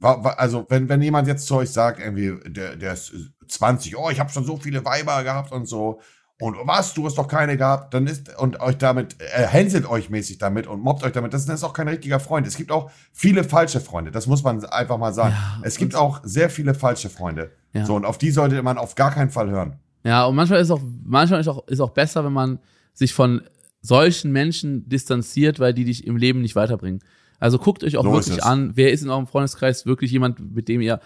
Also, 0.02 0.64
wenn, 0.70 0.88
wenn 0.88 1.02
jemand 1.02 1.28
jetzt 1.28 1.46
zu 1.46 1.56
euch 1.56 1.70
sagt, 1.70 2.00
irgendwie, 2.00 2.38
der, 2.50 2.76
der 2.76 2.94
ist 2.94 3.12
äh, 3.12 3.46
20, 3.46 3.98
oh, 3.98 4.08
ich 4.08 4.18
habe 4.18 4.30
schon 4.30 4.44
so 4.44 4.56
viele 4.56 4.82
Weiber 4.86 5.22
gehabt 5.22 5.52
und 5.52 5.66
so, 5.66 6.00
und 6.40 6.56
was, 6.64 6.94
du 6.94 7.04
hast 7.04 7.18
doch 7.18 7.28
keine 7.28 7.56
gehabt, 7.56 7.94
dann 7.94 8.06
ist, 8.06 8.36
und 8.38 8.60
euch 8.60 8.78
damit, 8.78 9.16
äh, 9.20 9.46
hänselt 9.46 9.88
euch 9.88 10.10
mäßig 10.10 10.38
damit 10.38 10.66
und 10.66 10.82
mobbt 10.82 11.04
euch 11.04 11.12
damit, 11.12 11.34
das 11.34 11.46
ist 11.46 11.64
auch 11.64 11.72
kein 11.72 11.86
richtiger 11.86 12.18
Freund. 12.18 12.46
Es 12.46 12.56
gibt 12.56 12.72
auch 12.72 12.90
viele 13.12 13.44
falsche 13.44 13.80
Freunde, 13.80 14.10
das 14.10 14.26
muss 14.26 14.42
man 14.42 14.64
einfach 14.64 14.98
mal 14.98 15.12
sagen. 15.12 15.34
Ja, 15.34 15.60
es 15.62 15.76
gibt 15.76 15.94
auch 15.94 16.20
sehr 16.24 16.50
viele 16.50 16.74
falsche 16.74 17.10
Freunde. 17.10 17.50
Ja. 17.72 17.84
So, 17.84 17.94
und 17.94 18.04
auf 18.04 18.18
die 18.18 18.30
sollte 18.30 18.62
man 18.62 18.78
auf 18.78 18.94
gar 18.94 19.10
keinen 19.10 19.30
Fall 19.30 19.50
hören. 19.50 19.76
Ja, 20.02 20.24
und 20.24 20.34
manchmal 20.34 20.60
ist 20.60 20.70
auch, 20.70 20.80
manchmal 21.04 21.40
ist 21.40 21.48
auch, 21.48 21.66
ist 21.68 21.80
auch 21.80 21.90
besser, 21.90 22.24
wenn 22.24 22.32
man 22.32 22.58
sich 22.94 23.12
von 23.12 23.42
solchen 23.82 24.32
Menschen 24.32 24.88
distanziert, 24.88 25.60
weil 25.60 25.74
die 25.74 25.84
dich 25.84 26.06
im 26.06 26.16
Leben 26.16 26.40
nicht 26.40 26.56
weiterbringen. 26.56 27.00
Also 27.38 27.58
guckt 27.58 27.84
euch 27.84 27.96
auch 27.96 28.04
So 28.04 28.12
wirklich 28.12 28.44
an, 28.44 28.72
wer 28.76 28.92
ist 28.92 29.02
in 29.02 29.10
eurem 29.10 29.26
Freundeskreis 29.26 29.86
wirklich 29.86 30.10
jemand, 30.10 30.54
mit 30.54 30.68
dem 30.68 30.80
ihr 30.80 31.00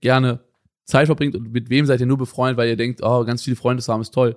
gerne 0.00 0.40
Zeit 0.84 1.06
verbringt 1.06 1.34
und 1.36 1.52
mit 1.52 1.70
wem 1.70 1.86
seid 1.86 2.00
ihr 2.00 2.06
nur 2.06 2.18
befreundet, 2.18 2.56
weil 2.56 2.68
ihr 2.68 2.76
denkt, 2.76 3.00
oh, 3.02 3.24
ganz 3.24 3.42
viele 3.42 3.56
Freunde 3.56 3.82
zu 3.82 3.92
haben 3.92 4.00
ist 4.00 4.14
toll. 4.14 4.36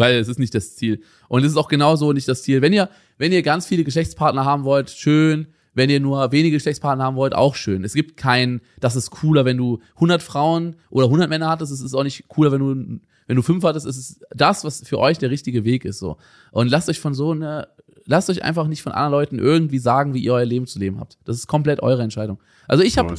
Weil 0.00 0.14
es 0.14 0.28
ist 0.28 0.38
nicht 0.38 0.54
das 0.54 0.76
Ziel. 0.76 1.02
Und 1.28 1.44
es 1.44 1.52
ist 1.52 1.58
auch 1.58 1.68
genauso 1.68 2.14
nicht 2.14 2.26
das 2.26 2.42
Ziel. 2.42 2.62
Wenn 2.62 2.72
ihr, 2.72 2.88
wenn 3.18 3.32
ihr 3.32 3.42
ganz 3.42 3.66
viele 3.66 3.84
Geschlechtspartner 3.84 4.46
haben 4.46 4.64
wollt, 4.64 4.88
schön. 4.88 5.48
Wenn 5.74 5.90
ihr 5.90 6.00
nur 6.00 6.32
wenige 6.32 6.56
Geschlechtspartner 6.56 7.04
haben 7.04 7.16
wollt, 7.16 7.34
auch 7.34 7.54
schön. 7.54 7.84
Es 7.84 7.92
gibt 7.92 8.16
kein, 8.16 8.62
das 8.80 8.96
ist 8.96 9.10
cooler, 9.10 9.44
wenn 9.44 9.58
du 9.58 9.80
100 9.96 10.22
Frauen 10.22 10.76
oder 10.88 11.04
100 11.04 11.28
Männer 11.28 11.50
hattest. 11.50 11.70
Es 11.70 11.82
ist 11.82 11.92
auch 11.92 12.02
nicht 12.02 12.28
cooler, 12.28 12.50
wenn 12.50 12.60
du, 12.60 13.00
wenn 13.26 13.36
du 13.36 13.42
fünf 13.42 13.62
hattest. 13.62 13.84
Es 13.84 13.98
ist 13.98 14.24
das, 14.30 14.64
was 14.64 14.80
für 14.88 14.98
euch 14.98 15.18
der 15.18 15.28
richtige 15.28 15.66
Weg 15.66 15.84
ist, 15.84 15.98
so. 15.98 16.16
Und 16.50 16.70
lasst 16.70 16.88
euch 16.88 16.98
von 16.98 17.12
so 17.12 17.32
eine, 17.32 17.68
lasst 18.06 18.30
euch 18.30 18.42
einfach 18.42 18.68
nicht 18.68 18.80
von 18.80 18.92
anderen 18.92 19.12
Leuten 19.12 19.38
irgendwie 19.38 19.78
sagen, 19.78 20.14
wie 20.14 20.24
ihr 20.24 20.32
euer 20.32 20.46
Leben 20.46 20.66
zu 20.66 20.78
leben 20.78 20.98
habt. 20.98 21.18
Das 21.24 21.36
ist 21.36 21.46
komplett 21.46 21.82
eure 21.82 22.02
Entscheidung. 22.02 22.40
Also 22.66 22.82
ich 22.82 22.96
habe 22.96 23.14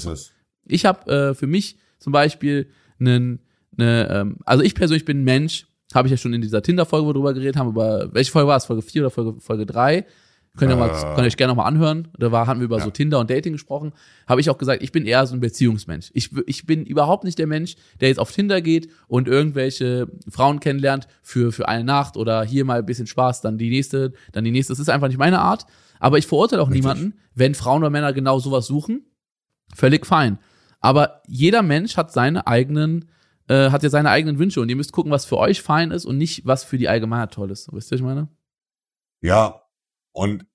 ich 0.65 0.85
habe 0.85 1.11
äh, 1.11 1.33
für 1.35 1.47
mich 1.47 1.77
zum 1.99 2.11
Beispiel 2.11 2.71
einen, 2.99 3.39
eine, 3.77 4.09
ähm, 4.09 4.37
also 4.45 4.63
ich 4.63 4.73
persönlich 4.73 5.05
bin 5.05 5.21
ein 5.21 5.23
Mensch, 5.25 5.67
habe 5.95 6.07
ich 6.07 6.11
ja 6.11 6.17
schon 6.17 6.33
in 6.33 6.41
dieser 6.41 6.61
Tinder-Folge, 6.61 7.05
wo 7.05 7.09
wir 7.09 7.13
drüber 7.13 7.33
geredet 7.33 7.57
haben, 7.57 7.69
über 7.69 8.09
welche 8.13 8.31
Folge 8.31 8.47
war 8.47 8.57
es? 8.57 8.65
Folge 8.65 8.81
4 8.81 9.01
oder 9.03 9.09
Folge, 9.11 9.39
Folge 9.39 9.65
3? 9.65 10.05
Könnt 10.57 10.69
ihr, 10.69 10.75
mal, 10.75 10.89
Äh. 10.89 10.91
könnt 10.91 11.19
ihr 11.19 11.23
euch 11.27 11.37
gerne 11.37 11.51
nochmal 11.53 11.67
anhören. 11.67 12.09
Da 12.19 12.29
war, 12.33 12.45
haben 12.45 12.59
wir 12.59 12.65
über 12.65 12.79
Ja. 12.79 12.83
so 12.83 12.89
Tinder 12.89 13.19
und 13.19 13.29
Dating 13.29 13.53
gesprochen. 13.53 13.93
Habe 14.27 14.41
ich 14.41 14.49
auch 14.49 14.57
gesagt, 14.57 14.83
ich 14.83 14.91
bin 14.91 15.05
eher 15.05 15.25
so 15.25 15.33
ein 15.33 15.39
Beziehungsmensch. 15.39 16.11
Ich, 16.13 16.29
ich 16.45 16.65
bin 16.65 16.85
überhaupt 16.85 17.23
nicht 17.23 17.39
der 17.39 17.47
Mensch, 17.47 17.75
der 18.01 18.09
jetzt 18.09 18.17
auf 18.19 18.31
Tinder 18.33 18.61
geht 18.61 18.89
und 19.07 19.29
irgendwelche 19.29 20.07
Frauen 20.29 20.59
kennenlernt 20.59 21.07
für, 21.21 21.53
für 21.53 21.69
eine 21.69 21.85
Nacht 21.85 22.17
oder 22.17 22.43
hier 22.43 22.65
mal 22.65 22.79
ein 22.79 22.85
bisschen 22.85 23.07
Spaß, 23.07 23.39
dann 23.39 23.57
die 23.57 23.69
nächste, 23.69 24.11
dann 24.33 24.43
die 24.43 24.51
nächste. 24.51 24.73
Das 24.73 24.79
ist 24.79 24.89
einfach 24.89 25.07
nicht 25.07 25.17
meine 25.17 25.39
Art. 25.39 25.65
Aber 26.01 26.17
ich 26.17 26.27
verurteile 26.27 26.61
auch 26.61 26.67
Richtig. 26.69 26.81
niemanden, 26.83 27.13
wenn 27.33 27.55
Frauen 27.55 27.81
oder 27.83 27.89
Männer 27.89 28.11
genau 28.11 28.39
sowas 28.39 28.65
suchen. 28.67 29.05
Völlig 29.73 30.05
fein. 30.05 30.37
Aber 30.81 31.21
jeder 31.27 31.61
Mensch 31.61 31.95
hat 31.95 32.11
seine 32.11 32.45
eigenen, 32.47 33.05
äh, 33.51 33.69
hat 33.69 33.83
ja 33.83 33.89
seine 33.89 34.09
eigenen 34.09 34.39
Wünsche 34.39 34.61
und 34.61 34.69
ihr 34.69 34.77
müsst 34.77 34.93
gucken, 34.93 35.11
was 35.11 35.25
für 35.25 35.37
euch 35.37 35.61
fein 35.61 35.91
ist 35.91 36.05
und 36.05 36.17
nicht, 36.17 36.45
was 36.45 36.63
für 36.63 36.77
die 36.77 36.87
Allgemeinheit 36.87 37.33
toll 37.33 37.51
ist. 37.51 37.71
Wisst 37.73 37.91
ihr, 37.91 37.95
was 37.95 37.99
ich 37.99 38.05
meine? 38.05 38.29
Ja, 39.21 39.61
und 40.13 40.45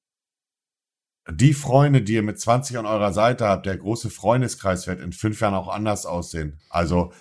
die 1.31 1.53
Freunde, 1.53 2.01
die 2.01 2.15
ihr 2.15 2.23
mit 2.23 2.41
20 2.41 2.79
an 2.79 2.87
eurer 2.87 3.13
Seite 3.13 3.47
habt, 3.47 3.67
der 3.67 3.77
große 3.77 4.09
Freundeskreis 4.09 4.87
wird 4.87 5.01
in 5.01 5.13
fünf 5.13 5.41
Jahren 5.41 5.55
auch 5.55 5.69
anders 5.69 6.07
aussehen. 6.07 6.59
Also 6.71 7.13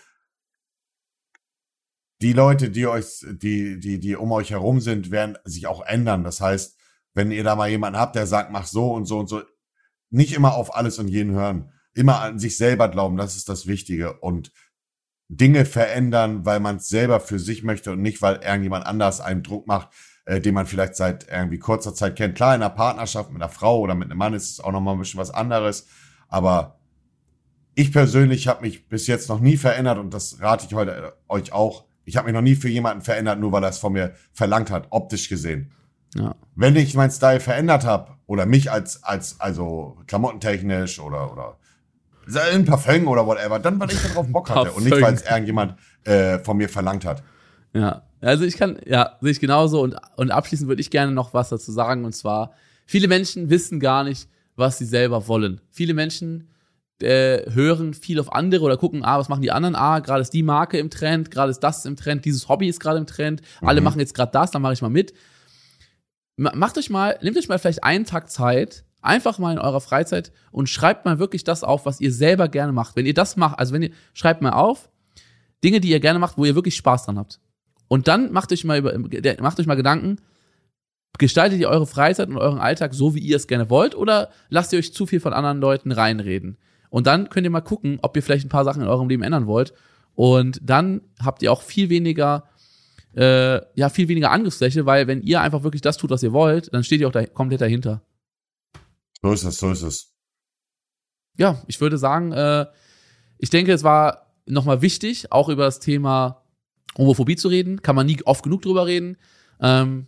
die 2.22 2.32
Leute, 2.32 2.70
die 2.70 2.88
euch, 2.88 3.26
die, 3.30 3.78
die, 3.78 4.00
die 4.00 4.16
um 4.16 4.32
euch 4.32 4.52
herum 4.52 4.80
sind, 4.80 5.12
werden 5.12 5.38
sich 5.44 5.68
auch 5.68 5.86
ändern. 5.86 6.24
Das 6.24 6.40
heißt, 6.40 6.80
wenn 7.14 7.32
ihr 7.32 7.44
da 7.44 7.56
mal 7.56 7.70
jemanden 7.70 8.00
habt, 8.00 8.16
der 8.16 8.28
sagt, 8.28 8.50
mach 8.52 8.66
so 8.66 8.94
und 8.94 9.06
so 9.06 9.20
und 9.20 9.28
so, 9.28 9.42
nicht 10.10 10.34
immer 10.34 10.54
auf 10.54 10.74
alles 10.74 11.00
und 11.00 11.10
jeden 11.10 11.34
hören. 11.34 11.72
Immer 11.94 12.22
an 12.22 12.40
sich 12.40 12.58
selber 12.58 12.88
glauben, 12.90 13.18
das 13.18 13.36
ist 13.36 13.50
das 13.50 13.68
Wichtige. 13.68 14.20
Und 14.20 14.52
Dinge 15.28 15.66
verändern, 15.66 16.46
weil 16.46 16.60
man 16.60 16.78
es 16.78 16.88
selber 16.88 17.20
für 17.20 17.40
sich 17.40 17.64
möchte 17.64 17.92
und 17.94 18.02
nicht, 18.02 18.22
weil 18.22 18.36
irgendjemand 18.44 18.86
anders 18.86 19.22
einen 19.22 19.44
Druck 19.44 19.68
macht, 19.68 19.90
äh, 20.26 20.40
den 20.40 20.54
man 20.54 20.68
vielleicht 20.68 20.96
seit 20.96 21.28
irgendwie 21.30 21.60
kurzer 21.60 21.94
Zeit 21.94 22.16
kennt. 22.16 22.36
Klar, 22.36 22.56
in 22.56 22.62
einer 22.62 22.70
Partnerschaft 22.70 23.32
mit 23.32 23.42
einer 23.42 23.52
Frau 23.52 23.80
oder 23.80 23.96
mit 23.96 24.10
einem 24.10 24.18
Mann 24.18 24.34
ist 24.34 24.52
es 24.52 24.60
auch 24.60 24.72
nochmal 24.72 24.96
ein 24.96 25.00
bisschen 25.00 25.20
was 25.20 25.32
anderes. 25.32 25.88
Aber 26.28 26.80
ich 27.74 27.92
persönlich 27.92 28.48
habe 28.48 28.62
mich 28.62 28.88
bis 28.88 29.08
jetzt 29.08 29.30
noch 29.30 29.40
nie 29.40 29.58
verändert 29.58 29.98
und 29.98 30.14
das 30.14 30.42
rate 30.42 30.66
ich 30.68 30.74
heute 30.74 30.92
äh, 30.92 31.12
euch 31.28 31.52
auch. 31.52 31.86
Ich 32.04 32.18
habe 32.18 32.26
mich 32.26 32.36
noch 32.36 32.42
nie 32.42 32.56
für 32.56 32.70
jemanden 32.70 33.02
verändert, 33.02 33.40
nur 33.40 33.52
weil 33.52 33.64
er 33.64 33.70
es 33.70 33.80
von 33.80 33.94
mir 33.94 34.14
verlangt 34.32 34.70
hat, 34.70 34.88
optisch 34.92 35.28
gesehen. 35.28 35.72
Ja. 36.14 36.36
Wenn 36.56 36.76
ich 36.76 36.94
meinen 36.94 37.12
Style 37.12 37.40
verändert 37.40 37.84
habe 37.84 38.14
oder 38.26 38.46
mich 38.46 38.72
als 38.72 39.04
als 39.04 39.42
also 39.42 39.98
klamottentechnisch 40.08 41.00
oder 41.00 41.32
oder 41.32 41.58
in 42.54 42.66
Parfum 42.66 43.08
oder 43.08 43.26
whatever, 43.26 43.60
dann 43.60 43.80
weil 43.80 43.92
ich 43.92 44.02
darauf 44.02 44.28
Bock 44.32 44.50
hatte 44.50 44.72
und 44.72 44.84
nicht 44.84 45.00
weil 45.02 45.14
es 45.14 45.22
irgendjemand 45.24 45.76
äh, 46.06 46.40
von 46.40 46.58
mir 46.58 46.70
verlangt 46.70 47.06
hat. 47.06 47.24
Ja, 47.74 48.04
also 48.22 48.46
ich 48.46 48.58
kann, 48.58 48.78
ja, 48.86 49.18
sehe 49.22 49.32
ich 49.32 49.40
genauso 49.40 49.82
und, 49.82 49.96
und 50.16 50.32
abschließend 50.32 50.68
würde 50.70 50.82
ich 50.82 50.90
gerne 50.92 51.12
noch 51.12 51.34
was 51.34 51.50
dazu 51.50 51.72
sagen 51.72 52.06
und 52.06 52.14
zwar, 52.16 52.54
viele 52.86 53.08
Menschen 53.08 53.50
wissen 53.50 53.80
gar 53.80 54.04
nicht, 54.04 54.30
was 54.56 54.78
sie 54.78 54.86
selber 54.86 55.28
wollen. 55.28 55.60
Viele 55.70 55.94
Menschen 55.94 56.50
äh, 57.02 57.52
hören 57.52 57.94
viel 57.94 58.20
auf 58.22 58.32
andere 58.32 58.64
oder 58.64 58.78
gucken, 58.78 59.04
ah, 59.04 59.20
was 59.20 59.28
machen 59.28 59.42
die 59.42 59.52
anderen? 59.52 59.76
Ah, 59.76 60.00
gerade 60.00 60.22
ist 60.22 60.32
die 60.34 60.44
Marke 60.44 60.78
im 60.78 60.90
Trend, 60.90 61.30
gerade 61.30 61.52
ist 61.52 61.60
das 61.60 61.86
im 61.86 61.98
Trend, 61.98 62.24
dieses 62.24 62.48
Hobby 62.48 62.70
ist 62.70 62.80
gerade 62.80 62.98
im 62.98 63.06
Trend, 63.08 63.42
alle 63.62 63.82
Mhm. 63.82 63.86
machen 63.86 64.00
jetzt 64.00 64.14
gerade 64.14 64.32
das, 64.32 64.52
dann 64.52 64.62
mache 64.62 64.72
ich 64.74 64.82
mal 64.82 64.90
mit. 64.90 65.14
Ma- 66.38 66.54
Macht 66.56 66.78
euch 66.78 66.90
mal, 66.90 67.18
nehmt 67.22 67.38
euch 67.38 67.48
mal 67.50 67.60
vielleicht 67.60 67.84
einen 67.84 68.06
Tag 68.06 68.30
Zeit, 68.30 68.86
einfach 69.06 69.40
mal 69.40 69.54
in 69.54 69.60
eurer 69.60 69.82
Freizeit 69.82 70.32
und 70.52 70.70
schreibt 70.70 71.06
mal 71.06 71.20
wirklich 71.20 71.44
das 71.44 71.64
auf, 71.64 71.86
was 71.86 72.02
ihr 72.02 72.12
selber 72.12 72.48
gerne 72.48 72.72
macht. 72.72 72.96
Wenn 72.96 73.06
ihr 73.06 73.14
das 73.14 73.38
macht, 73.38 73.60
also 73.60 73.74
wenn 73.74 73.84
ihr, 73.84 73.92
schreibt 74.14 74.42
mal 74.42 74.54
auf, 74.54 74.90
Dinge, 75.64 75.80
die 75.80 75.90
ihr 75.90 76.00
gerne 76.00 76.20
macht, 76.20 76.38
wo 76.38 76.46
ihr 76.46 76.56
wirklich 76.56 76.76
Spaß 76.76 77.06
dran 77.06 77.18
habt. 77.18 77.40
Und 77.88 78.08
dann 78.08 78.32
macht 78.32 78.52
euch 78.52 78.64
mal 78.64 78.80
über, 78.80 78.98
macht 79.40 79.60
euch 79.60 79.68
mal 79.68 79.76
Gedanken, 79.76 80.18
gestaltet 81.18 81.60
ihr 81.60 81.70
eure 81.70 81.88
Freizeit 81.88 82.30
und 82.30 82.38
euren 82.38 82.60
Alltag 82.60 82.94
so, 82.94 83.16
wie 83.16 83.20
ihr 83.20 83.38
es 83.38 83.48
gerne 83.48 83.70
wollt, 83.70 83.96
oder 83.96 84.30
lasst 84.50 84.74
ihr 84.74 84.80
euch 84.80 84.94
zu 84.94 85.06
viel 85.06 85.20
von 85.20 85.34
anderen 85.34 85.60
Leuten 85.60 85.92
reinreden? 85.92 86.58
Und 86.90 87.08
dann 87.08 87.30
könnt 87.30 87.46
ihr 87.46 87.52
mal 87.52 87.62
gucken, 87.62 88.00
ob 88.02 88.16
ihr 88.16 88.24
vielleicht 88.24 88.46
ein 88.46 88.50
paar 88.50 88.66
Sachen 88.66 88.82
in 88.82 88.88
eurem 88.88 89.10
Leben 89.10 89.24
ändern 89.24 89.48
wollt. 89.48 89.74
Und 90.14 90.60
dann 90.64 91.02
habt 91.24 91.42
ihr 91.44 91.52
auch 91.52 91.62
viel 91.62 91.90
weniger 91.90 92.46
äh, 93.16 93.62
ja 93.76 93.90
viel 93.90 94.08
weniger 94.08 94.32
Angriffsfläche, 94.32 94.86
weil 94.86 95.08
wenn 95.08 95.22
ihr 95.22 95.42
einfach 95.42 95.64
wirklich 95.64 95.82
das 95.82 95.98
tut, 95.98 96.10
was 96.10 96.24
ihr 96.24 96.34
wollt, 96.34 96.74
dann 96.74 96.84
steht 96.84 97.00
ihr 97.02 97.08
auch 97.08 97.14
da 97.14 97.26
komplett 97.26 97.62
dahinter. 97.62 98.02
So 99.26 99.34
ist 99.34 99.44
es, 99.44 99.58
so 99.58 99.72
ist 99.72 99.82
es. 99.82 100.14
Ja, 101.36 101.64
ich 101.66 101.82
würde 101.82 101.98
sagen, 101.98 102.32
äh, 102.32 102.68
ich 103.40 103.50
denke, 103.50 103.74
es 103.74 103.84
war 103.84 104.36
nochmal 104.46 104.84
wichtig, 104.84 105.32
auch 105.32 105.50
über 105.50 105.64
das 105.66 105.80
Thema 105.80 106.44
Homophobie 106.96 107.36
zu 107.36 107.48
reden. 107.48 107.82
Kann 107.82 107.96
man 107.96 108.06
nie 108.06 108.22
oft 108.24 108.44
genug 108.44 108.62
drüber 108.62 108.86
reden, 108.86 109.18
ähm, 109.60 110.08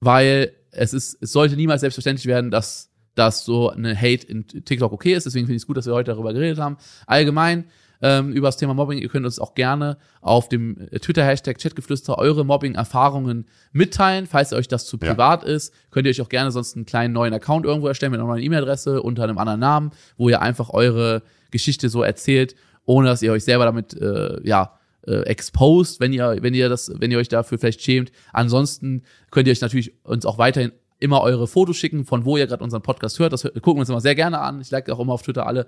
weil 0.00 0.52
es 0.72 0.92
ist, 0.92 1.22
es 1.22 1.30
sollte 1.30 1.54
niemals 1.54 1.82
selbstverständlich 1.82 2.26
werden, 2.26 2.50
dass 2.50 2.90
dass 3.14 3.44
so 3.44 3.70
eine 3.70 3.96
Hate 3.96 4.26
in 4.26 4.44
TikTok 4.48 4.92
okay 4.92 5.14
ist. 5.14 5.24
Deswegen 5.24 5.46
finde 5.46 5.54
ich 5.54 5.62
es 5.62 5.66
gut, 5.68 5.76
dass 5.76 5.86
wir 5.86 5.94
heute 5.94 6.10
darüber 6.10 6.32
geredet 6.32 6.58
haben. 6.58 6.78
Allgemein 7.06 7.70
ähm, 8.02 8.32
über 8.32 8.48
das 8.48 8.56
Thema 8.56 8.74
Mobbing. 8.74 8.98
Ihr 8.98 9.08
könnt 9.08 9.26
uns 9.26 9.38
auch 9.38 9.54
gerne 9.54 9.98
auf 10.20 10.48
dem 10.48 10.88
Twitter-Hashtag 10.90 11.58
Chatgeflüster 11.58 12.18
eure 12.18 12.44
Mobbing-Erfahrungen 12.44 13.46
mitteilen. 13.72 14.26
Falls 14.26 14.52
euch 14.52 14.68
das 14.68 14.86
zu 14.86 14.98
privat 14.98 15.42
ja. 15.42 15.48
ist, 15.48 15.72
könnt 15.90 16.06
ihr 16.06 16.10
euch 16.10 16.20
auch 16.20 16.28
gerne 16.28 16.50
sonst 16.50 16.76
einen 16.76 16.86
kleinen 16.86 17.14
neuen 17.14 17.34
Account 17.34 17.66
irgendwo 17.66 17.88
erstellen 17.88 18.12
mit 18.12 18.20
einer 18.20 18.28
neuen 18.28 18.42
E-Mail-Adresse 18.42 19.02
unter 19.02 19.24
einem 19.24 19.38
anderen 19.38 19.60
Namen, 19.60 19.90
wo 20.16 20.28
ihr 20.28 20.42
einfach 20.42 20.70
eure 20.70 21.22
Geschichte 21.50 21.88
so 21.88 22.02
erzählt, 22.02 22.54
ohne 22.84 23.08
dass 23.08 23.22
ihr 23.22 23.32
euch 23.32 23.44
selber 23.44 23.64
damit, 23.64 23.94
äh, 23.94 24.40
ja, 24.46 24.78
äh, 25.06 25.22
exposed, 25.26 26.00
wenn 26.00 26.12
ihr, 26.12 26.38
wenn 26.40 26.54
ihr 26.54 26.68
das, 26.68 26.90
wenn 26.98 27.10
ihr 27.10 27.18
euch 27.18 27.28
dafür 27.28 27.58
vielleicht 27.58 27.82
schämt. 27.82 28.10
Ansonsten 28.32 29.02
könnt 29.30 29.46
ihr 29.48 29.52
euch 29.52 29.60
natürlich 29.60 29.92
uns 30.04 30.26
auch 30.26 30.38
weiterhin 30.38 30.72
immer 30.98 31.20
eure 31.20 31.46
Fotos 31.46 31.76
schicken, 31.76 32.04
von 32.04 32.24
wo 32.24 32.36
ihr 32.36 32.46
gerade 32.46 32.64
unseren 32.64 32.82
Podcast 32.82 33.18
hört. 33.18 33.32
Das 33.32 33.42
gucken 33.42 33.74
wir 33.74 33.80
uns 33.80 33.88
immer 33.90 34.00
sehr 34.00 34.14
gerne 34.14 34.40
an. 34.40 34.60
Ich 34.60 34.70
like 34.70 34.88
auch 34.90 35.00
immer 35.00 35.12
auf 35.12 35.22
Twitter 35.22 35.46
alle. 35.46 35.66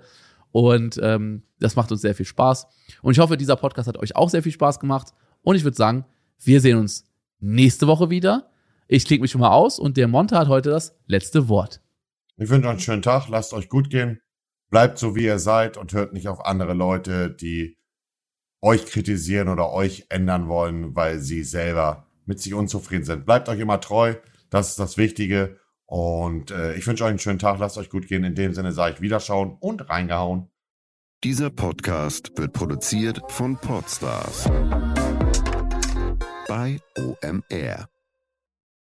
Und 0.51 0.99
ähm, 1.01 1.43
das 1.59 1.75
macht 1.75 1.91
uns 1.91 2.01
sehr 2.01 2.15
viel 2.15 2.25
Spaß. 2.25 2.67
Und 3.01 3.13
ich 3.13 3.19
hoffe, 3.19 3.37
dieser 3.37 3.55
Podcast 3.55 3.87
hat 3.87 3.97
euch 3.97 4.15
auch 4.15 4.29
sehr 4.29 4.43
viel 4.43 4.51
Spaß 4.51 4.79
gemacht. 4.79 5.13
Und 5.41 5.55
ich 5.55 5.63
würde 5.63 5.77
sagen, 5.77 6.05
wir 6.43 6.61
sehen 6.61 6.77
uns 6.77 7.05
nächste 7.39 7.87
Woche 7.87 8.09
wieder. 8.09 8.49
Ich 8.87 9.05
klinge 9.05 9.21
mich 9.21 9.31
schon 9.31 9.41
mal 9.41 9.51
aus 9.51 9.79
und 9.79 9.97
der 9.97 10.07
Monte 10.07 10.37
hat 10.37 10.47
heute 10.47 10.69
das 10.69 10.97
letzte 11.07 11.49
Wort. 11.49 11.81
Ich 12.37 12.49
wünsche 12.49 12.67
euch 12.67 12.71
einen 12.71 12.79
schönen 12.79 13.01
Tag, 13.01 13.27
lasst 13.29 13.53
euch 13.53 13.67
gut 13.67 13.89
gehen, 13.89 14.21
bleibt 14.69 14.97
so 14.97 15.15
wie 15.15 15.25
ihr 15.25 15.39
seid 15.39 15.75
und 15.75 15.93
hört 15.93 16.13
nicht 16.13 16.27
auf 16.27 16.45
andere 16.45 16.73
Leute, 16.73 17.31
die 17.31 17.77
euch 18.61 18.85
kritisieren 18.85 19.49
oder 19.49 19.71
euch 19.71 20.05
ändern 20.09 20.47
wollen, 20.47 20.95
weil 20.95 21.19
sie 21.19 21.43
selber 21.43 22.07
mit 22.25 22.39
sich 22.39 22.53
unzufrieden 22.53 23.03
sind. 23.03 23.25
Bleibt 23.25 23.49
euch 23.49 23.59
immer 23.59 23.81
treu, 23.81 24.15
das 24.49 24.69
ist 24.69 24.79
das 24.79 24.97
Wichtige. 24.97 25.57
Und 25.87 26.51
äh, 26.51 26.75
ich 26.75 26.85
wünsche 26.85 27.05
euch 27.05 27.09
einen 27.09 27.19
schönen 27.19 27.39
Tag, 27.39 27.59
lasst 27.59 27.77
euch 27.77 27.89
gut 27.89 28.07
gehen. 28.07 28.23
In 28.23 28.35
dem 28.35 28.53
Sinne 28.53 28.73
sage 28.73 28.95
ich 28.95 29.01
Wiederschauen 29.01 29.57
und 29.59 29.89
reingehauen. 29.89 30.49
Dieser 31.23 31.49
Podcast 31.49 32.37
wird 32.37 32.53
produziert 32.53 33.19
von 33.29 33.57
Podstars 33.57 34.43
bei 36.47 36.79
OMR. 36.97 37.89